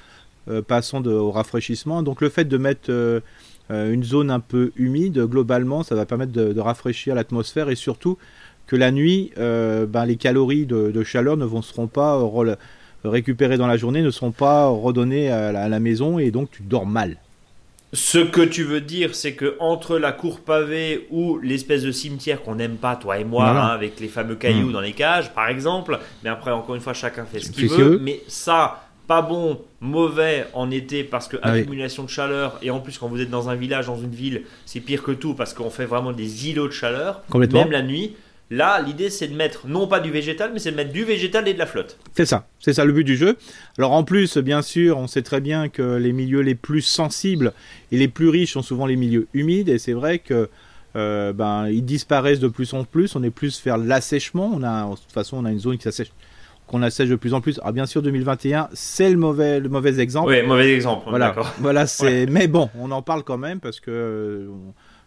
passons 0.66 1.04
au 1.06 1.30
rafraîchissement. 1.30 2.02
Donc, 2.02 2.20
le 2.20 2.28
fait 2.28 2.44
de 2.44 2.56
mettre 2.56 3.22
une 3.70 4.02
zone 4.02 4.30
un 4.30 4.40
peu 4.40 4.72
humide, 4.76 5.20
globalement, 5.26 5.82
ça 5.82 5.94
va 5.94 6.04
permettre 6.04 6.32
de, 6.32 6.60
rafraîchir 6.60 7.14
l'atmosphère 7.14 7.70
et 7.70 7.76
surtout 7.76 8.18
que 8.70 8.76
la 8.76 8.92
nuit, 8.92 9.32
euh, 9.36 9.84
ben, 9.84 10.06
les 10.06 10.14
calories 10.14 10.64
de, 10.64 11.02
chaleur 11.02 11.36
ne 11.36 11.44
vont, 11.44 11.60
seront 11.60 11.88
pas 11.88 12.22
récupérées 13.02 13.56
dans 13.56 13.66
la 13.66 13.76
journée, 13.76 14.00
ne 14.00 14.12
seront 14.12 14.30
pas 14.30 14.68
redonnées 14.68 15.28
à 15.28 15.68
la, 15.68 15.80
maison 15.80 16.20
et 16.20 16.30
donc 16.30 16.50
tu 16.52 16.62
dors 16.62 16.86
mal. 16.86 17.16
Ce 17.92 18.18
que 18.18 18.42
tu 18.42 18.62
veux 18.62 18.80
dire, 18.80 19.16
c'est 19.16 19.32
que 19.32 19.56
entre 19.58 19.98
la 19.98 20.12
cour 20.12 20.38
pavée 20.38 21.08
ou 21.10 21.38
l'espèce 21.38 21.82
de 21.82 21.90
cimetière 21.90 22.42
qu'on 22.42 22.54
n'aime 22.54 22.76
pas, 22.76 22.94
toi 22.94 23.18
et 23.18 23.24
moi, 23.24 23.48
hein, 23.48 23.66
avec 23.66 23.98
les 23.98 24.06
fameux 24.06 24.36
cailloux 24.36 24.68
mm. 24.68 24.72
dans 24.72 24.80
les 24.80 24.92
cages, 24.92 25.34
par 25.34 25.48
exemple, 25.48 25.98
mais 26.22 26.30
après, 26.30 26.52
encore 26.52 26.76
une 26.76 26.80
fois, 26.80 26.92
chacun 26.92 27.24
fait 27.24 27.40
ce 27.40 27.50
qu'il 27.50 27.68
veut, 27.68 27.98
mais 28.00 28.20
ça, 28.28 28.89
pas 29.10 29.22
bon, 29.22 29.60
mauvais 29.80 30.46
en 30.54 30.70
été 30.70 31.02
parce 31.02 31.26
que 31.26 31.36
ah 31.42 31.50
accumulation 31.50 32.04
de 32.04 32.08
chaleur 32.08 32.60
et 32.62 32.70
en 32.70 32.78
plus 32.78 32.96
quand 32.96 33.08
vous 33.08 33.20
êtes 33.20 33.28
dans 33.28 33.48
un 33.48 33.56
village, 33.56 33.86
dans 33.88 33.98
une 34.00 34.14
ville, 34.14 34.42
c'est 34.66 34.78
pire 34.78 35.02
que 35.02 35.10
tout 35.10 35.34
parce 35.34 35.52
qu'on 35.52 35.68
fait 35.68 35.84
vraiment 35.84 36.12
des 36.12 36.48
îlots 36.48 36.68
de 36.68 36.72
chaleur, 36.72 37.20
même 37.34 37.72
la 37.72 37.82
nuit. 37.82 38.14
Là, 38.50 38.80
l'idée 38.80 39.10
c'est 39.10 39.26
de 39.26 39.34
mettre 39.34 39.66
non 39.66 39.88
pas 39.88 39.98
du 39.98 40.12
végétal, 40.12 40.52
mais 40.52 40.60
c'est 40.60 40.70
de 40.70 40.76
mettre 40.76 40.92
du 40.92 41.02
végétal 41.02 41.48
et 41.48 41.54
de 41.54 41.58
la 41.58 41.66
flotte. 41.66 41.98
C'est 42.14 42.24
ça, 42.24 42.46
c'est 42.60 42.72
ça 42.72 42.84
le 42.84 42.92
but 42.92 43.02
du 43.02 43.16
jeu. 43.16 43.36
Alors 43.78 43.90
en 43.90 44.04
plus, 44.04 44.38
bien 44.38 44.62
sûr, 44.62 44.96
on 44.96 45.08
sait 45.08 45.22
très 45.22 45.40
bien 45.40 45.68
que 45.68 45.96
les 45.96 46.12
milieux 46.12 46.42
les 46.42 46.54
plus 46.54 46.82
sensibles 46.82 47.52
et 47.90 47.98
les 47.98 48.06
plus 48.06 48.28
riches 48.28 48.52
sont 48.52 48.62
souvent 48.62 48.86
les 48.86 48.94
milieux 48.94 49.26
humides 49.34 49.70
et 49.70 49.78
c'est 49.78 49.92
vrai 49.92 50.20
que 50.20 50.48
euh, 50.94 51.32
ben 51.32 51.66
ils 51.68 51.84
disparaissent 51.84 52.38
de 52.38 52.46
plus 52.46 52.74
en 52.74 52.84
plus. 52.84 53.16
On 53.16 53.24
est 53.24 53.30
plus 53.30 53.60
vers 53.64 53.76
l'assèchement. 53.76 54.52
On 54.54 54.62
a 54.62 54.88
de 54.88 54.94
toute 54.94 55.10
façon 55.10 55.38
on 55.38 55.44
a 55.46 55.50
une 55.50 55.58
zone 55.58 55.78
qui 55.78 55.82
s'assèche 55.82 56.12
qu'on 56.70 56.82
assèche 56.82 57.08
de 57.08 57.16
plus 57.16 57.34
en 57.34 57.40
plus. 57.40 57.58
Alors 57.58 57.72
bien 57.72 57.86
sûr, 57.86 58.00
2021, 58.00 58.68
c'est 58.72 59.10
le 59.10 59.16
mauvais, 59.16 59.58
le 59.58 59.68
mauvais 59.68 59.98
exemple. 59.98 60.30
Oui, 60.30 60.40
mauvais 60.42 60.72
exemple. 60.72 61.06
Voilà, 61.08 61.34
voilà, 61.58 61.86
c'est. 61.86 62.26
Mais 62.26 62.46
bon, 62.46 62.70
on 62.78 62.92
en 62.92 63.02
parle 63.02 63.24
quand 63.24 63.38
même 63.38 63.58
parce 63.58 63.80
que 63.80 63.90
euh, 63.90 64.46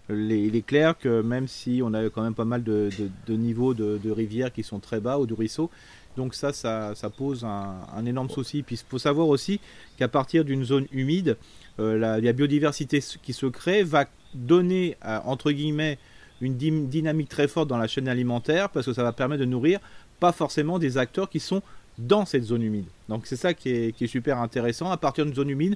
il 0.09 0.57
est 0.57 0.65
clair 0.65 0.97
que 0.99 1.21
même 1.21 1.47
si 1.47 1.81
on 1.81 1.93
a 1.93 2.09
quand 2.09 2.21
même 2.21 2.33
pas 2.33 2.43
mal 2.43 2.63
de, 2.63 2.89
niveaux 3.29 3.73
de, 3.73 4.11
rivières 4.11 4.51
qui 4.51 4.61
sont 4.61 4.79
très 4.79 4.99
bas 4.99 5.17
ou 5.19 5.25
de 5.25 5.33
ruisseaux, 5.33 5.69
donc 6.17 6.35
ça, 6.35 6.51
ça, 6.51 6.93
pose 7.17 7.45
un, 7.45 8.05
énorme 8.05 8.29
souci. 8.29 8.61
Puis 8.61 8.75
il 8.75 8.89
faut 8.89 8.99
savoir 8.99 9.29
aussi 9.29 9.61
qu'à 9.97 10.09
partir 10.09 10.43
d'une 10.43 10.65
zone 10.65 10.85
humide, 10.91 11.37
euh, 11.79 11.97
la, 11.97 12.33
biodiversité 12.33 12.99
qui 13.23 13.31
se 13.31 13.45
crée 13.45 13.83
va 13.83 14.05
donner 14.33 14.97
entre 15.25 15.51
guillemets 15.51 15.97
une 16.41 16.57
dynamique 16.89 17.29
très 17.29 17.47
forte 17.47 17.69
dans 17.69 17.77
la 17.77 17.87
chaîne 17.87 18.09
alimentaire 18.09 18.69
parce 18.69 18.85
que 18.85 18.93
ça 18.93 19.03
va 19.03 19.13
permettre 19.13 19.39
de 19.39 19.45
nourrir 19.45 19.79
pas 20.19 20.31
forcément 20.31 20.79
des 20.79 20.97
acteurs 20.97 21.29
qui 21.29 21.39
sont 21.39 21.61
dans 21.97 22.25
cette 22.25 22.43
zone 22.43 22.63
humide. 22.63 22.85
Donc 23.09 23.25
c'est 23.25 23.35
ça 23.35 23.53
qui 23.53 23.69
est, 23.69 24.07
super 24.07 24.39
intéressant. 24.39 24.91
À 24.91 24.97
partir 24.97 25.25
d'une 25.25 25.35
zone 25.35 25.49
humide, 25.49 25.75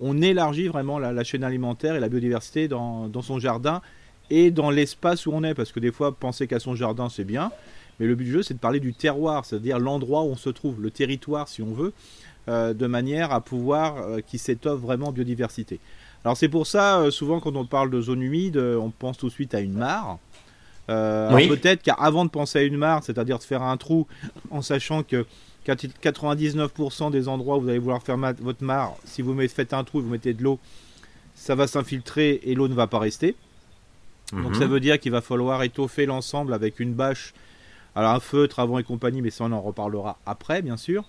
on 0.00 0.20
élargit 0.20 0.68
vraiment 0.68 0.98
la, 0.98 1.24
chaîne 1.24 1.44
alimentaire 1.44 1.96
et 1.96 2.00
la 2.00 2.08
biodiversité 2.08 2.68
dans, 2.68 3.10
son 3.22 3.38
jardin 3.38 3.80
et 4.30 4.50
dans 4.50 4.70
l'espace 4.70 5.26
où 5.26 5.32
on 5.32 5.42
est. 5.42 5.54
Parce 5.54 5.72
que 5.72 5.80
des 5.80 5.92
fois, 5.92 6.12
penser 6.12 6.46
qu'à 6.46 6.60
son 6.60 6.74
jardin, 6.74 7.08
c'est 7.08 7.24
bien. 7.24 7.50
Mais 7.98 8.06
le 8.06 8.14
but 8.14 8.24
du 8.24 8.32
jeu, 8.32 8.42
c'est 8.42 8.54
de 8.54 8.58
parler 8.58 8.80
du 8.80 8.92
terroir, 8.92 9.44
c'est-à-dire 9.44 9.78
l'endroit 9.78 10.22
où 10.22 10.26
on 10.26 10.36
se 10.36 10.50
trouve, 10.50 10.82
le 10.82 10.90
territoire, 10.90 11.48
si 11.48 11.62
on 11.62 11.72
veut, 11.72 11.94
euh, 12.48 12.74
de 12.74 12.86
manière 12.86 13.32
à 13.32 13.40
pouvoir 13.40 13.96
euh, 13.96 14.20
qui 14.20 14.38
s'étoffe 14.38 14.80
vraiment 14.80 15.12
biodiversité. 15.12 15.80
Alors 16.24 16.36
c'est 16.36 16.48
pour 16.48 16.66
ça, 16.66 17.00
euh, 17.00 17.10
souvent 17.10 17.40
quand 17.40 17.56
on 17.56 17.66
parle 17.66 17.90
de 17.90 18.00
zone 18.00 18.22
humide, 18.22 18.56
on 18.56 18.90
pense 18.90 19.16
tout 19.18 19.26
de 19.26 19.32
suite 19.32 19.54
à 19.54 19.60
une 19.60 19.72
mare. 19.72 20.18
Euh, 20.88 21.48
peut-être 21.48 21.82
qu'avant 21.82 22.24
de 22.24 22.30
penser 22.30 22.60
à 22.60 22.62
une 22.62 22.76
mare, 22.76 23.02
c'est-à-dire 23.02 23.38
de 23.38 23.44
faire 23.44 23.62
un 23.62 23.76
trou 23.76 24.06
en 24.50 24.62
sachant 24.62 25.02
que 25.02 25.26
99% 25.66 27.10
des 27.10 27.28
endroits 27.28 27.56
où 27.56 27.62
vous 27.62 27.68
allez 27.68 27.78
vouloir 27.78 28.02
faire 28.02 28.16
votre 28.16 28.62
mare, 28.62 28.94
si 29.04 29.22
vous 29.22 29.36
faites 29.48 29.72
un 29.72 29.82
trou 29.84 29.98
et 29.98 30.02
vous 30.02 30.10
mettez 30.10 30.32
de 30.32 30.42
l'eau, 30.42 30.60
ça 31.34 31.54
va 31.54 31.66
s'infiltrer 31.66 32.40
et 32.44 32.54
l'eau 32.54 32.68
ne 32.68 32.74
va 32.74 32.86
pas 32.86 32.98
rester. 32.98 33.34
Donc 34.32 34.56
ça 34.56 34.64
mhm. 34.64 34.72
veut 34.72 34.80
dire 34.80 34.98
qu'il 34.98 35.12
va 35.12 35.20
falloir 35.20 35.62
étoffer 35.62 36.06
l'ensemble 36.06 36.52
avec 36.52 36.80
une 36.80 36.92
bâche, 36.92 37.32
alors 37.94 38.10
un 38.10 38.20
feutre 38.20 38.58
avant 38.58 38.78
et 38.78 38.84
compagnie, 38.84 39.22
mais 39.22 39.30
ça 39.30 39.44
on 39.44 39.52
en 39.52 39.60
reparlera 39.60 40.18
après 40.26 40.62
bien 40.62 40.76
sûr, 40.76 41.04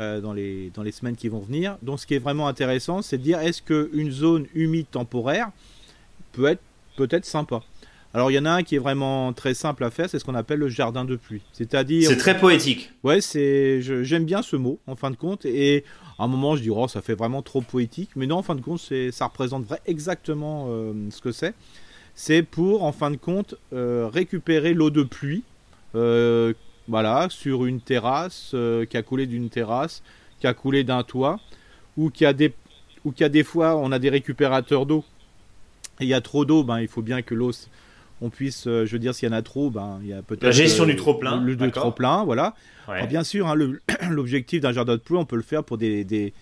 euh, 0.00 0.20
dans, 0.20 0.34
les, 0.34 0.70
dans 0.74 0.82
les 0.82 0.92
semaines 0.92 1.16
qui 1.16 1.28
vont 1.28 1.40
venir. 1.40 1.78
Donc 1.82 2.00
ce 2.00 2.06
qui 2.06 2.14
est 2.14 2.18
vraiment 2.18 2.48
intéressant, 2.48 3.00
c'est 3.00 3.18
de 3.18 3.22
dire 3.22 3.40
est-ce 3.40 3.62
qu'une 3.62 4.10
zone 4.10 4.46
humide 4.54 4.86
temporaire 4.90 5.50
peut 6.32 6.46
être 6.46 6.62
peut-être 6.96 7.24
sympa? 7.24 7.62
Alors 8.12 8.30
il 8.30 8.34
y 8.34 8.38
en 8.38 8.44
a 8.44 8.50
un 8.50 8.62
qui 8.64 8.74
est 8.74 8.80
vraiment 8.80 9.32
très 9.32 9.54
simple 9.54 9.84
à 9.84 9.90
faire, 9.90 10.10
c'est 10.10 10.18
ce 10.18 10.24
qu'on 10.24 10.34
appelle 10.34 10.58
le 10.58 10.68
jardin 10.68 11.04
de 11.04 11.14
pluie. 11.14 11.42
C'est-à-dire. 11.52 12.08
C'est 12.08 12.16
très 12.16 12.36
poétique. 12.36 12.90
Ouais, 13.04 13.20
c'est. 13.20 13.80
J'aime 13.82 14.24
bien 14.24 14.42
ce 14.42 14.56
mot 14.56 14.80
en 14.86 14.96
fin 14.96 15.10
de 15.10 15.16
compte 15.16 15.44
et 15.44 15.84
à 16.18 16.24
un 16.24 16.28
moment 16.28 16.56
je 16.56 16.62
dis 16.62 16.70
oh 16.70 16.88
ça 16.88 17.02
fait 17.02 17.14
vraiment 17.14 17.42
trop 17.42 17.60
poétique, 17.60 18.10
mais 18.16 18.26
non 18.26 18.38
en 18.38 18.42
fin 18.42 18.56
de 18.56 18.60
compte 18.60 18.80
c'est 18.80 19.12
ça 19.12 19.26
représente 19.26 19.64
vrai, 19.64 19.80
exactement 19.86 20.66
euh, 20.68 20.92
ce 21.10 21.20
que 21.20 21.30
c'est. 21.30 21.54
C'est 22.14 22.42
pour 22.42 22.82
en 22.82 22.90
fin 22.90 23.12
de 23.12 23.16
compte 23.16 23.54
euh, 23.72 24.08
récupérer 24.12 24.74
l'eau 24.74 24.90
de 24.90 25.04
pluie, 25.04 25.44
euh, 25.94 26.52
voilà, 26.88 27.28
sur 27.30 27.64
une 27.64 27.80
terrasse 27.80 28.56
qui 28.90 28.96
a 28.96 29.02
coulé 29.02 29.26
d'une 29.26 29.50
terrasse, 29.50 30.02
qui 30.40 30.48
a 30.48 30.54
coulé 30.54 30.82
d'un 30.82 31.04
toit, 31.04 31.38
ou 31.96 32.10
qui 32.10 32.26
a 32.26 32.32
des 32.32 32.52
ou 33.04 33.12
qui 33.12 33.22
a 33.22 33.28
des 33.28 33.44
fois 33.44 33.76
on 33.76 33.92
a 33.92 34.00
des 34.00 34.10
récupérateurs 34.10 34.84
d'eau. 34.84 35.04
Et 36.00 36.04
il 36.04 36.08
y 36.08 36.14
a 36.14 36.20
trop 36.20 36.44
d'eau, 36.44 36.64
ben 36.64 36.80
il 36.80 36.88
faut 36.88 37.02
bien 37.02 37.22
que 37.22 37.34
l'eau 37.36 37.52
on 38.20 38.30
puisse, 38.30 38.64
je 38.64 38.86
veux 38.86 38.98
dire, 38.98 39.14
s'il 39.14 39.28
y 39.28 39.32
en 39.32 39.34
a 39.34 39.42
trop, 39.42 39.70
ben, 39.70 39.98
il 40.02 40.08
y 40.08 40.12
a 40.12 40.22
peut-être 40.22 40.44
la 40.44 40.50
gestion 40.50 40.84
du 40.84 40.96
trop 40.96 41.14
plein, 41.14 41.42
le, 41.42 41.56
du 41.56 41.70
trop 41.72 41.90
plein, 41.90 42.24
voilà. 42.24 42.54
bien 43.08 43.24
sûr, 43.24 43.48
hein, 43.48 43.54
l'objectif 44.10 44.60
d'un 44.60 44.72
jardin 44.72 44.94
de 44.94 45.00
pluie, 45.00 45.16
on 45.16 45.24
peut 45.24 45.36
le 45.36 45.42
faire 45.42 45.64
pour 45.64 45.78
des, 45.78 46.04
des, 46.04 46.32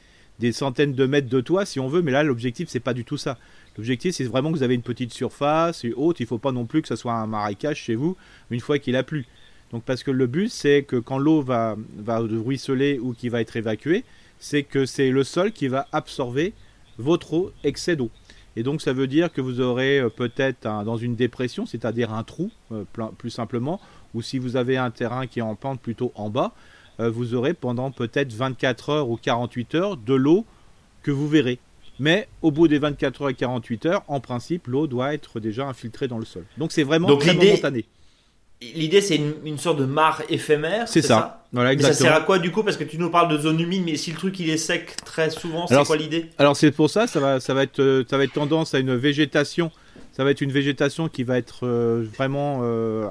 des, 0.41 0.53
centaines 0.53 0.93
de 0.93 1.07
mètres 1.07 1.29
de 1.29 1.41
toit 1.41 1.64
si 1.64 1.79
on 1.79 1.88
veut, 1.88 2.03
mais 2.03 2.12
là, 2.12 2.23
l'objectif, 2.23 2.69
c'est 2.69 2.81
pas 2.81 2.95
du 2.95 3.05
tout 3.05 3.17
ça. 3.17 3.38
L'objectif, 3.79 4.17
c'est 4.17 4.25
vraiment 4.25 4.51
que 4.51 4.57
vous 4.57 4.64
avez 4.64 4.75
une 4.75 4.83
petite 4.83 5.14
surface 5.14 5.85
et 5.85 5.93
haute. 5.97 6.19
Il 6.19 6.27
faut 6.27 6.38
pas 6.38 6.51
non 6.51 6.67
plus 6.67 6.83
que 6.83 6.88
ce 6.88 6.97
soit 6.97 7.12
un 7.12 7.29
marécage 7.29 7.77
chez 7.77 7.95
vous 7.95 8.17
une 8.51 8.59
fois 8.59 8.81
qu'il 8.81 8.97
a 8.97 9.05
plu. 9.05 9.25
Donc 9.71 9.85
parce 9.85 10.03
que 10.03 10.11
le 10.11 10.27
but, 10.27 10.51
c'est 10.51 10.83
que 10.83 10.97
quand 10.97 11.19
l'eau 11.19 11.43
va, 11.43 11.77
va 11.97 12.19
ruisseler 12.19 12.99
ou 12.99 13.12
qui 13.12 13.29
va 13.29 13.41
être 13.41 13.57
évacuée, 13.57 14.05
c'est 14.41 14.64
que 14.64 14.85
c'est 14.85 15.11
le 15.11 15.23
sol 15.23 15.53
qui 15.53 15.69
va 15.69 15.87
absorber 15.93 16.55
votre 16.99 17.35
eau, 17.35 17.53
excès 17.62 17.95
d'eau. 17.95 18.11
Et 18.59 18.64
donc 18.64 18.83
ça 18.83 18.92
veut 18.92 19.07
dire 19.07 19.33
que 19.33 19.40
vous 19.40 19.61
aurez 19.61 20.01
euh, 20.01 20.09
peut-être 20.09 20.62
dans 20.62 20.97
une 20.97 21.14
dépression, 21.14 21.64
c'est-à-dire 21.64 22.12
un 22.12 22.25
trou, 22.25 22.51
euh, 22.73 22.83
plus 23.16 23.31
simplement, 23.31 23.81
ou 24.14 24.21
si 24.21 24.40
vous 24.40 24.57
avez 24.57 24.77
un 24.77 24.90
terrain 24.90 25.29
qui 25.29 25.38
est 25.38 25.42
en 25.42 25.55
pente 25.55 25.81
plutôt 25.81 26.11
en 26.16 26.29
bas, 26.29 26.53
euh, 26.99 27.09
vous 27.09 27.37
aurez 27.37 27.55
pendant 27.55 27.92
peut-être 27.92 28.33
24 28.33 28.90
heures 28.90 29.11
ou 29.11 29.16
48 29.16 29.77
heures 29.77 29.97
de 29.97 30.12
l'eau 30.12 30.44
que 31.05 31.12
vous 31.12 31.29
verrez. 31.29 31.61
Mais 32.01 32.27
au 32.42 32.51
bout 32.51 32.66
des 32.66 32.81
24 32.81 33.23
heures 33.23 33.29
et 33.29 33.35
48 33.35 33.87
heures, 33.87 34.05
en 34.09 34.18
principe, 34.18 34.66
l'eau 34.66 34.88
doit 34.88 35.14
être 35.14 35.38
déjà 35.38 35.68
infiltrée 35.68 36.09
dans 36.09 36.18
le 36.18 36.25
sol. 36.25 36.44
Donc 36.57 36.73
c'est 36.73 36.83
vraiment 36.83 37.16
très 37.16 37.35
momentané. 37.35 37.85
L'idée, 38.61 39.01
c'est 39.01 39.21
une, 39.44 39.59
sorte 39.59 39.79
de 39.79 39.85
mare 39.85 40.23
éphémère. 40.29 40.88
C'est 40.88 41.03
ça. 41.03 41.44
Voilà, 41.53 41.73
exactement. 41.73 41.97
ça 41.97 42.05
sert 42.05 42.14
à 42.14 42.25
quoi 42.25 42.40
du 42.40 42.51
coup? 42.51 42.64
Parce 42.64 42.77
que 42.77 42.85
tu 42.85 42.99
nous 42.99 43.09
parles 43.09 43.31
de 43.31 43.38
zone 43.38 43.61
humide, 43.61 43.83
mais 43.87 43.97
si 43.97 44.11
le 44.11 44.16
truc 44.16 44.38
il 44.40 44.51
est 44.51 44.57
sec 44.57 44.97
très 45.05 45.31
souvent, 45.31 45.66
c'est 45.68 45.87
quoi 45.87 45.97
l'idée? 45.97 46.27
Alors 46.38 46.57
c'est 46.57 46.73
pour 46.73 46.90
ça, 46.90 47.07
ça 47.07 47.21
va, 47.21 47.38
ça 47.38 47.55
va 47.55 47.62
être, 47.62 47.81
euh, 47.81 48.05
ça 48.11 48.18
va 48.18 48.25
être 48.25 48.33
tendance 48.33 48.75
à 48.75 48.81
une 48.81 48.97
végétation. 48.97 49.71
Ça 50.12 50.25
va 50.25 50.33
être 50.33 50.40
une 50.40 50.51
végétation 50.51 51.09
qui 51.09 51.23
va 51.23 51.38
être 51.38 51.64
euh, 51.64 52.05
vraiment, 52.16 52.61
euh, 52.62 53.09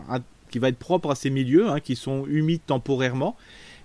qui 0.52 0.60
va 0.60 0.68
être 0.68 0.78
propre 0.78 1.12
à 1.12 1.16
ces 1.16 1.30
milieux, 1.30 1.70
hein, 1.70 1.80
qui 1.80 1.96
sont 1.96 2.26
humides 2.28 2.62
temporairement. 2.68 3.38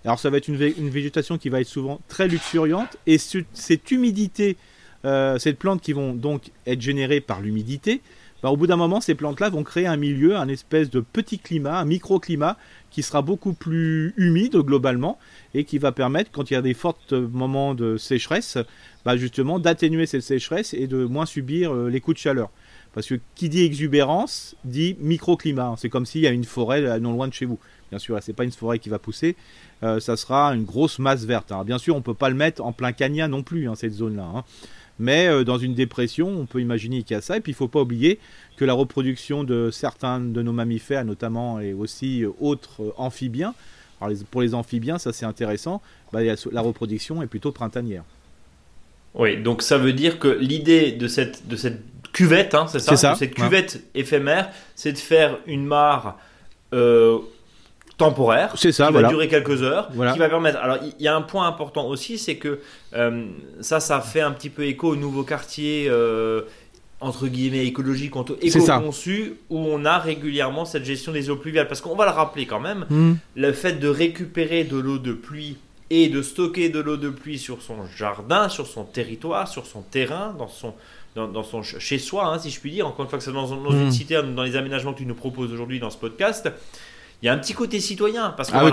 Alors 0.05 0.18
ça 0.18 0.31
va 0.31 0.38
être 0.38 0.48
une, 0.48 0.61
une, 0.61 0.90
végétation 0.90 1.38
qui 1.38 1.48
va 1.48 1.61
être 1.61 1.68
souvent 1.68 2.01
très 2.09 2.27
luxuriante 2.27 2.96
et 3.07 3.18
cette 3.18 3.88
humidité, 3.92 4.57
cette 5.05 5.59
plante 5.61 5.81
qui 5.81 5.92
vont 5.92 6.12
donc 6.12 6.51
être 6.66 6.81
générée 6.81 7.20
par 7.20 7.40
l'humidité, 7.40 8.01
bah, 8.42 8.50
au 8.50 8.57
bout 8.57 8.66
d'un 8.66 8.76
moment, 8.76 9.00
ces 9.00 9.14
plantes-là 9.14 9.50
vont 9.50 9.62
créer 9.62 9.87
un 9.87 9.96
milieu, 9.96 10.37
un 10.37 10.48
espèce 10.48 10.90
de 10.90 11.00
petit 11.00 11.38
climat, 11.38 11.78
un 11.78 11.85
microclimat 11.85 12.57
qui 12.90 13.02
sera 13.02 13.22
beaucoup 13.22 13.52
plus 13.52 14.14
humide 14.16 14.57
globalement 14.57 15.18
et 15.55 15.64
qui 15.64 15.78
va 15.78 15.92
permettre, 15.92 16.31
quand 16.33 16.50
il 16.50 16.55
y 16.55 16.57
a 16.57 16.62
des 16.62 16.74
forts 16.74 16.98
moments 17.11 17.74
de 17.74 17.96
sécheresse, 17.96 18.59
bah, 19.05 19.16
justement 19.16 19.59
d'atténuer 19.59 20.07
cette 20.07 20.22
sécheresse 20.22 20.74
et 20.74 20.87
de 20.88 21.05
moins 21.05 21.26
subir 21.26 21.72
euh, 21.72 21.88
les 21.88 22.00
coups 22.00 22.16
de 22.16 22.20
chaleur. 22.20 22.50
Parce 22.94 23.07
que 23.07 23.18
qui 23.35 23.48
dit 23.48 23.62
exubérance 23.62 24.55
dit 24.64 24.96
microclimat. 25.00 25.74
C'est 25.78 25.88
comme 25.88 26.05
s'il 26.05 26.20
y 26.20 26.26
a 26.26 26.31
une 26.31 26.44
forêt 26.44 26.85
euh, 26.85 26.98
non 26.98 27.12
loin 27.12 27.28
de 27.28 27.33
chez 27.33 27.46
vous. 27.46 27.59
Bien 27.90 27.98
sûr, 27.98 28.20
ce 28.22 28.31
n'est 28.31 28.35
pas 28.35 28.44
une 28.44 28.52
forêt 28.52 28.78
qui 28.78 28.88
va 28.88 28.98
pousser, 28.98 29.37
euh, 29.83 30.00
ça 30.00 30.16
sera 30.16 30.55
une 30.55 30.64
grosse 30.64 30.98
masse 30.98 31.24
verte. 31.24 31.52
Alors 31.52 31.64
bien 31.64 31.78
sûr, 31.78 31.94
on 31.94 31.98
ne 31.98 32.02
peut 32.02 32.14
pas 32.14 32.31
le 32.31 32.35
mettre 32.35 32.64
en 32.64 32.72
plein 32.72 32.92
canyon 32.92 33.31
non 33.31 33.42
plus, 33.42 33.68
hein, 33.68 33.74
cette 33.74 33.92
zone-là. 33.92 34.24
Hein. 34.35 34.44
Mais 34.98 35.26
euh, 35.26 35.44
dans 35.44 35.59
une 35.59 35.74
dépression, 35.74 36.28
on 36.28 36.46
peut 36.46 36.61
imaginer 36.61 37.02
qu'il 37.02 37.14
y 37.14 37.18
a 37.18 37.22
ça. 37.22 37.37
Et 37.37 37.40
puis 37.40 37.52
il 37.52 37.55
ne 37.55 37.59
faut 37.59 37.68
pas 37.68 37.81
oublier 37.81 38.18
que 38.57 38.64
la 38.64 38.74
reproduction 38.74 39.44
de 39.44 39.70
certains 39.70 40.20
de 40.20 40.42
nos 40.42 40.52
mammifères, 40.52 41.05
notamment 41.05 41.61
et 41.61 41.72
aussi 41.72 42.24
euh, 42.24 42.31
autres 42.40 42.83
euh, 42.83 42.92
amphibiens, 42.96 43.55
alors 44.00 44.16
pour 44.31 44.42
les 44.42 44.55
amphibiens, 44.55 44.98
ça 44.98 45.12
c'est 45.12 45.26
intéressant, 45.26 45.81
bah, 46.12 46.20
la 46.22 46.61
reproduction 46.61 47.22
est 47.22 47.26
plutôt 47.26 47.52
printanière. 47.52 48.05
Oui, 49.14 49.37
donc 49.40 49.62
ça 49.62 49.78
veut 49.78 49.92
dire 49.92 50.18
que 50.18 50.28
l'idée 50.28 50.92
de 50.92 51.07
cette, 51.07 51.46
de 51.46 51.57
cette 51.57 51.83
cuvette, 52.12 52.55
hein, 52.55 52.66
c'est 52.66 52.81
ça, 52.81 53.14
cette 53.14 53.35
cuvette 53.35 53.85
éphémère, 53.94 54.50
c'est 54.74 54.92
de 54.92 54.98
faire 54.98 55.38
une 55.46 55.64
mare 55.64 56.18
temporaire, 58.09 58.53
c'est 58.57 58.73
ça, 58.73 58.88
qui 58.88 58.93
va 58.95 59.03
durer 59.05 59.29
quelques 59.29 59.62
heures, 59.62 59.88
qui 59.91 60.19
va 60.19 60.29
permettre. 60.29 60.59
Alors 60.59 60.79
il 60.99 61.05
y, 61.05 61.09
a 61.09 61.17
un 61.17 61.23
point 61.23 61.47
important 61.47 61.87
aussi, 61.87 62.19
c'est 62.19 62.37
que 62.37 62.61
euh, 62.95 63.27
ça, 63.61 63.81
ça 63.81 64.01
fait 64.01 64.21
un 64.21 64.33
petit 64.33 64.51
peu 64.51 64.65
écho 64.65 64.88
au 64.88 64.97
nouveau 64.97 65.23
quartier. 65.23 65.87
Euh, 65.88 66.43
entre 67.03 67.27
guillemets 67.27 67.67
écologique, 67.67 68.15
éco-conçu, 68.41 69.35
où 69.51 69.59
on 69.59 69.85
a 69.85 69.99
régulièrement 69.99 70.65
cette 70.65 70.85
gestion 70.85 71.12
des 71.12 71.31
eaux 71.31 71.37
pluviales. 71.37 71.69
Parce 71.69 71.81
qu'on 71.81 71.97
va 71.97 72.05
le 72.05 72.12
rappeler 72.12 72.47
quand 72.47 72.61
même, 72.61 72.87
hmm. 72.88 73.15
le 73.35 73.53
fait 73.53 73.75
de 73.75 73.88
récupérer 73.88 74.65
de 74.65 74.79
l'eau 74.79 74.99
de 74.99 75.12
pluie 75.12 75.57
et 75.91 76.09
de 76.09 76.23
stocker 76.23 76.69
de 76.69 76.81
l'eau 76.81 76.97
de 76.97 77.11
pluie 77.11 77.38
sur 77.38 77.61
son 77.61 77.87
jardin, 77.97 78.49
sur 78.49 78.67
son 78.67 78.85
territoire, 78.85 79.49
sur 79.49 79.67
son 79.67 79.83
terrain, 79.83 80.35
dans 80.38 80.49
son, 80.49 80.75
dans, 81.17 81.43
son 81.43 81.62
chez 81.62 81.99
soi, 81.99 82.27
hein, 82.27 82.38
si 82.38 82.51
je 82.51 82.61
puis 82.61 82.71
dire, 82.71 82.87
encore 82.87 83.05
une 83.05 83.11
fois 83.11 83.19
que 83.19 83.25
c'est 83.25 83.33
dans, 83.33 83.49
dans 83.49 83.73
une 83.73 83.88
hmm. 83.88 83.91
cité, 83.91 84.23
dans 84.23 84.43
les 84.43 84.57
aménagements 84.57 84.93
que 84.93 84.99
tu 84.99 85.07
nous 85.07 85.15
proposes 85.15 85.53
aujourd'hui 85.53 85.81
dans 85.81 85.91
ce 85.91 85.99
podcast, 85.99 86.51
il 87.23 87.27
y 87.27 87.29
a 87.29 87.33
un 87.33 87.39
petit 87.39 87.55
côté 87.55 87.81
citoyen. 87.81 88.31
Parce 88.37 88.51
que 88.51 88.57
ah 88.57 88.71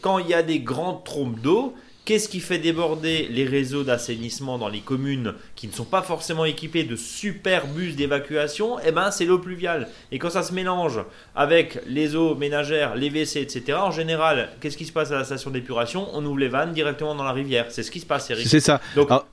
quand 0.00 0.18
il 0.18 0.28
y 0.28 0.34
a 0.34 0.42
des 0.42 0.60
grandes 0.60 1.04
trompes 1.04 1.40
d'eau, 1.40 1.74
Qu'est-ce 2.04 2.28
qui 2.28 2.40
fait 2.40 2.58
déborder 2.58 3.28
les 3.30 3.44
réseaux 3.44 3.84
d'assainissement 3.84 4.58
dans 4.58 4.68
les 4.68 4.80
communes 4.80 5.34
qui 5.54 5.68
ne 5.68 5.72
sont 5.72 5.84
pas 5.84 6.02
forcément 6.02 6.44
équipés 6.44 6.82
de 6.82 6.96
super 6.96 7.68
bus 7.68 7.94
d'évacuation? 7.94 8.78
Eh 8.84 8.90
ben, 8.90 9.12
c'est 9.12 9.24
l'eau 9.24 9.38
pluviale. 9.38 9.88
Et 10.10 10.18
quand 10.18 10.30
ça 10.30 10.42
se 10.42 10.52
mélange 10.52 10.98
avec 11.36 11.78
les 11.86 12.16
eaux 12.16 12.34
ménagères, 12.34 12.96
les 12.96 13.08
WC, 13.08 13.36
etc., 13.42 13.78
en 13.80 13.92
général, 13.92 14.48
qu'est-ce 14.60 14.76
qui 14.76 14.84
se 14.84 14.90
passe 14.90 15.12
à 15.12 15.14
la 15.14 15.22
station 15.22 15.52
d'épuration? 15.52 16.08
On 16.12 16.24
ouvre 16.26 16.38
les 16.38 16.48
vannes 16.48 16.72
directement 16.72 17.14
dans 17.14 17.22
la 17.22 17.30
rivière. 17.30 17.66
C'est 17.68 17.84
ce 17.84 17.92
qui 17.92 18.00
se 18.00 18.06
passe, 18.06 18.28
Eric. 18.30 18.48
C'est 18.48 18.58
ça. 18.58 18.80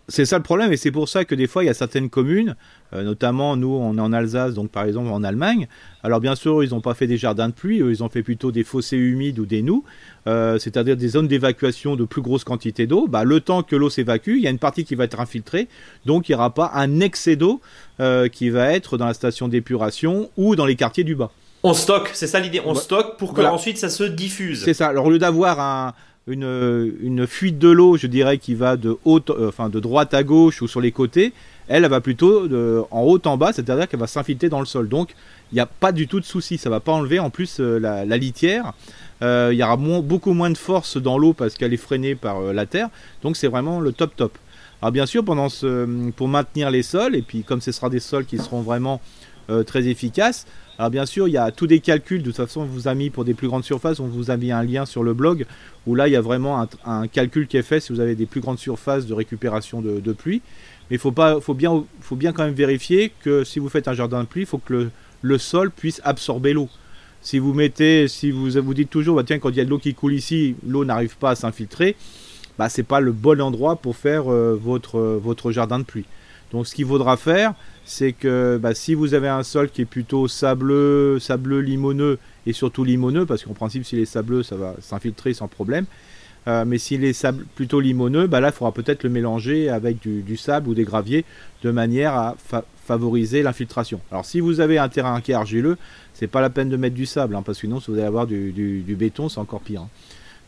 C'est 0.08 0.26
ça 0.26 0.38
le 0.38 0.44
problème, 0.44 0.72
et 0.72 0.78
c'est 0.78 0.92
pour 0.92 1.10
ça 1.10 1.26
que 1.26 1.34
des 1.34 1.48
fois, 1.48 1.64
il 1.64 1.68
y 1.68 1.72
a 1.72 1.74
certaines 1.74 2.12
communes, 2.12 2.56
notamment 2.94 3.56
nous, 3.56 3.74
on 3.74 3.98
est 3.98 4.02
en 4.02 4.14
Alsace, 4.14 4.54
donc 4.54 4.70
par 4.72 4.86
exemple 4.86 5.10
en 5.10 5.24
Allemagne. 5.24 5.68
Alors 6.04 6.20
bien 6.20 6.36
sûr, 6.36 6.64
ils 6.64 6.72
n'ont 6.72 6.82
pas 6.82 6.94
fait 6.94 7.08
des 7.08 7.18
jardins 7.18 7.50
de 7.50 7.54
pluie, 7.54 7.78
ils 7.78 8.04
ont 8.04 8.10
fait 8.10 8.24
plutôt 8.24 8.52
des 8.52 8.64
fossés 8.64 8.98
humides 8.98 9.40
ou 9.40 9.46
des 9.46 9.62
nous. 9.62 9.84
Euh, 10.28 10.60
c'est-à-dire 10.60 10.98
des 10.98 11.08
zones 11.08 11.28
d'évacuation 11.28 11.96
de 11.96 12.04
plus 12.04 12.22
grosse 12.22 12.44
quantité 12.44 12.86
d'eau, 12.88 13.08
bah, 13.08 13.24
le 13.24 13.40
temps 13.40 13.64
que 13.64 13.76
l'eau 13.76 13.90
s'évacue, 13.90 14.36
il 14.36 14.42
y 14.42 14.48
a 14.48 14.50
une 14.50 14.60
partie 14.60 14.84
qui 14.84 14.96
va 14.96 15.06
être 15.06 15.20
infiltrée, 15.20 15.68
donc 16.06 16.30
il 16.30 16.34
n'y 16.34 16.36
aura 16.36 16.54
pas 16.54 16.72
un 16.76 17.00
excès 17.00 17.36
d'eau 17.36 17.62
euh, 18.00 18.28
qui 18.28 18.50
va 18.50 18.72
être 18.74 18.98
dans 18.98 19.06
la 19.06 19.14
station 19.14 19.48
d'épuration 19.48 20.30
ou 20.38 20.56
dans 20.56 20.66
les 20.66 20.76
quartiers 20.76 21.04
du 21.04 21.16
bas. 21.16 21.32
On 21.64 21.74
stocke, 21.74 22.12
c'est 22.14 22.28
ça 22.28 22.40
l'idée, 22.40 22.62
on 22.66 22.76
stocke 22.76 23.18
pour 23.18 23.34
que 23.34 23.42
ensuite 23.42 23.78
ça 23.78 23.90
se 23.90 24.04
diffuse. 24.04 24.64
C'est 24.64 24.74
ça. 24.74 24.88
Alors 24.88 25.06
au 25.06 25.10
lieu 25.10 25.20
d'avoir 25.20 25.94
une, 26.28 27.26
fuite 27.28 27.58
de 27.58 27.70
l'eau, 27.70 27.98
je 27.98 28.08
dirais, 28.08 28.38
qui 28.38 28.54
va 28.54 28.78
de 28.78 28.98
haute, 29.06 29.30
euh, 29.30 29.50
enfin 29.50 29.70
de 29.70 29.80
droite 29.80 30.14
à 30.14 30.24
gauche 30.24 30.62
ou 30.62 30.68
sur 30.68 30.80
les 30.80 30.92
côtés, 30.92 31.34
elle, 31.70 31.88
va 31.88 32.02
plutôt 32.02 32.48
de, 32.48 32.84
en 32.92 33.04
haut 33.04 33.22
en 33.26 33.38
bas, 33.38 33.54
c'est-à-dire 33.54 33.88
qu'elle 33.88 34.00
va 34.00 34.08
s'infiltrer 34.08 34.50
dans 34.50 34.60
le 34.60 34.66
sol. 34.66 34.90
Donc 34.90 35.12
il 35.52 35.56
n'y 35.56 35.62
a 35.62 35.66
pas 35.66 35.92
du 35.92 36.08
tout 36.08 36.20
de 36.20 36.26
souci, 36.26 36.58
ça 36.58 36.70
va 36.70 36.82
pas 36.82 36.92
enlever 36.92 37.20
en 37.20 37.30
plus 37.30 37.60
la, 37.60 38.06
litière. 38.18 38.74
Euh, 39.22 39.50
il 39.52 39.58
y 39.58 39.64
aura 39.64 39.78
beaucoup 39.78 40.34
moins 40.34 40.50
de 40.50 40.58
force 40.58 40.98
dans 40.98 41.18
l'eau 41.18 41.34
parce 41.34 41.56
qu'elle 41.56 41.74
est 41.74 41.78
freinée 41.78 42.16
par 42.16 42.40
euh, 42.40 42.54
la 42.54 42.66
terre. 42.66 42.90
Donc 43.22 43.38
c'est 43.38 43.48
vraiment 43.48 43.80
le 43.80 43.92
top 43.92 44.16
top. 44.16 44.38
Alors 44.82 44.92
bien 44.92 45.06
sûr, 45.06 45.24
pendant 45.24 45.48
pour 46.16 46.28
maintenir 46.28 46.72
les 46.72 46.84
sols, 46.84 47.16
et 47.16 47.22
puis 47.22 47.44
comme 47.44 47.62
ce 47.62 47.72
sera 47.72 47.90
des 47.90 48.00
sols 48.00 48.26
qui 48.26 48.38
seront 48.38 48.62
vraiment 48.62 49.02
euh, 49.50 49.64
très 49.64 49.88
efficaces, 49.88 50.46
alors 50.80 50.92
bien 50.92 51.06
sûr, 51.06 51.28
il 51.28 51.32
y 51.32 51.38
a 51.38 51.52
tous 51.52 51.68
des 51.68 51.82
calculs, 51.82 52.22
de 52.22 52.28
toute 52.28 52.38
façon, 52.38 52.62
on 52.62 52.66
vous 52.66 52.88
a 52.88 52.96
mis 52.96 53.10
pour 53.10 53.26
des 53.26 53.34
plus 53.34 53.50
grandes 53.50 53.66
surfaces, 53.66 54.00
on 54.00 54.08
vous 54.08 54.32
a 54.32 54.38
mis 54.38 54.54
un 54.54 54.64
lien 54.64 54.86
sur 54.86 55.04
le 55.04 55.14
blog, 55.14 55.46
où 55.86 55.94
là, 55.94 56.08
il 56.08 56.14
y 56.14 56.16
a 56.16 56.22
vraiment 56.22 56.66
un, 56.86 57.08
calcul 57.10 57.48
qui 57.48 57.58
est 57.58 57.64
fait 57.64 57.82
si 57.82 57.92
vous 57.92 58.00
avez 58.00 58.16
des 58.16 58.26
plus 58.26 58.40
grandes 58.40 58.60
surfaces 58.60 59.06
de 59.06 59.14
récupération 59.14 59.82
de, 59.82 60.14
pluie. 60.14 60.42
Mais 60.90 60.96
il 60.96 61.00
faut, 61.00 61.12
pas, 61.12 61.40
faut, 61.40 61.54
bien, 61.54 61.84
quand 62.34 62.44
même 62.44 62.54
vérifier 62.54 63.12
que 63.24 63.44
si 63.44 63.60
vous 63.60 63.70
faites 63.70 63.88
un 63.88 63.94
jardin 63.94 64.22
de 64.22 64.28
pluie, 64.28 64.42
il 64.42 64.48
faut 64.48 64.58
que 64.58 64.90
le, 65.22 65.38
sol 65.38 65.72
puisse 65.72 66.02
absorber 66.04 66.54
l'eau. 66.54 66.70
Si 67.22 67.38
vous 67.38 67.54
mettez, 67.54 68.08
si 68.08 68.32
vous 68.32 68.74
dites 68.74 68.90
toujours, 68.90 69.16
bah, 69.16 69.24
tiens, 69.26 69.40
quand 69.40 69.50
il 69.50 69.58
y 69.58 69.62
a 69.62 69.66
de 69.66 69.70
l'eau 69.70 69.78
qui 69.78 69.94
coule 69.94 70.14
ici, 70.14 70.56
l'eau 70.66 70.86
n'arrive 70.86 71.18
pas 71.18 71.32
à 71.32 71.36
s'infiltrer, 71.36 71.96
bah, 72.58 72.70
c'est 72.70 72.84
pas 72.84 73.00
le 73.00 73.12
bon 73.12 73.40
endroit 73.40 73.78
pour 73.78 73.96
faire 73.96 74.32
euh, 74.32 74.58
votre, 74.60 74.98
euh, 74.98 75.20
votre 75.22 75.52
jardin 75.52 75.80
de 75.80 75.84
pluie. 75.84 76.06
Donc 76.52 76.68
ce 76.68 76.76
qu'il 76.76 76.86
faudra 76.86 77.16
faire, 77.16 77.54
c'est 77.86 78.12
que 78.12 78.60
bah, 78.62 78.74
si 78.74 78.96
vous 78.96 79.14
avez 79.14 79.28
un 79.28 79.44
sol 79.44 79.70
qui 79.70 79.82
est 79.82 79.86
plutôt 79.86 80.28
sableux, 80.28 81.20
sableux, 81.20 81.60
limoneux 81.60 82.18
et 82.46 82.54
surtout 82.54 82.84
limoneux, 82.84 83.26
parce 83.26 83.44
qu'en 83.44 83.54
principe 83.54 83.86
s'il 83.86 84.00
est 84.00 84.06
sableux, 84.06 84.44
ça 84.44 84.56
va 84.56 84.76
s'infiltrer 84.82 85.34
sans 85.34 85.48
problème. 85.48 85.86
Euh, 86.50 86.66
mais 86.66 86.80
s'il 86.80 87.04
est 87.04 87.14
sable, 87.14 87.46
plutôt 87.54 87.80
limoneux, 87.80 88.26
bah 88.26 88.40
là 88.40 88.48
il 88.48 88.54
faudra 88.54 88.72
peut-être 88.72 89.04
le 89.04 89.10
mélanger 89.10 89.70
avec 89.70 90.00
du, 90.02 90.38
sable 90.38 90.68
ou 90.70 90.74
des 90.74 90.84
graviers 90.84 91.24
de 91.64 91.70
manière 91.70 92.16
à 92.16 92.36
favoriser 92.88 93.44
l'infiltration. 93.44 94.02
Alors 94.12 94.26
si 94.26 94.40
vous 94.40 94.60
avez 94.60 94.80
un 94.80 94.90
terrain 94.90 95.22
qui 95.22 95.32
est 95.32 95.36
argileux, 95.36 95.78
c'est 96.14 96.28
pas 96.28 96.42
la 96.42 96.50
peine 96.50 96.70
de 96.70 96.78
mettre 96.78 96.96
du 96.96 97.06
sable, 97.06 97.36
hein, 97.36 97.44
parce 97.46 97.60
que 97.60 97.68
sinon, 97.68 97.80
si 97.80 97.92
vous 97.92 97.98
allez 97.98 98.08
avoir 98.08 98.26
du, 98.26 98.96
béton, 98.98 99.30
c'est 99.30 99.40
encore 99.40 99.62
pire. 99.62 99.82
Hein. 99.82 99.90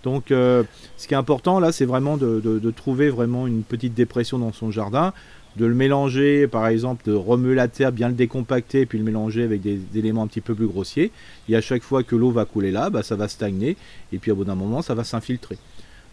Donc, 0.04 0.32
euh, 0.32 0.64
ce 0.98 1.08
qui 1.08 1.14
est 1.14 1.18
important 1.18 1.60
là, 1.60 1.72
c'est 1.72 1.86
vraiment 1.86 2.18
de, 2.18 2.72
trouver 2.72 3.10
vraiment 3.10 3.46
une 3.46 3.62
petite 3.62 3.94
dépression 3.94 4.40
dans 4.40 4.54
son 4.54 4.72
jardin, 4.72 5.14
de 5.58 5.66
le 5.66 5.76
mélanger, 5.76 6.48
par 6.48 6.66
exemple, 6.68 7.06
de 7.06 7.14
remuer 7.14 7.54
la 7.54 7.68
terre, 7.68 7.92
bien 7.92 8.08
le 8.08 8.16
décompacter, 8.16 8.88
puis 8.88 8.98
le 8.98 9.04
mélanger 9.04 9.44
avec 9.44 9.62
des, 9.62 9.80
éléments 9.94 10.24
un 10.24 10.28
petit 10.28 10.42
peu 10.42 10.56
plus 10.56 10.66
grossiers. 10.68 11.12
Et 11.48 11.56
à 11.56 11.62
chaque 11.62 11.84
fois 11.84 12.02
que 12.02 12.16
l'eau 12.16 12.32
va 12.32 12.46
couler 12.46 12.72
là, 12.72 12.90
bah, 12.90 13.04
ça 13.04 13.16
va 13.16 13.28
stagner, 13.28 13.78
et 14.12 14.18
puis 14.18 14.32
au 14.32 14.36
bout 14.36 14.46
d'un 14.46 14.56
moment, 14.56 14.82
ça 14.82 14.96
va 14.96 15.04
s'infiltrer. 15.04 15.58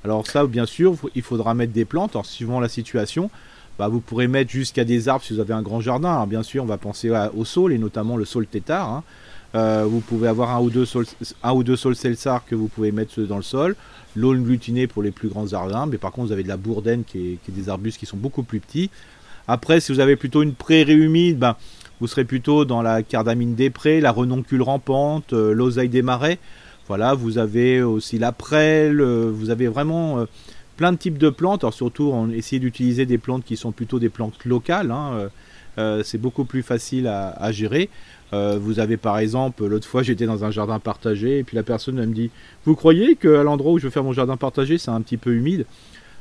Alors 0.04 0.26
ça, 0.26 0.46
bien 0.46 0.66
sûr, 0.66 0.96
il 1.14 1.22
faudra 1.22 1.54
mettre 1.54 1.72
des 1.72 1.84
plantes, 1.84 2.12
alors 2.14 2.26
suivant 2.26 2.60
la 2.60 2.68
situation. 2.68 3.30
Bah, 3.78 3.88
vous 3.88 4.00
pourrez 4.00 4.26
mettre 4.26 4.50
jusqu'à 4.50 4.84
des 4.84 5.08
arbres 5.08 5.24
si 5.24 5.34
vous 5.34 5.40
avez 5.40 5.54
un 5.54 5.62
grand 5.62 5.80
jardin. 5.80 6.26
Bien 6.26 6.42
sûr, 6.42 6.64
on 6.64 6.66
va 6.66 6.78
penser 6.78 7.10
au 7.36 7.44
saule 7.44 7.72
et 7.72 7.78
notamment 7.78 8.16
le 8.16 8.24
saule 8.24 8.46
tétard. 8.46 9.04
Hein. 9.54 9.84
vous 9.84 10.00
pouvez 10.00 10.26
avoir 10.26 10.50
un 10.50 10.60
ou 10.60 10.70
deux 10.70 10.84
sol, 10.84 11.06
un 11.42 11.54
que 12.46 12.54
vous 12.54 12.68
pouvez 12.68 12.90
mettre 12.90 13.20
dans 13.20 13.36
le 13.36 13.42
sol. 13.42 13.76
L'aulne 14.16 14.42
glutinée 14.42 14.88
pour 14.88 15.02
les 15.02 15.12
plus 15.12 15.28
grands 15.28 15.46
jardins, 15.46 15.86
mais 15.86 15.98
par 15.98 16.10
contre 16.10 16.28
vous 16.28 16.32
avez 16.32 16.42
de 16.42 16.48
la 16.48 16.56
bourdaine 16.56 17.04
qui 17.04 17.18
est, 17.18 17.38
qui 17.44 17.52
est 17.52 17.54
des 17.54 17.68
arbustes 17.68 17.98
qui 17.98 18.06
sont 18.06 18.16
beaucoup 18.16 18.42
plus 18.42 18.58
petits. 18.58 18.90
Après, 19.46 19.80
si 19.80 19.92
vous 19.92 20.00
avez 20.00 20.16
plutôt 20.16 20.42
une 20.42 20.54
prairie 20.54 20.94
humide, 20.94 21.38
ben, 21.38 21.56
vous 22.00 22.06
serez 22.06 22.24
plutôt 22.24 22.64
dans 22.64 22.82
la 22.82 23.02
cardamine 23.02 23.54
des 23.54 23.70
prés, 23.70 24.00
la 24.00 24.12
renoncule 24.12 24.62
rampante, 24.62 25.32
euh, 25.32 25.52
l'oseille 25.52 25.88
des 25.88 26.02
marais. 26.02 26.38
Voilà, 26.88 27.14
vous 27.14 27.38
avez 27.38 27.82
aussi 27.82 28.18
la 28.18 28.32
prêle, 28.32 29.00
euh, 29.00 29.30
vous 29.32 29.50
avez 29.50 29.68
vraiment 29.68 30.20
euh, 30.20 30.24
plein 30.76 30.92
de 30.92 30.96
types 30.96 31.18
de 31.18 31.28
plantes. 31.28 31.62
Alors 31.62 31.74
surtout, 31.74 32.10
on 32.12 32.30
essaie 32.30 32.58
d'utiliser 32.58 33.04
des 33.06 33.18
plantes 33.18 33.44
qui 33.44 33.56
sont 33.56 33.72
plutôt 33.72 33.98
des 33.98 34.08
plantes 34.08 34.44
locales. 34.44 34.90
Hein, 34.90 35.28
c'est 36.02 36.20
beaucoup 36.20 36.44
plus 36.44 36.62
facile 36.62 37.06
à, 37.06 37.52
gérer. 37.52 37.88
vous 38.32 38.80
avez 38.80 38.96
par 38.96 39.18
exemple, 39.18 39.64
l'autre 39.64 39.86
fois 39.86 40.02
j'étais 40.02 40.26
dans 40.26 40.44
un 40.44 40.50
jardin 40.50 40.80
partagé 40.80 41.38
et 41.38 41.44
puis 41.44 41.54
la 41.54 41.62
personne 41.62 41.94
me 41.94 42.06
dit, 42.06 42.30
vous 42.64 42.74
croyez 42.74 43.14
qu'à 43.14 43.44
l'endroit 43.44 43.70
où 43.70 43.78
je 43.78 43.84
veux 43.84 43.90
faire 43.90 44.02
mon 44.02 44.12
jardin 44.12 44.36
partagé 44.36 44.76
c'est 44.76 44.90
un 44.90 45.00
petit 45.00 45.16
peu 45.16 45.32
humide? 45.32 45.66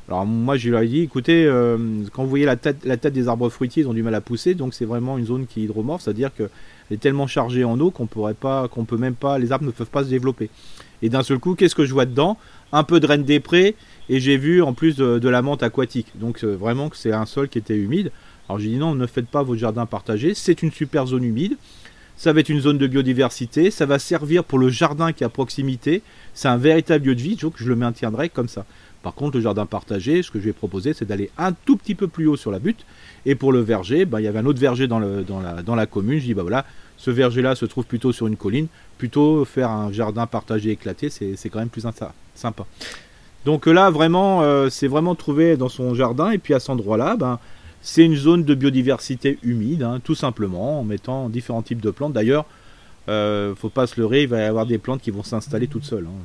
Alors 0.08 0.24
moi 0.24 0.56
je 0.56 0.70
leur 0.70 0.80
ai 0.80 0.88
dit, 0.88 1.00
écoutez, 1.00 1.44
euh, 1.44 1.76
quand 2.12 2.22
vous 2.22 2.30
voyez 2.30 2.46
la 2.46 2.56
tête, 2.56 2.78
la 2.84 2.96
tête 2.96 3.12
des 3.12 3.28
arbres 3.28 3.50
fruitiers, 3.50 3.82
ils 3.82 3.88
ont 3.88 3.92
du 3.92 4.02
mal 4.02 4.14
à 4.14 4.22
pousser, 4.22 4.54
donc 4.54 4.72
c'est 4.72 4.86
vraiment 4.86 5.18
une 5.18 5.26
zone 5.26 5.46
qui 5.46 5.60
est 5.60 5.64
hydromorphe, 5.64 6.02
c'est-à-dire 6.02 6.30
qu'elle 6.34 6.48
est 6.90 7.00
tellement 7.00 7.26
chargée 7.26 7.64
en 7.64 7.78
eau 7.80 7.90
qu'on 7.90 8.06
pourrait 8.06 8.34
pas, 8.34 8.68
qu'on 8.68 8.84
peut 8.84 8.96
même 8.96 9.14
pas, 9.14 9.38
les 9.38 9.52
arbres 9.52 9.64
ne 9.64 9.70
peuvent 9.70 9.90
pas 9.90 10.04
se 10.04 10.08
développer. 10.08 10.50
Et 11.02 11.08
d'un 11.08 11.22
seul 11.22 11.38
coup, 11.38 11.54
qu'est-ce 11.54 11.74
que 11.74 11.84
je 11.84 11.92
vois 11.92 12.06
dedans? 12.06 12.38
Un 12.72 12.84
peu 12.84 13.00
de 13.00 13.06
reine 13.06 13.24
des 13.24 13.40
prés, 13.40 13.76
et 14.08 14.20
j'ai 14.20 14.36
vu 14.36 14.62
en 14.62 14.74
plus 14.74 14.96
de, 14.96 15.28
la 15.28 15.42
menthe 15.42 15.62
aquatique. 15.62 16.08
Donc 16.14 16.44
euh, 16.44 16.56
vraiment 16.56 16.88
que 16.88 16.96
c'est 16.96 17.12
un 17.12 17.26
sol 17.26 17.48
qui 17.48 17.58
était 17.58 17.76
humide. 17.76 18.10
Alors 18.48 18.58
j'ai 18.58 18.68
dit 18.68 18.76
non, 18.76 18.94
ne 18.94 19.06
faites 19.06 19.28
pas 19.28 19.42
votre 19.42 19.60
jardin 19.60 19.86
partagé, 19.86 20.34
c'est 20.34 20.62
une 20.62 20.72
super 20.72 21.06
zone 21.06 21.24
humide. 21.24 21.56
Ça 22.16 22.32
va 22.32 22.40
être 22.40 22.48
une 22.48 22.60
zone 22.60 22.78
de 22.78 22.86
biodiversité, 22.88 23.70
ça 23.70 23.86
va 23.86 24.00
servir 24.00 24.42
pour 24.42 24.58
le 24.58 24.70
jardin 24.70 25.12
qui 25.12 25.22
est 25.22 25.26
à 25.26 25.30
proximité. 25.30 26.02
C'est 26.34 26.48
un 26.48 26.56
véritable 26.56 27.06
lieu 27.06 27.14
de 27.14 27.20
vie, 27.22 27.36
donc 27.36 27.54
je 27.56 27.68
le 27.68 27.76
maintiendrai 27.76 28.28
comme 28.28 28.48
ça. 28.48 28.64
Par 29.02 29.14
contre, 29.14 29.36
le 29.36 29.42
jardin 29.42 29.66
partagé, 29.66 30.22
ce 30.22 30.30
que 30.30 30.40
je 30.40 30.46
vais 30.46 30.52
proposer, 30.52 30.92
c'est 30.92 31.04
d'aller 31.04 31.30
un 31.38 31.52
tout 31.52 31.76
petit 31.76 31.94
peu 31.94 32.08
plus 32.08 32.26
haut 32.26 32.36
sur 32.36 32.50
la 32.50 32.58
butte. 32.58 32.84
Et 33.28 33.34
pour 33.34 33.52
le 33.52 33.60
verger, 33.60 34.06
ben, 34.06 34.20
il 34.20 34.24
y 34.24 34.26
avait 34.26 34.38
un 34.38 34.46
autre 34.46 34.58
verger 34.58 34.86
dans, 34.88 34.98
la, 35.00 35.86
commune. 35.86 36.18
Je 36.18 36.24
dis, 36.24 36.32
bah 36.32 36.40
voilà, 36.40 36.64
ce 36.96 37.10
verger-là 37.10 37.54
se 37.54 37.66
trouve 37.66 37.84
plutôt 37.84 38.10
sur 38.10 38.26
une 38.26 38.38
colline. 38.38 38.68
Plutôt 38.96 39.44
faire 39.44 39.68
un 39.68 39.92
jardin 39.92 40.26
partagé 40.26 40.70
éclaté, 40.70 41.10
c'est 41.10 41.48
quand 41.50 41.58
même 41.58 41.68
plus 41.68 41.84
sympa. 42.34 42.66
Donc 43.44 43.66
là, 43.66 43.90
vraiment, 43.90 44.40
euh, 44.40 44.70
c'est 44.70 44.88
vraiment 44.88 45.14
trouvé 45.14 45.58
dans 45.58 45.68
son 45.68 45.94
jardin. 45.94 46.30
Et 46.30 46.38
puis 46.38 46.54
à 46.54 46.58
cet 46.58 46.70
endroit-là, 46.70 47.16
ben, 47.18 47.38
c'est 47.82 48.02
une 48.02 48.16
zone 48.16 48.44
de 48.44 48.54
biodiversité 48.54 49.38
humide, 49.42 49.82
hein, 49.82 50.00
tout 50.02 50.14
simplement, 50.14 50.80
en 50.80 50.84
mettant 50.84 51.28
différents 51.28 51.60
types 51.60 51.82
de 51.82 51.90
plantes. 51.90 52.14
D'ailleurs, 52.14 52.46
euh, 53.10 53.54
faut 53.54 53.68
pas 53.68 53.86
se 53.86 54.00
leurrer, 54.00 54.22
il 54.22 54.28
va 54.28 54.38
y 54.38 54.44
avoir 54.44 54.64
des 54.64 54.78
plantes 54.78 55.02
qui 55.02 55.10
vont 55.10 55.22
s'installer 55.22 55.66
toutes 55.66 55.84
seules. 55.84 56.06
Hein. 56.06 56.24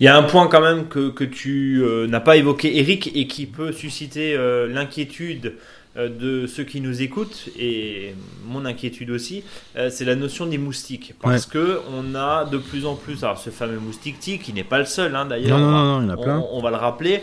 Il 0.00 0.04
y 0.04 0.08
a 0.08 0.16
un 0.16 0.22
point 0.22 0.48
quand 0.48 0.60
même 0.60 0.88
que, 0.88 1.10
que 1.10 1.24
tu 1.24 1.82
euh, 1.82 2.06
n'as 2.06 2.20
pas 2.20 2.36
évoqué, 2.36 2.78
Eric, 2.78 3.10
et 3.14 3.26
qui 3.26 3.46
peut 3.46 3.72
susciter 3.72 4.34
euh, 4.34 4.66
l'inquiétude 4.66 5.46
euh, 5.46 5.50
de 5.96 6.46
ceux 6.46 6.64
qui 6.64 6.80
nous 6.80 7.02
écoutent 7.02 7.48
et 7.58 8.14
mon 8.46 8.64
inquiétude 8.64 9.10
aussi, 9.10 9.42
c'est 9.74 10.04
la 10.04 10.14
notion 10.14 10.46
des 10.46 10.58
moustiques. 10.58 11.14
Parce 11.20 11.46
que 11.46 11.80
on 11.92 12.14
a 12.14 12.44
de 12.44 12.58
plus 12.58 12.86
en 12.86 12.94
plus, 12.94 13.24
alors 13.24 13.38
ce 13.38 13.50
fameux 13.50 13.78
moustique 13.78 14.18
tic, 14.20 14.42
qui 14.42 14.52
n'est 14.52 14.64
pas 14.64 14.78
le 14.78 14.84
seul 14.84 15.16
hein, 15.16 15.26
d'ailleurs, 15.26 15.58
on, 15.58 16.06
va, 16.06 16.42
on, 16.52 16.60
va 16.60 16.70
le 16.70 16.76
rappeler. 16.76 17.22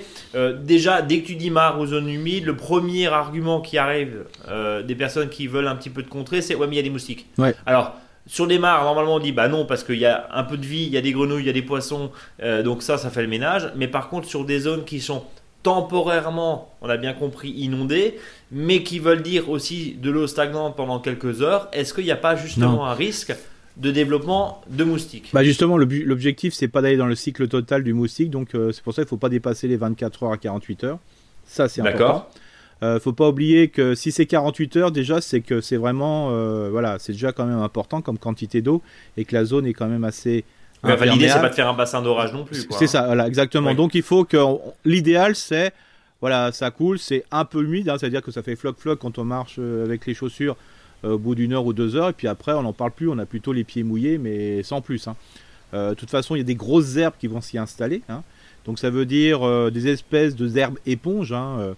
déjà, 0.63 1.01
dès 1.01 1.21
que 1.21 1.27
tu 1.27 1.35
dis 1.35 1.49
mare 1.49 1.79
ou 1.79 1.85
zone 1.85 2.09
humide, 2.09 2.45
le 2.45 2.55
premier 2.55 3.07
argument 3.07 3.61
qui 3.61 3.77
arrive 3.77 4.25
des 4.85 4.95
personnes 4.95 5.29
qui 5.29 5.47
veulent 5.47 5.67
un 5.67 5.75
petit 5.75 5.89
peu 5.89 6.03
de 6.03 6.09
contrer, 6.09 6.41
c'est 6.41 6.55
ouais, 6.55 6.67
mais 6.67 6.75
il 6.75 6.77
y 6.77 6.81
a 6.81 6.83
des 6.83 6.89
moustiques. 6.89 7.27
Ouais. 7.37 7.55
Alors, 7.65 7.95
sur 8.27 8.45
les 8.45 8.59
mares, 8.59 8.83
normalement, 8.83 9.15
on 9.15 9.19
dit 9.19 9.31
bah 9.31 9.47
non, 9.47 9.65
parce 9.65 9.83
qu'il 9.83 9.97
y 9.97 10.05
a 10.05 10.27
un 10.33 10.43
peu 10.43 10.57
de 10.57 10.65
vie, 10.65 10.83
il 10.83 10.89
y 10.89 10.97
a 10.97 11.01
des 11.01 11.13
grenouilles, 11.13 11.43
il 11.43 11.47
y 11.47 11.49
a 11.49 11.53
des 11.53 11.61
poissons, 11.61 12.11
euh, 12.43 12.61
donc 12.61 12.83
ça, 12.83 12.97
ça 12.97 13.09
fait 13.09 13.21
le 13.21 13.29
ménage. 13.29 13.71
Mais 13.75 13.87
par 13.87 14.09
contre, 14.09 14.27
sur 14.27 14.45
des 14.45 14.59
zones 14.59 14.83
qui 14.83 14.99
sont 14.99 15.23
temporairement, 15.67 16.73
on 16.81 16.87
a 16.87 16.95
bien 16.95 17.11
compris, 17.11 17.49
inondées, 17.49 18.17
mais 18.53 18.83
qui 18.83 18.99
veulent 18.99 19.21
dire 19.21 19.49
aussi 19.49 19.97
de 20.01 20.09
l'eau 20.09 20.25
stagnante 20.25 20.77
pendant 20.77 20.99
quelques 20.99 21.41
heures, 21.41 21.67
est-ce 21.73 21.93
qu'il 21.93 22.05
n'y 22.05 22.11
a 22.11 22.15
pas 22.15 22.37
justement 22.37 22.87
un 22.87 22.93
risque 22.93 23.35
de 23.75 23.91
développement 23.91 24.61
de 24.69 24.85
moustiques? 24.85 25.31
Bah 25.33 25.43
justement, 25.43 25.75
l'objectif, 25.77 26.53
c'est 26.53 26.69
pas 26.69 26.81
d'aller 26.81 26.95
dans 26.95 27.05
le 27.05 27.15
cycle 27.15 27.49
total 27.49 27.83
du 27.83 27.93
moustique, 27.93 28.29
donc 28.29 28.55
euh, 28.55 28.71
c'est 28.71 28.81
pour 28.81 28.93
ça 28.93 29.01
qu'il 29.01 29.07
ne 29.07 29.09
faut 29.09 29.17
pas 29.17 29.27
dépasser 29.27 29.67
les 29.67 29.75
24 29.75 30.23
heures 30.23 30.31
à 30.31 30.37
48 30.37 30.85
heures. 30.85 30.99
Ça, 31.45 31.67
c'est 31.67 31.81
important. 31.81 31.97
D'accord. 31.97 32.31
Euh, 32.83 32.99
faut 33.01 33.11
pas 33.11 33.27
oublier 33.27 33.67
que 33.67 33.93
si 33.93 34.13
c'est 34.13 34.25
48 34.25 34.77
heures 34.77 34.91
déjà, 34.91 35.19
c'est 35.19 35.41
que 35.41 35.59
c'est 35.59 35.75
vraiment, 35.75 36.29
euh, 36.31 36.69
voilà, 36.71 36.97
c'est 36.97 37.11
déjà 37.11 37.33
quand 37.33 37.45
même 37.45 37.59
important 37.59 38.01
comme 38.01 38.17
quantité 38.17 38.61
d'eau 38.61 38.81
et 39.17 39.25
que 39.25 39.35
la 39.35 39.43
zone 39.43 39.65
est 39.65 39.73
quand 39.73 39.87
même 39.87 40.05
assez. 40.05 40.45
L'idée 40.83 41.29
c'est 41.29 41.41
pas 41.41 41.49
de 41.49 41.55
faire 41.55 41.67
un 41.67 41.73
bassin 41.73 42.01
d'orage 42.01 42.33
non 42.33 42.45
plus. 42.45 42.67
C'est 42.71 42.87
ça, 42.87 43.05
voilà, 43.05 43.27
exactement. 43.27 43.73
Donc 43.73 43.95
il 43.95 44.03
faut 44.03 44.23
que 44.23 44.37
l'idéal 44.85 45.35
c'est, 45.35 45.73
voilà, 46.21 46.51
ça 46.51 46.71
coule, 46.71 46.99
c'est 46.99 47.25
un 47.31 47.45
peu 47.45 47.63
humide, 47.63 47.89
hein, 47.89 47.97
c'est-à-dire 47.99 48.21
que 48.21 48.31
ça 48.31 48.43
fait 48.43 48.55
floc 48.55 48.77
floc 48.77 48.99
quand 48.99 49.17
on 49.17 49.23
marche 49.23 49.55
euh, 49.59 49.85
avec 49.85 50.05
les 50.05 50.13
chaussures 50.13 50.55
au 51.03 51.19
bout 51.19 51.35
d'une 51.35 51.53
heure 51.53 51.65
ou 51.65 51.73
deux 51.73 51.95
heures, 51.95 52.09
et 52.09 52.13
puis 52.13 52.27
après 52.27 52.53
on 52.53 52.63
n'en 52.63 52.73
parle 52.73 52.91
plus, 52.91 53.07
on 53.07 53.19
a 53.19 53.25
plutôt 53.25 53.53
les 53.53 53.63
pieds 53.63 53.83
mouillés, 53.83 54.17
mais 54.17 54.63
sans 54.63 54.81
plus. 54.81 55.07
Hein. 55.07 55.15
de 55.71 55.93
toute 55.93 56.09
façon, 56.09 56.35
il 56.35 56.39
y 56.39 56.41
a 56.41 56.43
des 56.43 56.55
grosses 56.55 56.97
herbes 56.97 57.13
qui 57.19 57.27
vont 57.27 57.39
s'y 57.39 57.59
installer. 57.59 58.01
Hein. 58.09 58.23
Donc 58.65 58.79
ça 58.79 58.89
veut 58.89 59.05
dire 59.05 59.71
des 59.71 59.87
espèces 59.87 60.35
de 60.35 60.57
herbes 60.57 60.79
éponges. 60.87 61.33
Hein, 61.33 61.75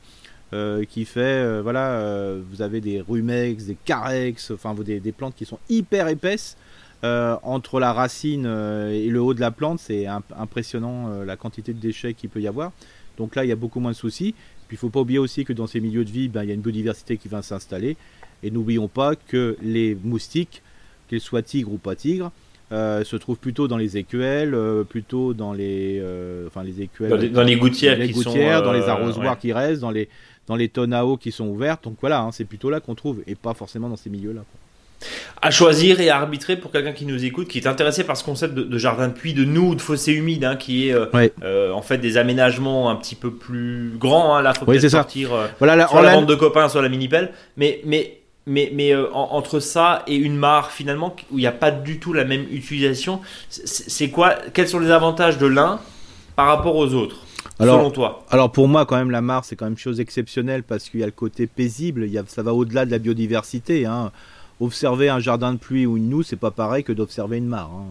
euh, 0.52 0.84
qui 0.84 1.06
fait, 1.06 1.20
euh, 1.22 1.62
voilà, 1.62 1.92
euh, 1.92 2.42
vous 2.50 2.64
avez 2.64 2.82
des 2.82 3.02
rumex, 3.08 3.66
des 3.66 3.78
carex, 3.86 4.50
enfin 4.50 4.74
des, 4.74 5.00
des, 5.00 5.12
plantes 5.12 5.36
qui 5.36 5.46
sont 5.46 5.60
hyper 5.70 6.08
épaisses. 6.08 6.58
Entre 7.04 7.80
la 7.80 7.94
racine 7.94 8.46
et 8.46 9.08
le 9.08 9.22
haut 9.22 9.34
de 9.34 9.40
la 9.40 9.52
plante, 9.52 9.80
c'est 9.80 10.06
impressionnant 10.08 11.24
la 11.24 11.36
quantité 11.36 11.74
de 11.74 11.80
déchets 11.80 12.14
qu'il 12.14 12.30
peut 12.30 12.42
y 12.42 12.48
avoir. 12.48 12.72
Donc 13.18 13.36
là, 13.36 13.46
il 13.46 13.48
y 13.48 13.52
a 13.52 13.56
beaucoup 13.56 13.80
moins 13.80 13.92
de 13.92 13.96
soucis. 13.96 14.34
Puis 14.68 14.76
il 14.76 14.78
ne 14.78 14.80
faut 14.82 14.90
pas 14.90 15.00
oublier 15.00 15.20
aussi 15.20 15.46
que 15.46 15.54
dans 15.54 15.68
ces 15.68 15.80
milieux 15.80 16.06
de 16.06 16.12
vie, 16.12 16.28
ben, 16.28 16.44
il 16.44 16.50
y 16.50 16.52
a 16.52 16.56
une 16.56 16.62
biodiversité 16.62 17.18
qui 17.18 17.28
va 17.28 17.42
s'installer. 17.42 17.98
Et 18.44 18.52
n'oublions 18.52 18.88
pas 18.88 19.16
que 19.16 19.58
les 19.62 19.98
moustiques, 20.04 20.62
qu'ils 21.10 21.22
soient 21.22 21.42
tigres 21.42 21.74
ou 21.74 21.78
pas 21.78 21.96
tigres, 21.96 22.32
se 22.72 23.16
trouvent 23.16 23.40
plutôt 23.40 23.68
dans 23.68 23.78
les 23.78 23.98
écuelles, 23.98 24.56
plutôt 24.88 25.34
dans 25.34 25.54
les, 25.54 26.04
enfin 26.48 26.64
les 26.64 26.82
écuelles, 26.82 27.32
dans 27.32 27.44
les, 27.44 27.56
gouttières, 27.56 27.98
les 27.98 28.10
gouttières 28.10 28.62
dans 28.62 28.74
les 28.74 28.84
arrosoirs 28.84 29.38
qui 29.40 29.52
restent, 29.54 29.82
dans 29.82 29.92
les, 29.92 30.08
dans 30.48 30.56
les 30.56 30.70
tonnes 30.70 30.94
à 30.94 31.06
eau 31.06 31.18
qui 31.18 31.32
sont 31.32 31.48
ouvertes. 31.48 31.84
Donc 31.84 31.98
voilà, 32.00 32.22
hein, 32.22 32.32
c'est 32.32 32.46
plutôt 32.46 32.70
là 32.70 32.80
qu'on 32.80 32.96
trouve 32.96 33.24
et 33.26 33.36
pas 33.36 33.54
forcément 33.54 33.90
dans 33.90 33.98
ces 33.98 34.10
milieux-là. 34.10 34.44
À 35.42 35.52
choisir 35.52 36.02
et 36.02 36.10
à 36.10 36.18
arbitrer 36.18 36.58
pour 36.58 36.72
quelqu'un 36.72 36.92
qui 36.92 37.06
nous 37.06 37.24
écoute, 37.24 37.48
qui 37.48 37.60
est 37.60 37.68
intéressé 37.68 38.04
par 38.04 38.18
ce 38.18 38.24
concept 38.24 38.54
de, 38.54 38.78
jardin 38.78 39.08
de 39.08 39.14
puits, 39.14 39.34
de 39.34 39.46
nous, 39.46 39.74
de 39.74 39.82
fossé 39.82 40.12
humide, 40.12 40.44
hein, 40.44 40.58
qui 40.58 40.90
est 40.90 40.94
euh, 40.94 41.06
euh, 41.44 41.72
en 41.72 41.82
fait 41.82 41.98
des 41.98 42.18
aménagements 42.18 42.90
un 42.90 42.96
petit 42.96 43.16
peu 43.16 43.32
plus 43.32 43.94
grands. 43.98 44.36
Hein. 44.36 44.42
Là, 44.42 44.54
faut 44.54 44.66
peut-être 44.66 44.90
sortir 44.90 45.34
euh, 45.34 45.48
voilà, 45.60 45.78
la, 45.78 45.88
soit 45.88 46.02
la 46.02 46.16
bande 46.16 46.26
de 46.26 46.36
copains, 46.36 46.68
soit 46.68 46.82
la 46.82 46.90
mini-pelle. 46.90 47.32
Mais, 47.56 47.80
mais, 47.86 48.18
mais, 48.46 48.70
mais 48.74 48.94
entre 49.14 49.62
ça 49.62 50.04
et 50.08 50.16
une 50.16 50.36
mare, 50.36 50.72
finalement, 50.72 51.16
où 51.32 51.38
il 51.38 51.42
n'y 51.42 51.48
a 51.48 51.54
pas 51.54 51.72
du 51.72 52.00
tout 52.00 52.12
la 52.12 52.26
même 52.26 52.46
utilisation, 52.52 53.22
c'est 53.50 54.10
quoi 54.10 54.36
Quels 54.54 54.68
sont 54.68 54.80
les 54.80 54.92
avantages 54.92 55.38
de 55.38 55.48
l'un 55.48 55.80
par 56.36 56.48
rapport 56.48 56.76
aux 56.76 56.94
autres 56.94 57.26
alors, 57.60 57.80
selon 57.80 57.92
toi? 57.92 58.26
Alors 58.30 58.52
pour 58.52 58.68
moi, 58.68 58.86
quand 58.86 58.98
même, 58.98 59.12
la 59.12 59.22
mare, 59.22 59.46
c'est 59.46 59.56
quand 59.56 59.66
même 59.66 59.78
chose 59.78 60.00
exceptionnelle 60.00 60.64
parce 60.64 60.90
qu'il 60.90 61.00
y 61.00 61.04
a 61.04 61.06
le 61.06 61.12
côté 61.14 61.48
paisible, 61.48 62.04
il 62.06 62.12
y 62.12 62.18
a, 62.18 62.24
ça 62.28 62.44
va 62.44 62.54
au-delà 62.54 62.86
de 62.86 62.92
la 62.92 63.00
biodiversité. 63.00 63.86
Hein. 63.86 64.12
Observer 64.60 65.10
un 65.10 65.20
jardin 65.20 65.54
de 65.54 65.58
pluie 65.58 65.86
ou 65.86 65.98
une 65.98 66.10
noue, 66.10 66.24
c'est 66.24 66.36
pas 66.36 66.52
pareil 66.52 66.84
que 66.84 66.92
d'observer 66.92 67.38
une 67.38 67.48
mare. 67.48 67.72
Hein, 67.74 67.86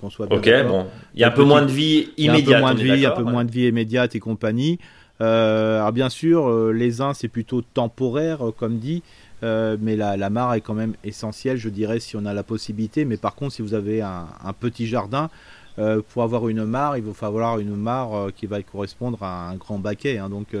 qu'on 0.00 0.10
soit 0.10 0.32
ok, 0.32 0.50
bon. 0.66 0.86
Il 1.14 1.20
y 1.20 1.24
a 1.24 1.28
un 1.28 1.30
peu 1.30 1.44
moins 1.44 1.62
de 1.62 1.70
vie 1.70 2.10
immédiate. 2.16 2.46
Il 2.46 2.50
y 2.50 2.54
a 2.54 2.58
un 2.58 2.60
peu 2.60 2.60
moins 2.60 2.74
de 2.74 2.82
vie, 2.82 3.06
un 3.06 3.10
peu 3.10 3.22
moins 3.22 3.44
de 3.44 3.50
vie 3.50 3.66
immédiate 3.66 4.14
et 4.14 4.20
compagnie. 4.20 4.78
Euh, 5.20 5.78
alors 5.78 5.92
bien 5.92 6.08
sûr, 6.08 6.48
euh, 6.48 6.72
les 6.72 7.00
uns, 7.00 7.14
c'est 7.14 7.28
plutôt 7.28 7.62
temporaire, 7.62 8.48
euh, 8.48 8.52
comme 8.52 8.78
dit. 8.78 9.02
mais 9.42 9.96
la, 9.96 10.16
la, 10.16 10.30
mare 10.30 10.54
est 10.54 10.60
quand 10.60 10.74
même 10.74 10.94
essentielle, 11.04 11.56
je 11.56 11.68
dirais, 11.68 12.00
si 12.00 12.16
on 12.16 12.24
a 12.26 12.34
la 12.34 12.42
possibilité. 12.42 13.04
Mais 13.04 13.16
par 13.16 13.34
contre, 13.34 13.54
si 13.54 13.62
vous 13.62 13.74
avez 13.74 14.02
un, 14.02 14.26
un 14.44 14.52
petit 14.52 14.86
jardin, 14.86 15.30
pour 15.76 16.22
avoir 16.22 16.48
une 16.48 16.64
mare, 16.64 16.98
il 16.98 17.02
va 17.02 17.14
falloir 17.14 17.58
une 17.58 17.74
mare 17.74 18.28
qui 18.36 18.46
va 18.46 18.62
correspondre 18.62 19.22
à 19.22 19.48
un 19.48 19.56
grand 19.56 19.78
baquet. 19.78 20.18
Hein. 20.18 20.28
donc, 20.28 20.54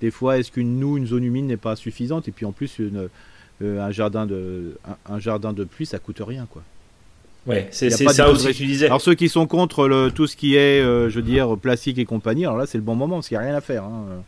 des 0.00 0.10
fois, 0.10 0.38
est-ce 0.38 0.50
qu'une 0.50 0.78
nous, 0.78 0.96
une 0.96 1.06
zone 1.06 1.24
humide 1.24 1.44
n'est 1.44 1.56
pas 1.56 1.76
suffisante? 1.76 2.28
Et 2.28 2.32
puis 2.32 2.46
en 2.46 2.52
plus, 2.52 2.78
une, 2.78 3.08
un, 3.60 3.90
jardin 3.90 4.26
de, 4.26 4.76
un, 5.08 5.18
jardin 5.18 5.52
de 5.52 5.64
pluie, 5.64 5.86
ça 5.86 5.98
coûte 5.98 6.22
rien. 6.24 6.46
quoi. 6.50 6.62
Ouais, 7.46 7.68
c'est 7.70 7.90
ça 7.90 8.28
aussi 8.30 8.48
que 8.48 8.52
tu 8.52 8.66
disais. 8.66 8.86
Alors 8.86 9.00
ceux 9.00 9.14
qui 9.14 9.28
sont 9.28 9.46
contre 9.46 9.88
le, 9.88 10.10
tout 10.10 10.26
ce 10.26 10.36
qui 10.36 10.56
est, 10.56 10.82
je 10.82 11.14
veux 11.14 11.22
dire, 11.22 11.56
plastique 11.56 11.98
et 11.98 12.04
compagnie, 12.04 12.44
alors 12.44 12.58
là 12.58 12.66
c'est 12.66 12.78
le 12.78 12.84
bon 12.84 12.94
moment 12.94 13.16
parce 13.16 13.28
qu'il 13.28 13.38
n'y 13.38 13.44
a 13.44 13.46
rien 13.46 13.56
à 13.56 13.60
faire. 13.60 13.84
Hein 13.84 14.22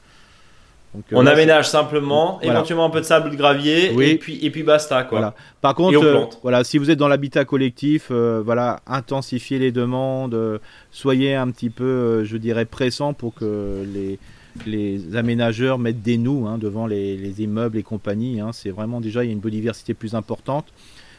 on 1.13 1.27
aménage 1.27 1.69
simplement, 1.69 2.41
éventuellement 2.43 2.87
un 2.87 2.91
peu 2.91 3.01
de 3.01 3.07
sable 3.07 3.31
de 3.31 3.37
gravier, 3.37 3.93
et 3.93 4.19
puis 4.19 4.45
et 4.45 4.51
puis 4.51 4.63
basta 4.63 5.05
quoi. 5.05 5.35
Par 5.61 5.75
contre, 5.75 6.03
euh, 6.03 6.25
voilà, 6.43 6.65
si 6.65 6.79
vous 6.79 6.91
êtes 6.91 6.99
dans 6.99 7.07
l'habitat 7.07 7.45
collectif, 7.45 8.09
euh, 8.11 8.43
voilà, 8.45 8.81
intensifiez 8.87 9.59
les 9.59 9.71
demandes, 9.71 10.35
euh, 10.35 10.59
soyez 10.91 11.35
un 11.35 11.51
petit 11.51 11.71
peu, 11.71 12.25
je 12.25 12.37
dirais, 12.37 12.65
pressant 12.65 13.13
pour 13.13 13.35
que 13.35 13.85
les 13.95 14.19
les 14.67 15.17
aménageurs 15.17 15.79
mettent 15.79 16.03
des 16.03 16.19
nous 16.19 16.47
hein, 16.47 16.59
devant 16.59 16.87
les, 16.87 17.43
immeubles 17.43 17.79
et 17.79 17.83
compagnies. 17.83 18.41
Hein. 18.41 18.51
c'est 18.53 18.71
vraiment 18.71 19.01
déjà 19.01 19.25
il 19.25 19.29
y 19.29 19.31
a 19.31 19.33
une 19.33 19.41
biodiversité 19.41 19.95
plus 19.95 20.15
importante. 20.15 20.67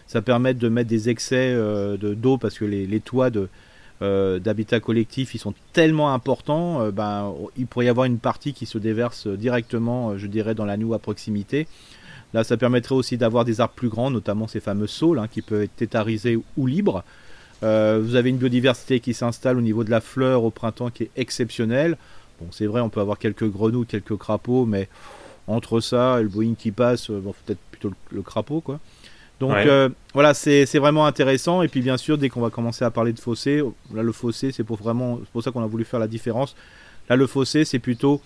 ça 0.08 0.22
permet 0.22 0.54
de 0.54 0.70
mettre 0.70 0.90
des 0.90 1.10
excès 1.10 1.54
de 1.54 2.14
d'eau 2.14 2.38
parce 2.38 2.58
que 2.58 2.66
les, 2.66 3.00
toits 3.00 3.30
de 3.30 3.50
d'habitat 4.40 4.80
collectif 4.80 5.36
ils 5.36 5.38
sont 5.38 5.54
tellement 5.74 6.12
importants 6.14 6.90
ben 6.90 7.34
il 7.56 7.68
pourrait 7.68 7.86
y 7.86 7.90
avoir 7.90 8.08
une 8.08 8.18
partie 8.18 8.52
qui 8.52 8.66
se 8.66 8.80
déverse 8.80 9.28
directement 9.28 10.18
je 10.18 10.26
dirais 10.26 10.56
dans 10.56 10.66
la 10.66 10.76
noue 10.76 10.96
à 10.96 11.00
proximité 11.00 11.68
Là, 12.34 12.44
ça 12.44 12.58
permettrait 12.58 12.96
aussi 12.96 13.18
d'avoir 13.18 13.46
des 13.46 13.60
arbres 13.60 13.74
plus 13.74 13.90
grands, 13.90 14.10
notamment 14.10 14.48
ces 14.48 14.60
fameux 14.60 14.88
saules 14.88 15.20
hein, 15.20 15.28
qui 15.30 15.42
peuvent 15.42 15.64
être 15.64 15.76
tétarisés 15.76 16.40
ou 16.58 16.66
libres. 16.66 17.04
Euh, 17.64 18.00
vous 18.02 18.16
avez 18.16 18.30
une 18.30 18.38
biodiversité 18.38 19.00
qui 19.00 19.14
s'installe 19.14 19.58
au 19.58 19.62
niveau 19.62 19.84
de 19.84 19.92
la 19.92 20.02
fleur 20.02 20.44
au 20.44 20.50
printemps 20.50 20.90
qui 20.90 21.04
est 21.04 21.12
exceptionnelle. 21.16 21.98
Bon, 22.42 22.48
c'est 22.52 22.66
vrai, 22.66 22.82
on 22.82 22.90
peut 22.90 23.02
avoir 23.02 23.20
quelques 23.20 23.48
grenouilles, 23.48 23.86
quelques 23.86 24.18
crapauds, 24.18 24.66
mais 24.66 24.90
entre 25.48 25.80
ça 25.80 26.20
et 26.20 26.24
le 26.24 26.30
Boeing 26.30 26.56
qui 26.58 26.72
passe, 26.72 27.10
euh, 27.10 27.20
bon, 27.20 27.34
peut-être 27.46 27.60
plutôt 27.72 27.92
le, 28.12 28.22
crapaud, 28.22 28.62
quoi. 28.62 28.80
Donc 29.40 29.56
euh, 29.56 29.90
voilà, 30.14 30.36
c'est 30.36 30.78
vraiment 30.78 31.08
intéressant. 31.08 31.64
Et 31.64 31.68
puis 31.68 31.82
bien 31.82 31.98
sûr, 31.98 32.20
dès 32.20 32.30
qu'on 32.30 32.42
va 32.42 32.52
commencer 32.52 32.86
à 32.86 32.92
parler 32.92 33.12
de 33.12 33.20
fossé, 33.20 33.64
là 33.92 34.04
le 34.04 34.12
fossé, 34.12 34.52
c'est 34.52 34.64
pour 34.64 34.78
vraiment, 34.78 35.20
pour 35.34 35.42
ça 35.42 35.50
qu'on 35.50 35.64
a 35.64 35.68
voulu 35.68 35.84
faire 35.84 36.00
la 36.00 36.08
différence. 36.08 36.56
Là, 37.10 37.16
le 37.16 37.26
fossé, 37.26 37.66
c'est 37.66 37.80
plutôt 37.80 38.22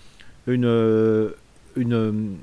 une, 0.46 1.32
une, 1.74 2.36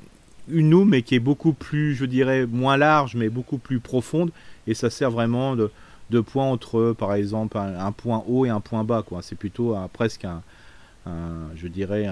une 0.48 0.68
noue, 0.68 0.84
mais 0.84 1.02
qui 1.02 1.14
est 1.14 1.20
beaucoup 1.20 1.52
plus, 1.52 1.94
je 1.94 2.04
dirais, 2.04 2.46
moins 2.46 2.76
large, 2.76 3.14
mais 3.14 3.28
beaucoup 3.28 3.58
plus 3.58 3.78
profonde. 3.78 4.32
Et 4.66 4.74
ça 4.74 4.90
sert 4.90 5.12
vraiment 5.12 5.54
de, 5.54 5.70
de 6.10 6.20
point 6.20 6.44
entre, 6.44 6.96
par 6.98 7.14
exemple, 7.14 7.56
un, 7.56 7.92
point 7.92 8.24
haut 8.26 8.44
et 8.44 8.50
un 8.50 8.60
point 8.60 8.82
bas. 8.82 9.04
Quoi. 9.06 9.22
C'est 9.22 9.36
plutôt 9.36 9.76
presque 9.92 10.24
un, 10.24 10.42
je 11.06 11.68
dirais, 11.68 12.08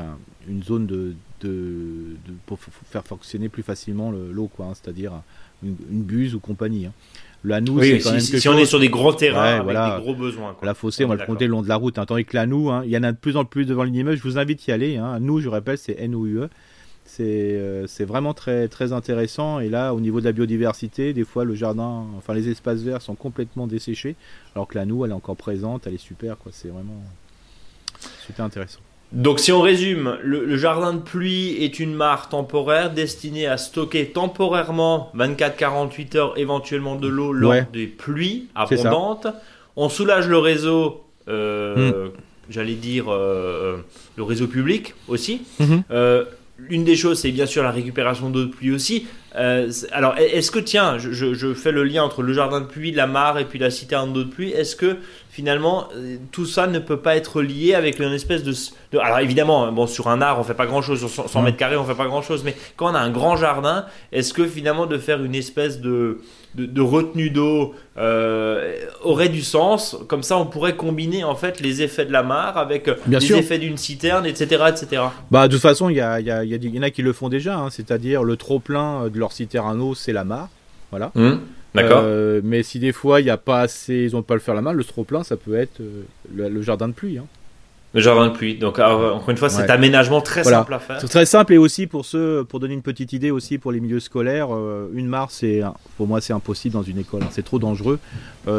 une 0.49 0.62
zone 0.62 0.86
de, 0.86 1.14
de, 1.40 2.16
pour 2.47 2.59
faire 2.61 3.05
fonctionner 3.05 3.49
plus 3.49 3.62
facilement 3.62 4.12
l'eau, 4.12 4.49
quoi. 4.55 4.66
Hein, 4.66 4.72
c'est-à-dire 4.74 5.12
une, 5.62 5.74
buse 6.03 6.34
ou 6.34 6.40
compagnie. 6.40 6.86
Hein. 6.86 6.93
La 7.45 7.61
noue, 7.61 7.80
c'est 7.82 7.99
quand 7.99 8.18
si, 8.20 8.32
même 8.32 8.40
si 8.40 8.49
on 8.49 8.59
est 8.59 8.66
sur 8.66 8.78
des 8.78 8.88
grands 8.88 9.12
terrains 9.12 9.61
avec 9.61 9.76
des 9.76 10.03
gros 10.03 10.14
besoins. 10.14 10.57
La 10.62 10.74
fossé, 10.74 11.05
on, 11.05 11.09
va 11.09 11.16
le 11.16 11.26
compter 11.26 11.47
le 11.47 11.51
long 11.51 11.62
de 11.62 11.68
la 11.68 11.76
route. 11.76 11.99
Hein. 11.99 12.07
Tandis 12.07 12.24
que 12.24 12.36
la 12.36 12.47
noue, 12.47 12.70
il 12.84 12.90
y 12.90 12.97
en 12.97 13.03
a 13.03 13.12
de 13.12 13.16
plus 13.16 13.36
en 13.36 13.45
plus 13.45 13.64
devant 13.64 13.82
l'immeuble. 13.82 14.16
Je 14.16 14.22
vous 14.22 14.38
invite 14.38 14.61
à 14.68 14.72
y 14.72 14.74
aller. 14.74 15.01
Nous, 15.20 15.40
je 15.40 15.49
rappelle, 15.49 15.78
c'est 15.78 15.97
N-O-U-E. 15.99 16.49
Euh, 17.20 17.86
c'est 17.86 18.05
vraiment 18.05 18.34
très, 18.34 18.68
très 18.68 18.93
intéressant. 18.93 19.61
Et 19.61 19.68
là, 19.68 19.95
au 19.95 20.01
niveau 20.01 20.20
de 20.20 20.24
la 20.24 20.32
biodiversité, 20.32 21.12
des 21.12 21.24
fois, 21.24 21.45
le 21.45 21.55
jardin, 21.55 22.07
enfin, 22.16 22.34
les 22.34 22.49
espaces 22.49 22.80
verts 22.80 23.03
sont 23.03 23.14
complètement 23.14 23.66
desséchés, 23.66 24.16
alors 24.55 24.68
que 24.68 24.78
la 24.78 24.84
noue, 24.84 25.05
elle 25.05 25.11
est 25.11 25.14
encore 25.14 25.36
présente, 25.36 25.86
elle 25.86 25.95
est 25.95 25.99
super, 25.99 26.38
quoi. 26.38 26.53
C'est 26.55 26.68
vraiment 26.68 27.03
super 28.26 28.44
intéressant. 28.44 28.80
Donc, 29.12 29.40
si 29.40 29.53
on 29.53 29.61
résume, 29.61 30.16
le, 30.22 30.57
jardin 30.57 30.94
de 30.94 31.00
pluie 31.00 31.62
est 31.62 31.78
une 31.78 31.92
mare 31.92 32.30
temporaire 32.30 32.90
destinée 32.90 33.46
à 33.46 33.59
stocker 33.59 34.07
temporairement 34.07 35.12
24-48 35.14 36.16
heures 36.16 36.38
éventuellement 36.38 36.96
de 36.96 37.09
l'eau 37.09 37.32
lors 37.32 37.62
des 37.72 37.86
pluies 37.86 38.48
abondantes. 38.55 39.26
On 39.76 39.88
soulage 39.90 40.28
le 40.28 40.38
réseau. 40.38 41.05
Euh, 41.28 42.09
hmm. 42.09 42.11
J'allais 42.48 42.74
dire 42.74 43.07
euh, 43.09 43.76
le 44.16 44.22
réseau 44.22 44.46
public 44.46 44.94
aussi. 45.09 45.42
Mhm 45.61 45.84
une 46.68 46.84
des 46.84 46.96
choses, 46.96 47.20
c'est 47.20 47.32
bien 47.32 47.46
sûr 47.46 47.62
la 47.62 47.70
récupération 47.70 48.30
d'eau 48.30 48.44
de 48.44 48.50
pluie 48.50 48.72
aussi. 48.72 49.07
Euh, 49.36 49.70
alors, 49.92 50.16
est-ce 50.18 50.50
que, 50.50 50.59
tiens, 50.59 50.98
je, 50.98 51.55
fais 51.55 51.72
le 51.72 51.84
lien 51.84 52.03
entre 52.03 52.22
le 52.22 52.32
jardin 52.32 52.61
de 52.61 52.66
pluie, 52.66 52.92
la 52.92 53.07
mare 53.07 53.38
et 53.38 53.44
puis 53.44 53.59
la 53.59 53.70
citerne 53.70 54.12
d'eau 54.12 54.24
de 54.24 54.30
pluie. 54.30 54.50
Est-ce 54.50 54.76
que 54.76 54.96
finalement, 55.33 55.89
euh, 55.97 56.18
tout 56.30 56.45
ça 56.45 56.66
ne 56.66 56.78
peut 56.78 56.99
pas 56.99 57.16
être 57.16 57.41
lié 57.41 57.74
avec 57.74 57.99
une 57.99 58.12
espèce 58.12 58.43
de, 58.43 58.53
alors 59.01 59.18
évidemment, 59.18 59.64
hein, 59.64 59.72
bon, 59.72 59.87
sur 59.87 60.09
un 60.09 60.20
art, 60.20 60.39
on 60.39 60.45
fait 60.45 60.53
pas 60.53 60.66
grand-chose, 60.66 61.11
sur 61.11 61.30
100 61.30 61.41
mètres 61.41 61.57
carrés, 61.57 61.78
on 61.78 61.85
fait 61.85 61.95
pas 61.95 62.05
grand-chose, 62.05 62.45
mais 62.45 62.55
quand 62.76 62.93
on 62.93 62.95
a 62.95 62.99
un 62.99 63.09
grand 63.09 63.37
jardin, 63.37 63.87
est-ce 64.12 64.35
que 64.35 64.47
finalement 64.47 64.85
de 64.85 64.99
faire 64.99 65.24
une 65.24 65.35
espèce 65.35 65.80
de, 65.80 66.18
de, 66.55 66.83
retenue 66.83 67.30
d'eau 67.30 67.74
euh, 67.97 68.76
aurait 69.03 69.30
du 69.30 69.41
sens? 69.41 69.97
Comme 70.07 70.22
ça, 70.22 70.37
on 70.37 70.45
pourrait 70.45 70.76
combiner 70.76 71.24
en 71.24 71.35
fait 71.35 71.61
les 71.61 71.80
effets 71.80 72.05
de 72.05 72.12
la 72.12 72.22
mare 72.22 72.59
avec 72.59 72.91
les 73.09 73.33
effets 73.33 73.59
d'une 73.59 73.78
citerne, 73.78 74.26
etc., 74.26 74.64
etc. 74.68 75.03
Bah, 75.30 75.49
de 75.49 75.55
toute 75.55 75.62
façon, 75.62 75.89
il 75.89 75.97
y, 75.97 76.03
a, 76.03 76.20
y, 76.20 76.30
a, 76.30 76.45
y, 76.45 76.78
en 76.78 76.83
a 76.83 76.91
qui 76.91 77.01
le 77.01 77.14
font 77.14 77.30
déjà, 77.30 77.57
hein, 77.57 77.70
c'est-à-dire 77.70 78.22
le 78.22 78.37
trop 78.37 78.59
plein 78.59 79.09
de 79.09 79.18
leur 79.18 79.33
citerne 79.33 79.80
à 79.80 79.83
eau, 79.83 79.95
c'est 79.95 80.12
la 80.12 80.24
mare, 80.24 80.51
voilà. 80.91 81.11
Hum. 81.14 81.41
D'accord. 81.75 82.03
Euh, 82.05 82.41
mais 82.45 82.62
si 82.62 82.79
des 82.79 82.93
fois 82.93 83.20
il 83.20 83.25
n'y 83.25 83.31
a 83.31 83.37
pas 83.37 83.61
assez, 83.61 84.07
ils 84.09 84.12
n'ont 84.12 84.23
pas 84.23 84.35
le 84.35 84.41
faire 84.41 84.55
la 84.55 84.62
main, 84.62 84.73
le 84.73 84.85
trop 84.85 85.05
plein, 85.05 85.23
ça 85.23 85.37
peut 85.37 85.57
être 85.57 85.81
euh, 85.81 86.03
le, 86.35 86.62
jardin 86.62 86.89
de 86.89 86.93
pluie. 86.93 87.18
Hein. 87.18 87.27
Le 87.95 88.01
jardin 88.01 88.29
de 88.29 88.33
pluie. 88.33 88.57
Donc 88.57 88.79
encore 88.79 89.29
une 89.29 89.37
fois, 89.37 89.49
cet 89.49 89.70
aménagement 89.70 90.20
très 90.20 90.45
simple 90.45 90.73
à 90.75 90.79
faire. 90.79 91.01
C'est 91.01 91.09
très 91.09 91.27
simple 91.27 91.55
et 91.55 91.59
aussi 91.59 91.87
pour 91.87 92.05
ceux, 92.05 92.45
pour 92.45 92.61
donner 92.61 92.75
une 92.75 92.83
petite 92.83 93.12
idée 93.12 93.31
aussi 93.31 93.59
pour 93.59 93.73
les 93.73 93.81
milieux 93.81 94.01
scolaires, 94.01 94.49
euh, 94.55 94.91
une 94.95 95.07
mare, 95.07 95.31
c'est 95.31 95.62
pour 95.97 96.07
moi 96.07 96.20
c'est 96.20 96.33
impossible 96.33 96.75
dans 96.75 96.83
une 96.83 96.99
école. 96.99 97.23
Hein. 97.23 97.29
C'est 97.31 97.45
trop 97.45 97.59
dangereux. 97.59 97.99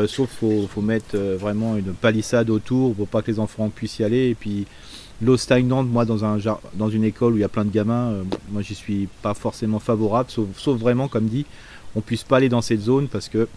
sauf 0.07 0.29
faut 0.29 0.67
faut 0.67 0.81
mettre 0.81 1.17
vraiment 1.17 1.77
une 1.77 1.93
palissade 1.93 2.49
autour 2.49 2.95
pour 2.95 3.07
pas 3.07 3.21
que 3.21 3.31
les 3.31 3.39
enfants 3.39 3.69
puissent 3.69 3.99
y 3.99 4.03
aller 4.03 4.29
et 4.29 4.35
puis 4.35 4.65
l'eau 5.21 5.37
stagnante, 5.37 5.87
moi, 5.87 6.03
dans, 6.03 6.25
un, 6.25 6.37
dans 6.73 6.89
une 6.89 7.03
école 7.03 7.33
où 7.33 7.37
il 7.37 7.41
y 7.41 7.45
a 7.45 7.49
plein 7.49 7.63
de 7.63 7.71
gamins, 7.71 8.13
moi, 8.49 8.61
j'y 8.61 8.75
suis 8.75 9.07
pas 9.21 9.33
forcément 9.33 9.79
favorable, 9.79 10.29
sauf, 10.29 10.47
sauf, 10.57 10.77
vraiment, 10.77 11.07
comme 11.07 11.27
dit, 11.27 11.45
on 11.95 12.01
puisse 12.01 12.23
pas 12.23 12.37
aller 12.37 12.49
dans 12.49 12.61
cette 12.61 12.81
zone 12.81 13.07
parce 13.07 13.29
que 13.29 13.47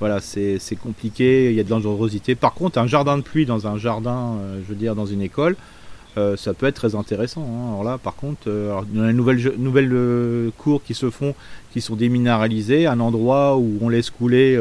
voilà, 0.00 0.20
c'est 0.20 0.60
compliqué, 0.80 1.50
il 1.50 1.56
y 1.56 1.60
a 1.60 1.64
de 1.64 1.68
dangerosité. 1.68 2.36
Par 2.36 2.54
contre, 2.54 2.78
un 2.78 2.86
jardin 2.86 3.18
de 3.18 3.22
pluie 3.22 3.46
dans 3.46 3.66
un 3.66 3.78
jardin, 3.78 4.36
euh, 4.38 4.60
je 4.62 4.68
veux 4.68 4.78
dire, 4.78 4.94
dans 4.94 5.06
une 5.06 5.22
école, 5.22 5.56
euh, 6.16 6.36
ça 6.36 6.54
peut 6.54 6.66
être 6.66 6.76
très 6.76 6.94
intéressant. 6.94 7.42
Hein. 7.42 7.70
Alors 7.70 7.82
là, 7.82 7.98
par 7.98 8.14
contre, 8.14 8.42
euh, 8.46 8.80
dans 8.92 9.06
les 9.06 9.12
nouvelles, 9.12 9.54
nouvelles 9.58 10.52
cours 10.56 10.84
qui 10.84 10.94
se 10.94 11.10
font, 11.10 11.34
qui 11.72 11.80
sont 11.80 11.96
déminéralisées, 11.96 12.86
un 12.86 13.00
endroit 13.00 13.56
où 13.56 13.78
on 13.80 13.88
laisse 13.88 14.10
couler, 14.10 14.56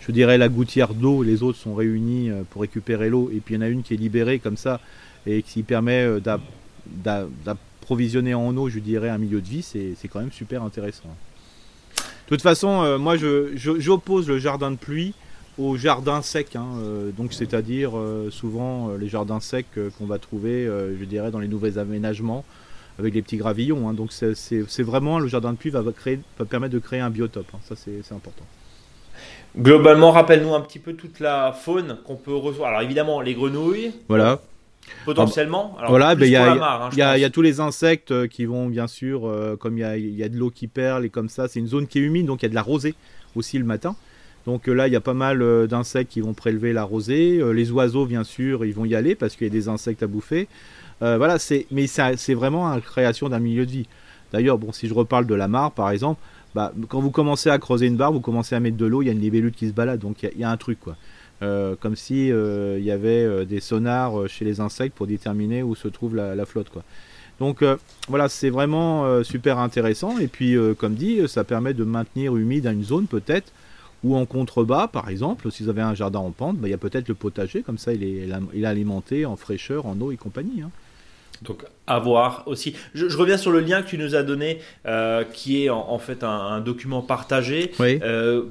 je 0.00 0.12
dirais, 0.12 0.38
la 0.38 0.48
gouttière 0.48 0.94
d'eau, 0.94 1.24
les 1.24 1.42
autres 1.42 1.58
sont 1.58 1.74
réunis 1.74 2.30
pour 2.50 2.62
récupérer 2.62 3.10
l'eau, 3.10 3.28
et 3.34 3.40
puis 3.40 3.54
il 3.54 3.58
y 3.58 3.60
en 3.60 3.62
a 3.62 3.68
une 3.68 3.82
qui 3.82 3.94
est 3.94 3.98
libérée 3.98 4.38
comme 4.38 4.56
ça, 4.56 4.80
et 5.26 5.42
qui 5.42 5.64
permet 5.64 6.06
d'approvisionner 7.44 8.34
en 8.34 8.56
eau, 8.56 8.68
je 8.68 8.78
dirais, 8.78 9.08
un 9.08 9.18
milieu 9.18 9.40
de 9.40 9.48
vie, 9.48 9.62
c'est 9.62 10.08
quand 10.08 10.20
même 10.20 10.32
super 10.32 10.62
intéressant. 10.62 11.08
De 12.26 12.30
toute 12.30 12.42
façon, 12.42 12.82
euh, 12.82 12.98
moi, 12.98 13.14
j'oppose 13.54 14.28
le 14.28 14.38
jardin 14.38 14.72
de 14.72 14.76
pluie 14.76 15.14
au 15.58 15.76
jardin 15.76 16.22
sec. 16.22 16.56
Hein, 16.56 16.66
euh, 16.80 17.10
donc, 17.12 17.32
c'est-à-dire 17.32 17.96
euh, 17.96 18.30
souvent 18.30 18.90
les 18.98 19.08
jardins 19.08 19.38
secs 19.38 19.66
qu'on 19.96 20.06
va 20.06 20.18
trouver, 20.18 20.66
je 20.66 21.04
dirais, 21.04 21.30
dans 21.30 21.38
les 21.38 21.48
nouveaux 21.48 21.78
aménagements 21.78 22.44
avec 22.98 23.14
les 23.14 23.22
petits 23.22 23.36
gravillons. 23.36 23.88
Hein. 23.88 23.92
donc, 23.92 24.10
c'est 24.12 24.82
vraiment 24.82 25.20
le 25.20 25.28
jardin 25.28 25.52
de 25.52 25.56
pluie 25.56 25.70
va, 25.70 25.84
créer, 25.92 26.18
va 26.38 26.44
permettre 26.46 26.74
de 26.74 26.80
créer 26.80 27.00
un 27.00 27.10
biotope. 27.10 27.46
Hein. 27.54 27.58
ça, 27.62 27.76
c'est 27.76 28.14
important. 28.14 28.44
Globalement, 29.56 30.10
rappelle-nous 30.10 30.54
un 30.54 30.60
petit 30.60 30.80
peu 30.80 30.94
toute 30.94 31.20
la 31.20 31.52
faune 31.52 31.98
qu'on 32.04 32.16
peut 32.16 32.34
recevoir. 32.34 32.70
Alors, 32.70 32.82
évidemment, 32.82 33.20
les 33.20 33.34
grenouilles. 33.34 33.92
Voilà. 34.08 34.40
Potentiellement. 35.04 35.76
voilà, 35.88 36.14
il 36.14 36.28
y, 36.28 36.36
a 36.36 37.30
tous 37.30 37.42
les 37.42 37.60
insectes 37.60 38.10
euh, 38.10 38.26
qui 38.26 38.44
vont 38.44 38.66
bien 38.66 38.86
sûr, 38.86 39.26
euh, 39.26 39.56
comme 39.56 39.78
il 39.78 40.16
y 40.16 40.22
a, 40.22 40.28
de 40.28 40.36
l'eau 40.36 40.50
qui 40.50 40.66
perle 40.66 41.04
et 41.04 41.10
comme 41.10 41.28
ça, 41.28 41.48
c'est 41.48 41.60
une 41.60 41.68
zone 41.68 41.86
qui 41.86 41.98
est 41.98 42.02
humide, 42.02 42.26
donc 42.26 42.42
il 42.42 42.46
y 42.46 42.46
a 42.46 42.50
de 42.50 42.54
la 42.54 42.62
rosée 42.62 42.94
aussi 43.34 43.58
le 43.58 43.64
matin. 43.64 43.96
Donc 44.46 44.68
euh, 44.68 44.72
là, 44.72 44.88
il 44.88 44.92
y 44.92 44.96
a 44.96 45.00
pas 45.00 45.14
mal 45.14 45.66
d'insectes 45.68 46.10
qui 46.10 46.20
vont 46.20 46.34
prélever 46.34 46.72
la 46.72 46.84
rosée. 46.84 47.40
les 47.52 47.70
oiseaux, 47.70 48.06
bien 48.06 48.24
sûr, 48.24 48.64
ils 48.64 48.74
vont 48.74 48.84
y 48.84 48.94
aller 48.94 49.14
parce 49.14 49.36
qu'il 49.36 49.46
y 49.46 49.50
a 49.50 49.52
des 49.52 49.68
insectes 49.68 50.02
à 50.02 50.06
bouffer. 50.06 50.48
voilà, 51.00 51.38
c'est, 51.38 51.66
mais 51.70 51.86
c'est 51.86 52.34
vraiment 52.34 52.68
la 52.70 52.80
création 52.80 53.28
d'un 53.28 53.40
milieu 53.40 53.66
de 53.66 53.70
vie. 53.70 53.86
D'ailleurs, 54.32 54.58
bon, 54.58 54.72
si 54.72 54.88
je 54.88 54.94
reparle 54.94 55.26
de 55.26 55.34
la 55.34 55.48
mare, 55.48 55.72
par 55.72 55.90
exemple, 55.90 56.20
bah, 56.56 56.72
quand 56.88 57.00
vous 57.00 57.10
commencez 57.10 57.50
à 57.50 57.58
creuser 57.58 57.86
une 57.86 57.96
barre, 57.96 58.12
vous 58.12 58.20
commencez 58.20 58.54
à 58.54 58.60
mettre 58.60 58.78
de 58.78 58.86
l'eau, 58.86 59.02
il 59.02 59.06
y 59.06 59.08
a 59.08 59.12
une 59.12 59.20
libellule 59.20 59.52
qui 59.52 59.68
se 59.68 59.72
balade, 59.72 60.00
donc 60.00 60.22
il 60.22 60.40
y, 60.40 60.44
a 60.44 60.50
un 60.50 60.56
truc, 60.56 60.80
quoi. 60.80 60.96
Euh, 61.42 61.76
comme 61.78 61.96
si 61.96 62.32
euh, 62.32 62.78
il 62.78 62.84
y 62.84 62.90
avait 62.90 63.22
euh, 63.22 63.44
des 63.44 63.60
sonars 63.60 64.26
chez 64.26 64.46
les 64.46 64.60
insectes 64.60 64.96
pour 64.96 65.06
déterminer 65.06 65.62
où 65.62 65.74
se 65.74 65.86
trouve 65.86 66.16
la, 66.16 66.46
flotte 66.46 66.70
quoi. 66.70 66.82
Donc 67.40 67.62
voilà, 68.08 68.30
c'est 68.30 68.48
vraiment 68.48 69.22
super 69.22 69.58
intéressant 69.58 70.18
et 70.18 70.26
puis 70.26 70.56
comme 70.78 70.94
dit, 70.94 71.20
ça 71.28 71.44
permet 71.44 71.74
de 71.74 71.84
maintenir 71.84 72.34
humide 72.34 72.64
une 72.64 72.82
zone 72.82 73.06
peut-être 73.06 73.52
ou 74.02 74.16
en 74.16 74.24
contrebas 74.24 74.88
par 74.88 75.10
exemple, 75.10 75.50
si 75.52 75.62
vous 75.62 75.68
avez 75.68 75.82
un 75.82 75.94
jardin 75.94 76.20
en 76.20 76.30
pente, 76.30 76.56
bah, 76.56 76.68
il 76.68 76.70
y 76.70 76.74
a 76.74 76.78
peut-être 76.78 77.08
le 77.08 77.14
potager 77.14 77.60
comme 77.60 77.76
ça 77.76 77.92
il 77.92 78.04
est, 78.04 78.26
il 78.54 78.64
est 78.64 78.66
alimenté 78.66 79.26
en 79.26 79.36
fraîcheur, 79.36 79.84
en 79.84 80.00
eau 80.00 80.12
et 80.12 80.16
compagnie. 80.16 80.62
Hein. 80.62 80.70
Donc 81.42 81.64
à 81.86 81.98
voir 81.98 82.42
aussi. 82.46 82.74
Je, 82.94 83.16
reviens 83.16 83.36
sur 83.36 83.50
le 83.50 83.60
lien 83.60 83.82
que 83.82 83.88
tu 83.88 83.98
nous 83.98 84.14
as 84.14 84.22
donné, 84.22 84.58
euh, 84.86 85.24
qui 85.24 85.64
est 85.64 85.70
en, 85.70 85.98
fait 85.98 86.24
un, 86.24 86.60
document 86.60 87.02
partagé. 87.02 87.72
Euh, 87.80 88.44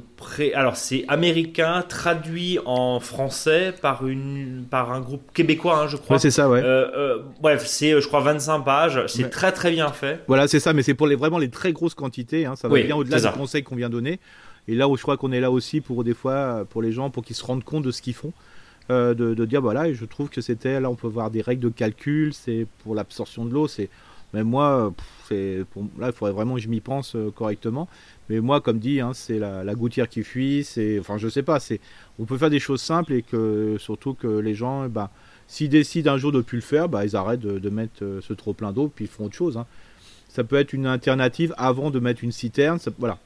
alors 0.53 0.75
c'est 0.77 1.05
américain, 1.07 1.83
traduit 1.87 2.59
en 2.65 2.99
français 2.99 3.73
par, 3.81 4.07
une, 4.07 4.65
par 4.69 4.91
un 4.91 5.01
groupe 5.01 5.31
québécois, 5.33 5.83
hein, 5.83 5.87
je 5.87 5.97
crois. 5.97 6.19
c'est 6.19 6.31
ça, 6.31 6.49
ouais. 6.49 6.61
Euh, 6.63 7.19
bref, 7.41 7.65
c'est 7.65 7.99
je 7.99 8.07
crois 8.07 8.21
25 8.21 8.59
pages. 8.61 9.03
C'est 9.07 9.29
très 9.29 9.51
très 9.51 9.71
bien 9.71 9.89
fait. 9.89 10.23
Voilà, 10.27 10.47
c'est 10.47 10.59
ça, 10.59 10.73
mais 10.73 10.83
c'est 10.83 10.93
pour 10.93 11.07
les, 11.07 11.15
vraiment 11.15 11.37
les 11.37 11.49
très 11.49 11.73
grosses 11.73 11.95
quantités. 11.95 12.45
Hein. 12.45 12.55
ça 12.55 12.67
va 12.67 12.81
bien 12.81 12.95
au-delà 12.95 13.19
des 13.19 13.37
conseils 13.37 13.63
qu'on 13.63 13.75
vient 13.75 13.89
donner. 13.89 14.19
Et 14.67 14.73
là 14.73 14.87
où 14.87 14.97
je 14.97 15.03
crois 15.03 15.17
qu'on 15.17 15.31
est 15.31 15.39
là 15.39 15.51
aussi 15.51 15.79
pour 15.79 16.03
des 16.03 16.15
fois 16.15 16.65
pour 16.69 16.81
les 16.81 16.91
gens 16.91 17.11
pour 17.11 17.23
qu'ils 17.23 17.35
se 17.35 17.45
rendent 17.45 17.63
compte 17.63 17.83
de 17.83 17.91
ce 17.91 18.01
qu'ils 18.01 18.15
font. 18.15 18.33
Euh, 18.91 19.15
de, 19.15 19.45
dire 19.45 19.61
voilà, 19.61 19.91
je 19.91 20.05
trouve 20.05 20.29
que 20.29 20.41
c'était 20.41 20.79
là 20.79 20.91
on 20.91 20.95
peut 20.95 21.07
voir 21.07 21.31
des 21.31 21.41
règles 21.41 21.63
de 21.63 21.69
calcul, 21.69 22.35
c'est 22.35 22.67
pour 22.83 22.93
l'absorption 22.93 23.43
de 23.43 23.51
l'eau, 23.51 23.67
c'est 23.67 23.89
Même 24.33 24.47
moi, 24.47 24.93
c'est 25.27 25.65
là, 25.97 26.07
il 26.07 26.13
faudrait 26.13 26.33
vraiment 26.33 26.55
que 26.55 26.61
je 26.61 26.69
m'y 26.69 26.81
pense 26.81 27.15
correctement. 27.35 27.87
Mais 28.29 28.39
moi, 28.41 28.61
comme 28.61 28.79
dit, 28.79 28.99
hein, 28.99 29.11
c'est 29.13 29.39
la, 29.39 29.75
gouttière 29.75 30.09
qui 30.09 30.23
fuit. 30.23 30.63
C'est, 30.63 30.99
enfin, 30.99 31.17
je 31.17 31.27
sais 31.29 31.43
pas. 31.43 31.59
C'est, 31.59 31.79
on 32.19 32.25
peut 32.25 32.37
faire 32.37 32.49
des 32.49 32.59
choses 32.59 32.81
simples 32.81 33.13
et 33.13 33.21
que 33.21 33.77
surtout 33.79 34.13
que 34.13 34.27
les 34.27 34.53
gens, 34.55 34.87
bah, 34.89 35.09
s'ils 35.47 35.69
décident 35.69 36.13
un 36.13 36.17
jour 36.17 36.31
de 36.31 36.41
plus 36.41 36.57
le 36.57 36.63
faire, 36.63 36.89
bah, 36.89 37.05
ils 37.05 37.15
arrêtent 37.15 37.41
de, 37.41 37.69
mettre 37.69 38.19
ce 38.21 38.33
trop 38.33 38.53
plein 38.53 38.71
d'eau, 38.71 38.91
puis 38.93 39.05
ils 39.05 39.07
font 39.07 39.25
autre 39.25 39.35
chose. 39.35 39.57
Hein. 39.57 39.65
Ça 40.27 40.43
peut 40.43 40.57
être 40.57 40.73
une 40.73 40.85
alternative 40.85 41.53
avant 41.57 41.91
de 41.91 41.99
mettre 41.99 42.23
une 42.23 42.31
citerne. 42.31 42.79
voilà, 42.99 43.17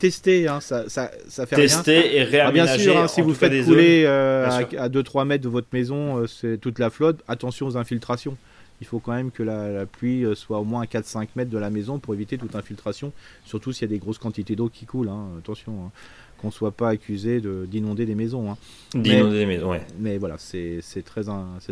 tester, 0.00 0.48
hein, 0.48 0.60
ça, 0.60 0.88
ça, 0.88 1.10
ça, 1.28 1.46
fait 1.46 1.56
tester 1.56 2.16
et 2.16 2.24
réaménager. 2.24 2.72
Ah, 2.72 2.76
bien 2.76 2.84
sûr, 2.84 2.98
hein, 2.98 3.06
si 3.06 3.20
vous 3.20 3.34
faites 3.34 3.64
couler 3.64 4.04
euh, 4.06 4.48
à, 4.78 4.88
2-3 4.88 5.26
mètres 5.26 5.44
de 5.44 5.48
votre 5.48 5.68
maison, 5.72 6.16
euh, 6.16 6.26
c'est 6.26 6.58
toute 6.58 6.78
la 6.78 6.90
flotte. 6.90 7.20
Attention 7.28 7.66
aux 7.66 7.76
infiltrations. 7.76 8.36
Il 8.80 8.86
faut 8.86 8.98
quand 8.98 9.12
même 9.12 9.30
que 9.30 9.42
la, 9.42 9.84
pluie 9.84 10.24
euh, 10.24 10.34
soit 10.34 10.58
au 10.58 10.64
moins 10.64 10.82
à 10.82 10.86
4-5 10.86 11.28
mètres 11.36 11.50
de 11.50 11.58
la 11.58 11.68
maison 11.68 11.98
pour 11.98 12.14
éviter 12.14 12.38
toute 12.38 12.56
infiltration, 12.56 13.12
surtout 13.44 13.72
s'il 13.72 13.82
y 13.82 13.92
a 13.92 13.94
des 13.94 13.98
grosses 13.98 14.18
quantités 14.18 14.56
d'eau 14.56 14.70
qui 14.70 14.86
coulent. 14.86 15.10
Hein. 15.10 15.26
Attention, 15.38 15.72
hein. 15.84 15.90
qu'on 16.38 16.48
ne 16.48 16.52
soit 16.52 16.72
pas 16.72 16.88
accusé 16.88 17.42
d'inonder 17.68 18.06
des 18.06 18.14
maisons. 18.14 18.56
D'inonder 18.94 19.38
des 19.38 19.46
maisons, 19.46 19.70
ouais. 19.70 19.82
Mais 19.98 20.16
voilà, 20.16 20.36
c'est 20.38 20.80
très, 21.04 21.24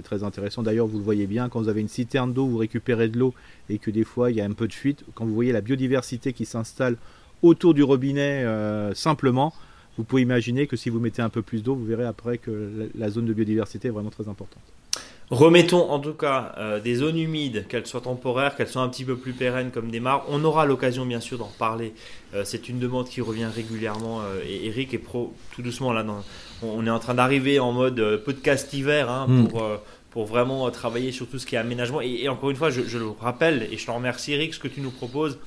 très 0.03 0.22
intéressant. 0.22 0.62
D'ailleurs, 0.62 0.87
vous 0.87 0.99
le 0.99 1.05
voyez 1.05 1.26
bien, 1.26 1.49
quand 1.49 1.62
vous 1.62 1.70
avez 1.70 1.81
une 1.81 1.89
citerne 1.89 2.35
d'eau, 2.35 2.47
vous 2.47 2.59
récupérez 2.59 3.09
de 3.09 3.18
l'eau 3.18 3.33
et 3.70 3.79
que 3.79 3.91
des 3.91 4.05
fois 4.05 4.31
il 4.31 4.37
y 4.37 4.43
a 4.43 4.45
un 4.45 4.53
peu 4.53 4.68
de 4.68 4.74
fuite, 4.74 5.05
quand 5.14 5.24
vous 5.24 5.35
voyez 5.35 5.53
la 5.53 5.62
biodiversité 5.62 6.35
qui 6.35 6.45
s'installe 6.45 6.99
autour 7.43 7.74
du 7.74 7.82
robinet 7.82 8.45
euh, 8.45 8.95
simplement, 8.95 9.53
vous 9.97 10.05
pouvez 10.05 10.22
imaginer 10.22 10.66
que 10.66 10.76
si 10.76 10.91
vous 10.91 11.01
mettez 11.01 11.22
un 11.22 11.28
peu 11.28 11.43
plus 11.43 11.62
d'eau, 11.62 11.74
vous 11.74 11.84
verrez 11.84 12.05
après 12.05 12.39
que 12.39 12.91
la 12.95 13.11
zone 13.11 13.26
de 13.26 13.32
biodiversité 13.32 13.89
est 13.89 13.91
vraiment 13.91 14.11
très 14.11 14.28
importante. 14.28 14.62
Remettons 15.30 15.91
en 15.91 15.99
tout 15.99 16.14
cas 16.14 16.55
euh, 16.57 16.80
des 16.80 16.95
zones 16.95 17.18
humides, 17.18 17.66
qu'elles 17.68 17.86
soient 17.86 18.01
temporaires, 18.01 18.57
qu'elles 18.57 18.68
soient 18.68 18.80
un 18.80 18.89
petit 18.89 19.05
peu 19.05 19.16
plus 19.16 19.34
pérennes 19.34 19.70
comme 19.70 19.91
des 19.91 20.01
mares. 20.01 20.24
On 20.28 20.43
aura 20.43 20.64
l'occasion 20.64 21.05
bien 21.05 21.20
sûr 21.20 21.36
d'en 21.36 21.53
parler. 21.59 21.93
Euh, 22.34 22.45
c'est 22.47 22.70
une 22.70 22.78
demande 22.78 23.09
qui 23.09 23.20
revient 23.20 23.49
régulièrement. 23.55 24.22
et 24.49 24.66
Eric 24.66 24.95
est 24.95 24.99
pro, 24.99 25.34
tout 25.53 25.61
doucement 25.61 25.93
là. 25.93 26.07
on 26.62 26.86
est 26.86 26.91
en 26.91 26.99
train 26.99 27.14
d'arriver 27.14 27.59
en 27.61 27.72
mode 27.72 28.22
podcast 28.24 28.72
hiver 28.72 29.11
hein, 29.11 29.26
mm. 29.28 29.49
pour, 29.49 29.62
pour 30.11 30.24
vraiment 30.24 30.70
travailler 30.70 31.12
sur 31.12 31.28
tout 31.28 31.39
ce 31.39 31.45
qui 31.45 31.57
est 31.57 31.59
aménagement. 31.59 32.01
Et, 32.01 32.28
encore 32.28 32.51
une 32.51 32.57
fois, 32.57 32.70
je, 32.70 32.82
je, 32.82 32.97
le 32.97 33.09
rappelle 33.09 33.68
et 33.70 33.76
je 33.76 33.84
te 33.84 33.91
remercie 33.91 34.32
Eric, 34.32 34.55
ce 34.55 34.59
que 34.59 34.68
tu 34.68 34.80
nous 34.80 34.91
proposes 34.91 35.39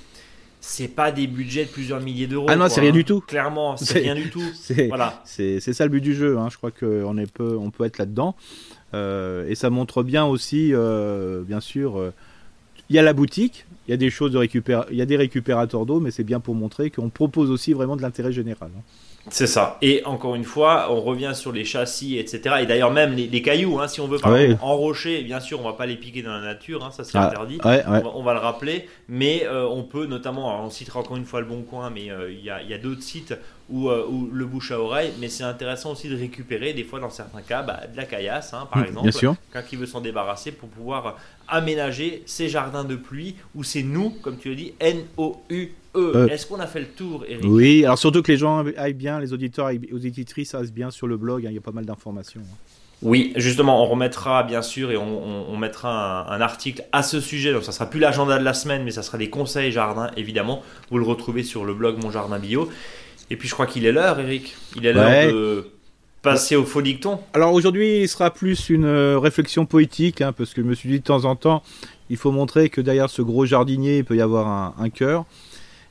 c'est 0.61 0.87
pas 0.87 1.11
des 1.11 1.25
budgets 1.25 1.65
de 1.65 1.71
plusieurs 1.71 1.99
milliers 1.99 2.27
d'euros. 2.27 2.45
Ah 2.47 2.55
non, 2.55 2.69
c'est 2.69 2.81
rien 2.81 2.91
du 2.91 3.03
tout. 3.03 3.19
Clairement, 3.19 3.75
c'est 3.77 3.99
rien 3.99 4.15
du 4.15 4.29
tout. 4.29 4.43
C'est 4.53 4.87
voilà. 4.87 5.21
c'est 5.25 5.59
ça 5.59 5.83
le 5.83 5.89
but 5.89 6.01
du 6.01 6.13
jeu. 6.13 6.37
Hein. 6.37 6.47
Je 6.51 6.57
crois 6.57 6.69
qu'on 6.71 7.15
peut, 7.33 7.57
on 7.59 7.71
peut 7.71 7.83
être 7.83 7.97
là-dedans. 7.97 8.35
Euh, 8.93 9.47
et 9.47 9.55
ça 9.55 9.69
montre 9.69 10.03
bien 10.03 10.25
aussi, 10.25 10.71
euh, 10.73 11.41
bien 11.43 11.61
sûr, 11.61 11.97
euh, 11.97 12.13
il 12.89 12.95
y 12.95 12.99
a 12.99 13.01
la 13.01 13.13
boutique, 13.13 13.65
il 13.87 13.91
y 13.91 13.93
a 13.93 13.97
des 13.97 14.09
choses 14.09 14.31
de 14.31 14.37
récupérer, 14.37 14.85
il 14.91 14.97
y 14.97 15.01
a 15.01 15.05
des 15.05 15.15
récupérateurs 15.15 15.85
d'eau, 15.85 15.99
mais 15.99 16.11
c'est 16.11 16.23
bien 16.25 16.39
pour 16.39 16.55
montrer 16.55 16.91
qu'on 16.91 17.09
propose 17.09 17.49
aussi 17.49 17.73
vraiment 17.73 17.95
de 17.95 18.01
l'intérêt 18.01 18.33
général. 18.33 18.69
Hein. 18.77 18.81
C'est 19.29 19.47
ça. 19.47 19.77
Et 19.81 20.03
encore 20.05 20.35
une 20.35 20.43
fois, 20.43 20.87
on 20.89 21.01
revient 21.01 21.31
sur 21.35 21.51
les 21.51 21.63
châssis, 21.63 22.17
etc. 22.17 22.55
Et 22.61 22.65
d'ailleurs, 22.65 22.91
même 22.91 23.13
les, 23.13 23.41
cailloux, 23.41 23.79
hein, 23.79 23.87
si 23.87 24.01
on 24.01 24.07
veut 24.07 24.17
par 24.17 24.33
enrocher, 24.61 25.21
bien 25.21 25.39
sûr, 25.39 25.59
on 25.59 25.63
va 25.63 25.73
pas 25.73 25.85
les 25.85 25.95
piquer 25.95 26.21
dans 26.21 26.33
la 26.33 26.41
nature, 26.41 26.83
hein, 26.83 26.91
ça 26.91 27.03
c'est 27.03 27.17
ah, 27.17 27.27
interdit. 27.27 27.59
On, 27.63 28.23
va, 28.23 28.33
le 28.33 28.39
rappeler. 28.39 28.87
Mais 29.07 29.43
euh, 29.45 29.67
on 29.67 29.83
peut 29.83 30.05
notamment, 30.05 30.63
on 30.63 30.69
citera 30.69 30.99
encore 30.99 31.17
une 31.17 31.25
fois 31.25 31.41
le 31.41 31.45
Bon 31.45 31.61
Coin, 31.61 31.89
mais 31.89 32.09
euh, 32.09 32.31
il 32.31 32.43
y 32.43 32.49
a, 32.49 32.77
d'autres 32.77 33.03
sites 33.03 33.31
euh, 33.73 34.05
où, 34.07 34.29
le 34.31 34.45
bouche 34.45 34.71
à 34.71 34.79
oreille. 34.79 35.11
Mais 35.19 35.29
c'est 35.29 35.43
intéressant 35.43 35.91
aussi 35.91 36.09
de 36.09 36.17
récupérer, 36.17 36.73
des 36.73 36.83
fois 36.83 36.99
dans 36.99 37.09
certains 37.09 37.41
cas, 37.41 37.61
bah, 37.61 37.81
de 37.91 37.97
la 37.97 38.05
caillasse, 38.05 38.53
hein, 38.53 38.67
par 38.71 38.81
mmh, 38.81 38.85
exemple. 38.85 39.11
Quelqu'un 39.11 39.67
qui 39.67 39.75
veut 39.75 39.85
s'en 39.85 40.01
débarrasser 40.01 40.51
pour 40.51 40.69
pouvoir 40.69 41.17
aménager 41.47 42.23
ses 42.25 42.49
jardins 42.49 42.83
de 42.83 42.95
pluie, 42.95 43.35
ou 43.55 43.63
c'est 43.63 43.83
nous, 43.83 44.11
comme 44.21 44.37
tu 44.37 44.49
le 44.49 44.55
dis, 44.55 44.73
N-O-U 44.79 45.73
euh, 45.95 46.27
Est-ce 46.27 46.47
qu'on 46.47 46.59
a 46.59 46.67
fait 46.67 46.79
le 46.79 46.87
tour, 46.87 47.25
Eric 47.27 47.45
Oui, 47.45 47.83
alors 47.85 47.97
surtout 47.97 48.21
que 48.21 48.31
les 48.31 48.37
gens 48.37 48.65
aillent 48.77 48.93
bien, 48.93 49.19
les 49.19 49.33
auditeurs 49.33 49.69
et 49.69 49.77
les 49.77 49.93
auditrices 49.93 50.55
aillent 50.55 50.71
bien 50.71 50.91
sur 50.91 51.07
le 51.07 51.17
blog, 51.17 51.45
hein, 51.45 51.49
il 51.49 51.55
y 51.55 51.57
a 51.57 51.61
pas 51.61 51.71
mal 51.71 51.85
d'informations. 51.85 52.41
Hein. 52.41 52.71
Oui, 53.03 53.33
justement, 53.35 53.81
on 53.81 53.87
remettra 53.87 54.43
bien 54.43 54.61
sûr 54.61 54.91
et 54.91 54.97
on, 54.97 55.57
mettra 55.57 56.31
un, 56.31 56.39
article 56.39 56.83
à 56.91 57.01
ce 57.01 57.19
sujet. 57.19 57.51
Donc, 57.51 57.63
ça 57.63 57.71
sera 57.71 57.89
plus 57.89 57.99
l'agenda 57.99 58.37
de 58.37 58.43
la 58.43 58.53
semaine, 58.53 58.83
mais 58.83 58.91
ça 58.91 59.01
sera 59.01 59.17
des 59.17 59.29
conseils 59.29 59.71
jardin, 59.71 60.11
évidemment. 60.17 60.61
Vous 60.91 60.99
le 60.99 61.03
retrouvez 61.03 61.43
sur 61.43 61.65
le 61.65 61.73
blog 61.73 61.97
Mon 62.01 62.11
Jardin 62.11 62.37
Bio. 62.37 62.69
Et 63.31 63.37
puis, 63.37 63.47
je 63.47 63.53
crois 63.55 63.65
qu'il 63.65 63.85
est 63.85 63.91
l'heure, 63.91 64.19
Eric. 64.19 64.55
Il 64.75 64.85
est 64.85 64.93
l'heure 64.93 65.33
de 65.33 65.71
passer 66.21 66.55
au 66.55 66.63
faux 66.63 66.83
dicton. 66.83 67.19
Alors, 67.33 67.53
aujourd'hui, 67.53 68.01
il 68.01 68.07
sera 68.07 68.31
plus 68.31 68.69
une 68.69 68.85
euh, 68.85 69.17
réflexion 69.17 69.65
poétique, 69.65 70.21
hein, 70.21 70.31
parce 70.31 70.53
que 70.53 70.61
je 70.61 70.67
me 70.67 70.75
suis 70.75 70.89
dit 70.89 70.99
de 70.99 71.03
temps 71.03 71.25
en 71.25 71.35
temps, 71.35 71.63
il 72.11 72.17
faut 72.17 72.31
montrer 72.31 72.69
que 72.69 72.81
derrière 72.81 73.09
ce 73.09 73.23
gros 73.23 73.47
jardinier, 73.47 73.97
il 73.99 74.05
peut 74.05 74.15
y 74.15 74.21
avoir 74.21 74.47
un, 74.47 74.75
un 74.77 74.89
cœur. 74.91 75.25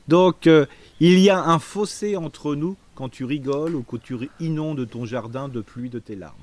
Donc, 0.07 0.47
euh, 0.47 0.65
il 0.99 1.19
y 1.19 1.29
a 1.29 1.39
un 1.39 1.59
fossé 1.59 2.15
entre 2.15 2.55
nous 2.55 2.75
quand 2.95 3.09
tu 3.09 3.25
rigoles 3.25 3.75
ou 3.75 3.83
quand 3.83 4.01
tu 4.01 4.29
inondes 4.39 4.87
ton 4.89 5.05
jardin 5.05 5.47
de 5.47 5.61
pluie 5.61 5.89
de 5.89 5.99
tes 5.99 6.15
larmes. 6.15 6.35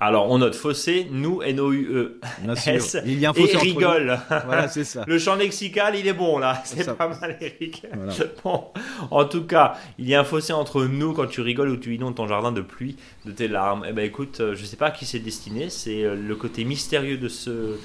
Alors, 0.00 0.30
on 0.30 0.38
note 0.38 0.54
fossé, 0.54 1.08
nous, 1.10 1.42
N-O-U-E. 1.42 2.20
S, 2.66 2.96
il 3.04 3.18
y 3.18 3.26
a 3.26 3.30
un 3.30 3.32
fossé 3.32 3.54
et 3.54 3.58
rigole. 3.58 4.18
Voilà, 4.46 4.68
c'est 4.68 4.84
ça. 4.84 5.04
Le 5.08 5.18
champ 5.18 5.34
lexical, 5.34 5.96
il 5.96 6.06
est 6.06 6.12
bon, 6.12 6.38
là. 6.38 6.62
C'est 6.64 6.96
pas 6.96 7.08
mal, 7.08 7.36
Eric. 7.40 7.84
Bon, 8.44 8.66
en 9.10 9.24
tout 9.24 9.44
cas, 9.44 9.76
il 9.98 10.08
y 10.08 10.14
a 10.14 10.20
un 10.20 10.24
fossé 10.24 10.52
entre 10.52 10.84
nous 10.84 11.14
quand 11.14 11.26
tu 11.26 11.40
rigoles 11.40 11.70
ou 11.70 11.76
tu 11.76 11.96
inondes 11.96 12.14
ton 12.14 12.28
jardin 12.28 12.52
de 12.52 12.60
pluie 12.60 12.96
de 13.24 13.32
tes 13.32 13.48
larmes. 13.48 13.84
Eh 13.88 13.92
ben, 13.92 14.04
écoute, 14.04 14.38
euh, 14.40 14.54
je 14.54 14.64
sais 14.64 14.76
pas 14.76 14.86
à 14.86 14.90
qui 14.92 15.04
c'est 15.04 15.18
destiné. 15.18 15.68
C'est 15.68 16.04
euh, 16.04 16.14
le 16.14 16.36
côté 16.36 16.64
mystérieux 16.64 17.18
de 17.18 17.28
ce 17.28 17.76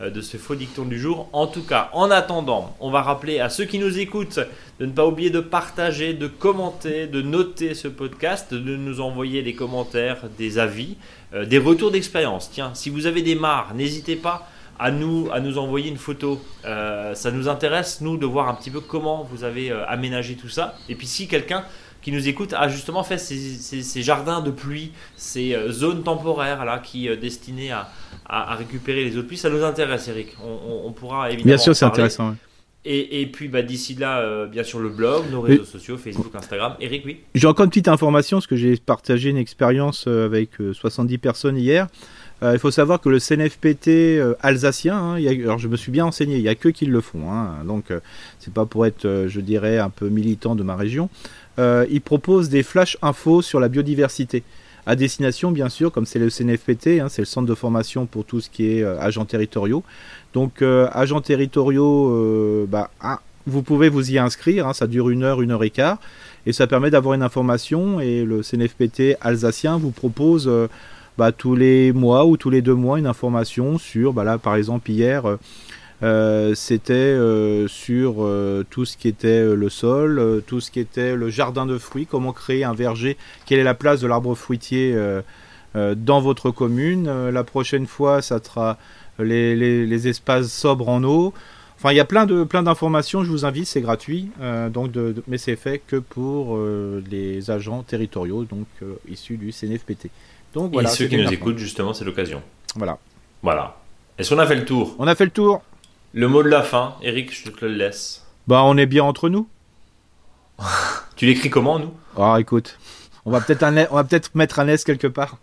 de 0.00 0.20
ce 0.20 0.36
faux 0.36 0.54
dicton 0.54 0.84
du 0.84 0.98
jour. 0.98 1.28
En 1.32 1.46
tout 1.46 1.62
cas, 1.62 1.90
en 1.92 2.10
attendant, 2.10 2.74
on 2.80 2.90
va 2.90 3.02
rappeler 3.02 3.40
à 3.40 3.48
ceux 3.48 3.64
qui 3.64 3.78
nous 3.78 3.98
écoutent 3.98 4.40
de 4.80 4.86
ne 4.86 4.92
pas 4.92 5.06
oublier 5.06 5.30
de 5.30 5.38
partager, 5.38 6.12
de 6.12 6.26
commenter, 6.26 7.06
de 7.06 7.22
noter 7.22 7.74
ce 7.74 7.86
podcast, 7.86 8.52
de 8.52 8.76
nous 8.76 9.00
envoyer 9.00 9.44
des 9.44 9.54
commentaires, 9.54 10.24
des 10.36 10.58
avis, 10.58 10.96
euh, 11.34 11.44
des 11.44 11.58
retours 11.58 11.92
d'expérience. 11.92 12.50
Tiens, 12.50 12.72
si 12.74 12.90
vous 12.90 13.06
avez 13.06 13.22
des 13.22 13.36
marres, 13.36 13.74
n'hésitez 13.74 14.16
pas 14.16 14.48
à 14.80 14.90
nous, 14.90 15.28
à 15.32 15.38
nous 15.38 15.56
envoyer 15.58 15.88
une 15.88 15.98
photo. 15.98 16.40
Euh, 16.64 17.14
ça 17.14 17.30
nous 17.30 17.48
intéresse, 17.48 18.00
nous, 18.00 18.16
de 18.16 18.26
voir 18.26 18.48
un 18.48 18.54
petit 18.54 18.72
peu 18.72 18.80
comment 18.80 19.22
vous 19.22 19.44
avez 19.44 19.70
aménagé 19.70 20.34
tout 20.34 20.48
ça. 20.48 20.74
Et 20.88 20.96
puis 20.96 21.06
si 21.06 21.28
quelqu'un 21.28 21.64
qui 22.00 22.10
nous 22.10 22.26
écoute 22.26 22.52
a 22.52 22.68
justement 22.68 23.04
fait 23.04 23.18
ces, 23.18 24.02
jardins 24.02 24.40
de 24.40 24.50
pluie, 24.50 24.90
ces 25.14 25.56
zones 25.68 26.02
temporaires 26.02 26.64
là, 26.64 26.80
qui 26.80 27.08
destinées 27.16 27.70
à, 27.70 27.88
à, 28.26 28.54
récupérer 28.54 29.04
les 29.04 29.10
de 29.10 29.22
pluie. 29.22 29.36
Ça 29.36 29.50
nous 29.50 29.62
intéresse, 29.62 30.08
Eric. 30.08 30.36
On, 30.42 30.92
pourra 30.92 31.28
évidemment. 31.28 31.46
Bien 31.46 31.58
sûr, 31.58 31.74
c'est 31.76 31.84
intéressant. 31.84 32.34
Et, 32.84 33.28
puis 33.32 33.46
bah, 33.46 33.62
d'ici 33.62 33.94
là, 33.94 34.18
euh, 34.18 34.46
bien 34.46 34.64
sûr, 34.64 34.80
le 34.80 34.88
blog, 34.88 35.30
nos 35.30 35.40
réseaux 35.40 35.64
sociaux, 35.64 35.96
Facebook, 35.96 36.34
Instagram. 36.34 36.74
Eric, 36.80 37.04
oui 37.06 37.20
J'ai 37.34 37.46
encore 37.46 37.64
une 37.64 37.70
petite 37.70 37.86
information, 37.86 38.38
parce 38.38 38.48
que 38.48 38.56
j'ai 38.56 38.76
partagé 38.76 39.30
une 39.30 39.36
expérience 39.36 40.06
euh, 40.08 40.26
avec 40.26 40.50
70 40.72 41.14
euh, 41.14 41.18
personnes 41.18 41.56
hier. 41.56 41.86
il 42.42 42.58
faut 42.58 42.72
savoir 42.72 43.00
que 43.00 43.08
le 43.08 43.20
CNFPT 43.20 44.20
alsacien, 44.40 44.96
hein, 44.96 45.24
alors 45.24 45.60
je 45.60 45.68
me 45.68 45.76
suis 45.76 45.92
bien 45.92 46.06
enseigné, 46.06 46.38
il 46.38 46.42
n'y 46.42 46.48
a 46.48 46.56
que 46.56 46.70
qui 46.70 46.86
le 46.86 47.00
font, 47.00 47.30
hein, 47.30 47.62
donc 47.64 47.92
c'est 48.40 48.52
pas 48.52 48.66
pour 48.66 48.84
être, 48.84 49.26
je 49.28 49.40
dirais, 49.40 49.78
un 49.78 49.90
peu 49.90 50.08
militant 50.08 50.56
de 50.56 50.64
ma 50.64 50.74
région. 50.74 51.08
il 51.58 52.00
propose 52.00 52.48
des 52.48 52.64
flash 52.64 52.98
infos 53.00 53.42
sur 53.42 53.60
la 53.60 53.68
biodiversité 53.68 54.42
à 54.84 54.96
destination, 54.96 55.52
bien 55.52 55.68
sûr, 55.68 55.92
comme 55.92 56.06
c'est 56.06 56.18
le 56.18 56.28
CNFPT, 56.28 57.00
hein, 57.00 57.08
c'est 57.08 57.22
le 57.22 57.26
centre 57.26 57.46
de 57.46 57.54
formation 57.54 58.06
pour 58.06 58.24
tout 58.24 58.40
ce 58.40 58.50
qui 58.50 58.78
est 58.78 58.82
euh, 58.82 58.98
agents 59.00 59.24
territoriaux. 59.24 59.84
Donc, 60.34 60.62
euh, 60.62 60.88
agents 60.92 61.20
territoriaux, 61.20 62.10
euh, 62.10 62.66
bah, 62.68 62.90
ah, 63.00 63.20
vous 63.46 63.62
pouvez 63.62 63.88
vous 63.88 64.10
y 64.10 64.18
inscrire, 64.18 64.66
hein, 64.66 64.72
ça 64.72 64.86
dure 64.88 65.10
une 65.10 65.22
heure, 65.22 65.40
une 65.40 65.52
heure 65.52 65.62
et 65.62 65.70
quart, 65.70 65.98
et 66.46 66.52
ça 66.52 66.66
permet 66.66 66.90
d'avoir 66.90 67.14
une 67.14 67.22
information. 67.22 68.00
Et 68.00 68.24
le 68.24 68.42
CNFPT 68.42 69.16
alsacien 69.20 69.78
vous 69.78 69.92
propose 69.92 70.50
bah, 71.16 71.30
tous 71.30 71.54
les 71.54 71.92
mois 71.92 72.26
ou 72.26 72.36
tous 72.36 72.50
les 72.50 72.62
deux 72.62 72.74
mois 72.74 72.98
une 72.98 73.06
information 73.06 73.78
sur, 73.78 74.12
bah, 74.12 74.24
là, 74.24 74.38
par 74.38 74.56
exemple, 74.56 74.90
hier. 74.90 75.38
Euh, 76.02 76.54
c'était 76.54 76.94
euh, 76.94 77.68
sur 77.68 78.24
euh, 78.24 78.66
tout 78.68 78.84
ce 78.84 78.96
qui 78.96 79.06
était 79.06 79.44
le 79.44 79.68
sol, 79.68 80.42
tout 80.46 80.60
ce 80.60 80.70
qui 80.70 80.80
était 80.80 81.14
le 81.14 81.30
jardin 81.30 81.66
de 81.66 81.78
fruits, 81.78 82.06
comment 82.06 82.32
créer 82.32 82.64
un 82.64 82.74
verger, 82.74 83.16
quelle 83.46 83.60
est 83.60 83.64
la 83.64 83.74
place 83.74 84.00
de 84.00 84.06
l'arbre 84.06 84.34
fruitier 84.34 84.96
dans 85.74 86.20
votre 86.20 86.50
commune. 86.50 87.30
la 87.30 87.44
prochaine 87.44 87.86
fois, 87.86 88.20
ça 88.20 88.40
sera 88.42 88.78
les, 89.18 90.08
espaces 90.08 90.52
sobres 90.52 90.88
en 90.88 91.02
eau. 91.04 91.32
Enfin, 91.76 91.92
il 91.92 91.96
y 91.96 92.00
a 92.00 92.04
plein 92.04 92.26
de 92.26 92.44
plein 92.44 92.62
d'informations. 92.62 93.24
Je 93.24 93.30
vous 93.30 93.44
invite, 93.44 93.66
c'est 93.66 93.80
gratuit. 93.80 94.30
donc, 94.70 94.92
mais 95.28 95.38
c'est 95.38 95.56
fait 95.56 95.80
que 95.86 95.96
pour 95.96 96.58
les 97.10 97.50
agents 97.50 97.82
territoriaux, 97.82 98.44
donc 98.44 98.66
issus 99.08 99.36
du 99.36 99.52
CNFPT. 99.52 100.08
Donc 100.54 100.72
voilà. 100.72 100.90
Et 100.90 100.92
ceux 100.92 101.06
qui 101.06 101.16
nous 101.16 101.32
écoutent, 101.32 101.58
justement, 101.58 101.94
c'est 101.94 102.04
l'occasion. 102.04 102.42
Voilà. 102.76 102.98
Voilà. 103.42 103.76
Est-ce 104.18 104.34
qu'on 104.34 104.40
a 104.40 104.46
fait 104.46 104.56
le 104.56 104.64
tour? 104.64 104.94
On 104.98 105.06
a 105.06 105.14
fait 105.14 105.24
le 105.24 105.30
tour. 105.30 105.62
Le 106.14 106.28
mot 106.28 106.42
de 106.42 106.48
la 106.48 106.62
fin, 106.62 106.96
Eric, 107.02 107.32
je 107.32 107.50
te 107.50 107.64
le 107.64 107.72
laisse. 107.72 108.26
Bah, 108.46 108.62
on 108.64 108.76
est 108.76 108.84
bien 108.84 109.02
entre 109.02 109.30
nous. 109.30 109.48
tu 111.16 111.24
l'écris 111.24 111.48
comment, 111.48 111.78
nous? 111.78 111.94
Ah, 112.18 112.36
écoute, 112.38 112.78
on 113.24 113.30
va 113.30 113.40
peut-être 113.40 113.60
peut 114.30 114.38
mettre 114.38 114.58
un 114.60 114.68
S 114.68 114.84
quelque 114.84 115.06
part. 115.06 115.38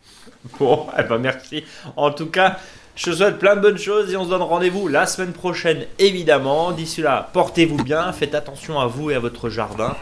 Bon, 0.59 0.85
eh 0.99 1.03
ben 1.03 1.17
merci. 1.17 1.63
En 1.95 2.11
tout 2.11 2.27
cas, 2.27 2.57
Je 2.95 3.09
te 3.09 3.15
souhaite 3.15 3.39
plein 3.39 3.55
de 3.55 3.61
bonnes 3.61 3.77
choses 3.77 4.11
et 4.11 4.17
on 4.17 4.25
se 4.25 4.29
donne 4.29 4.41
rendez-vous 4.41 4.87
la 4.87 5.07
semaine 5.07 5.31
prochaine, 5.31 5.85
évidemment. 5.97 6.71
D'ici 6.71 7.01
là, 7.01 7.29
portez-vous 7.33 7.81
bien, 7.83 8.11
faites 8.11 8.35
attention 8.35 8.79
à 8.79 8.85
vous 8.85 9.09
et 9.09 9.15
à 9.15 9.19
votre 9.19 9.49
jardin. 9.49 9.95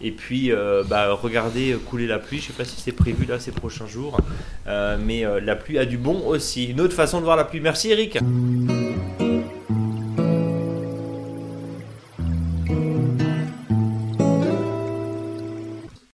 Et 0.00 0.10
puis, 0.10 0.50
euh, 0.50 0.82
bah, 0.84 1.12
regardez 1.12 1.76
couler 1.86 2.06
la 2.06 2.18
pluie. 2.18 2.40
Je 2.40 2.46
sais 2.46 2.52
pas 2.52 2.64
si 2.64 2.80
c'est 2.80 2.92
prévu 2.92 3.26
là 3.26 3.38
ces 3.38 3.52
prochains 3.52 3.86
jours, 3.86 4.18
euh, 4.66 4.96
mais 4.98 5.24
euh, 5.24 5.40
la 5.40 5.56
pluie 5.56 5.78
a 5.78 5.84
du 5.84 5.98
bon 5.98 6.26
aussi. 6.26 6.64
Une 6.64 6.80
autre 6.80 6.94
façon 6.94 7.18
de 7.18 7.24
voir 7.24 7.36
la 7.36 7.44
pluie. 7.44 7.60
Merci 7.60 7.90
Eric. 7.90 8.18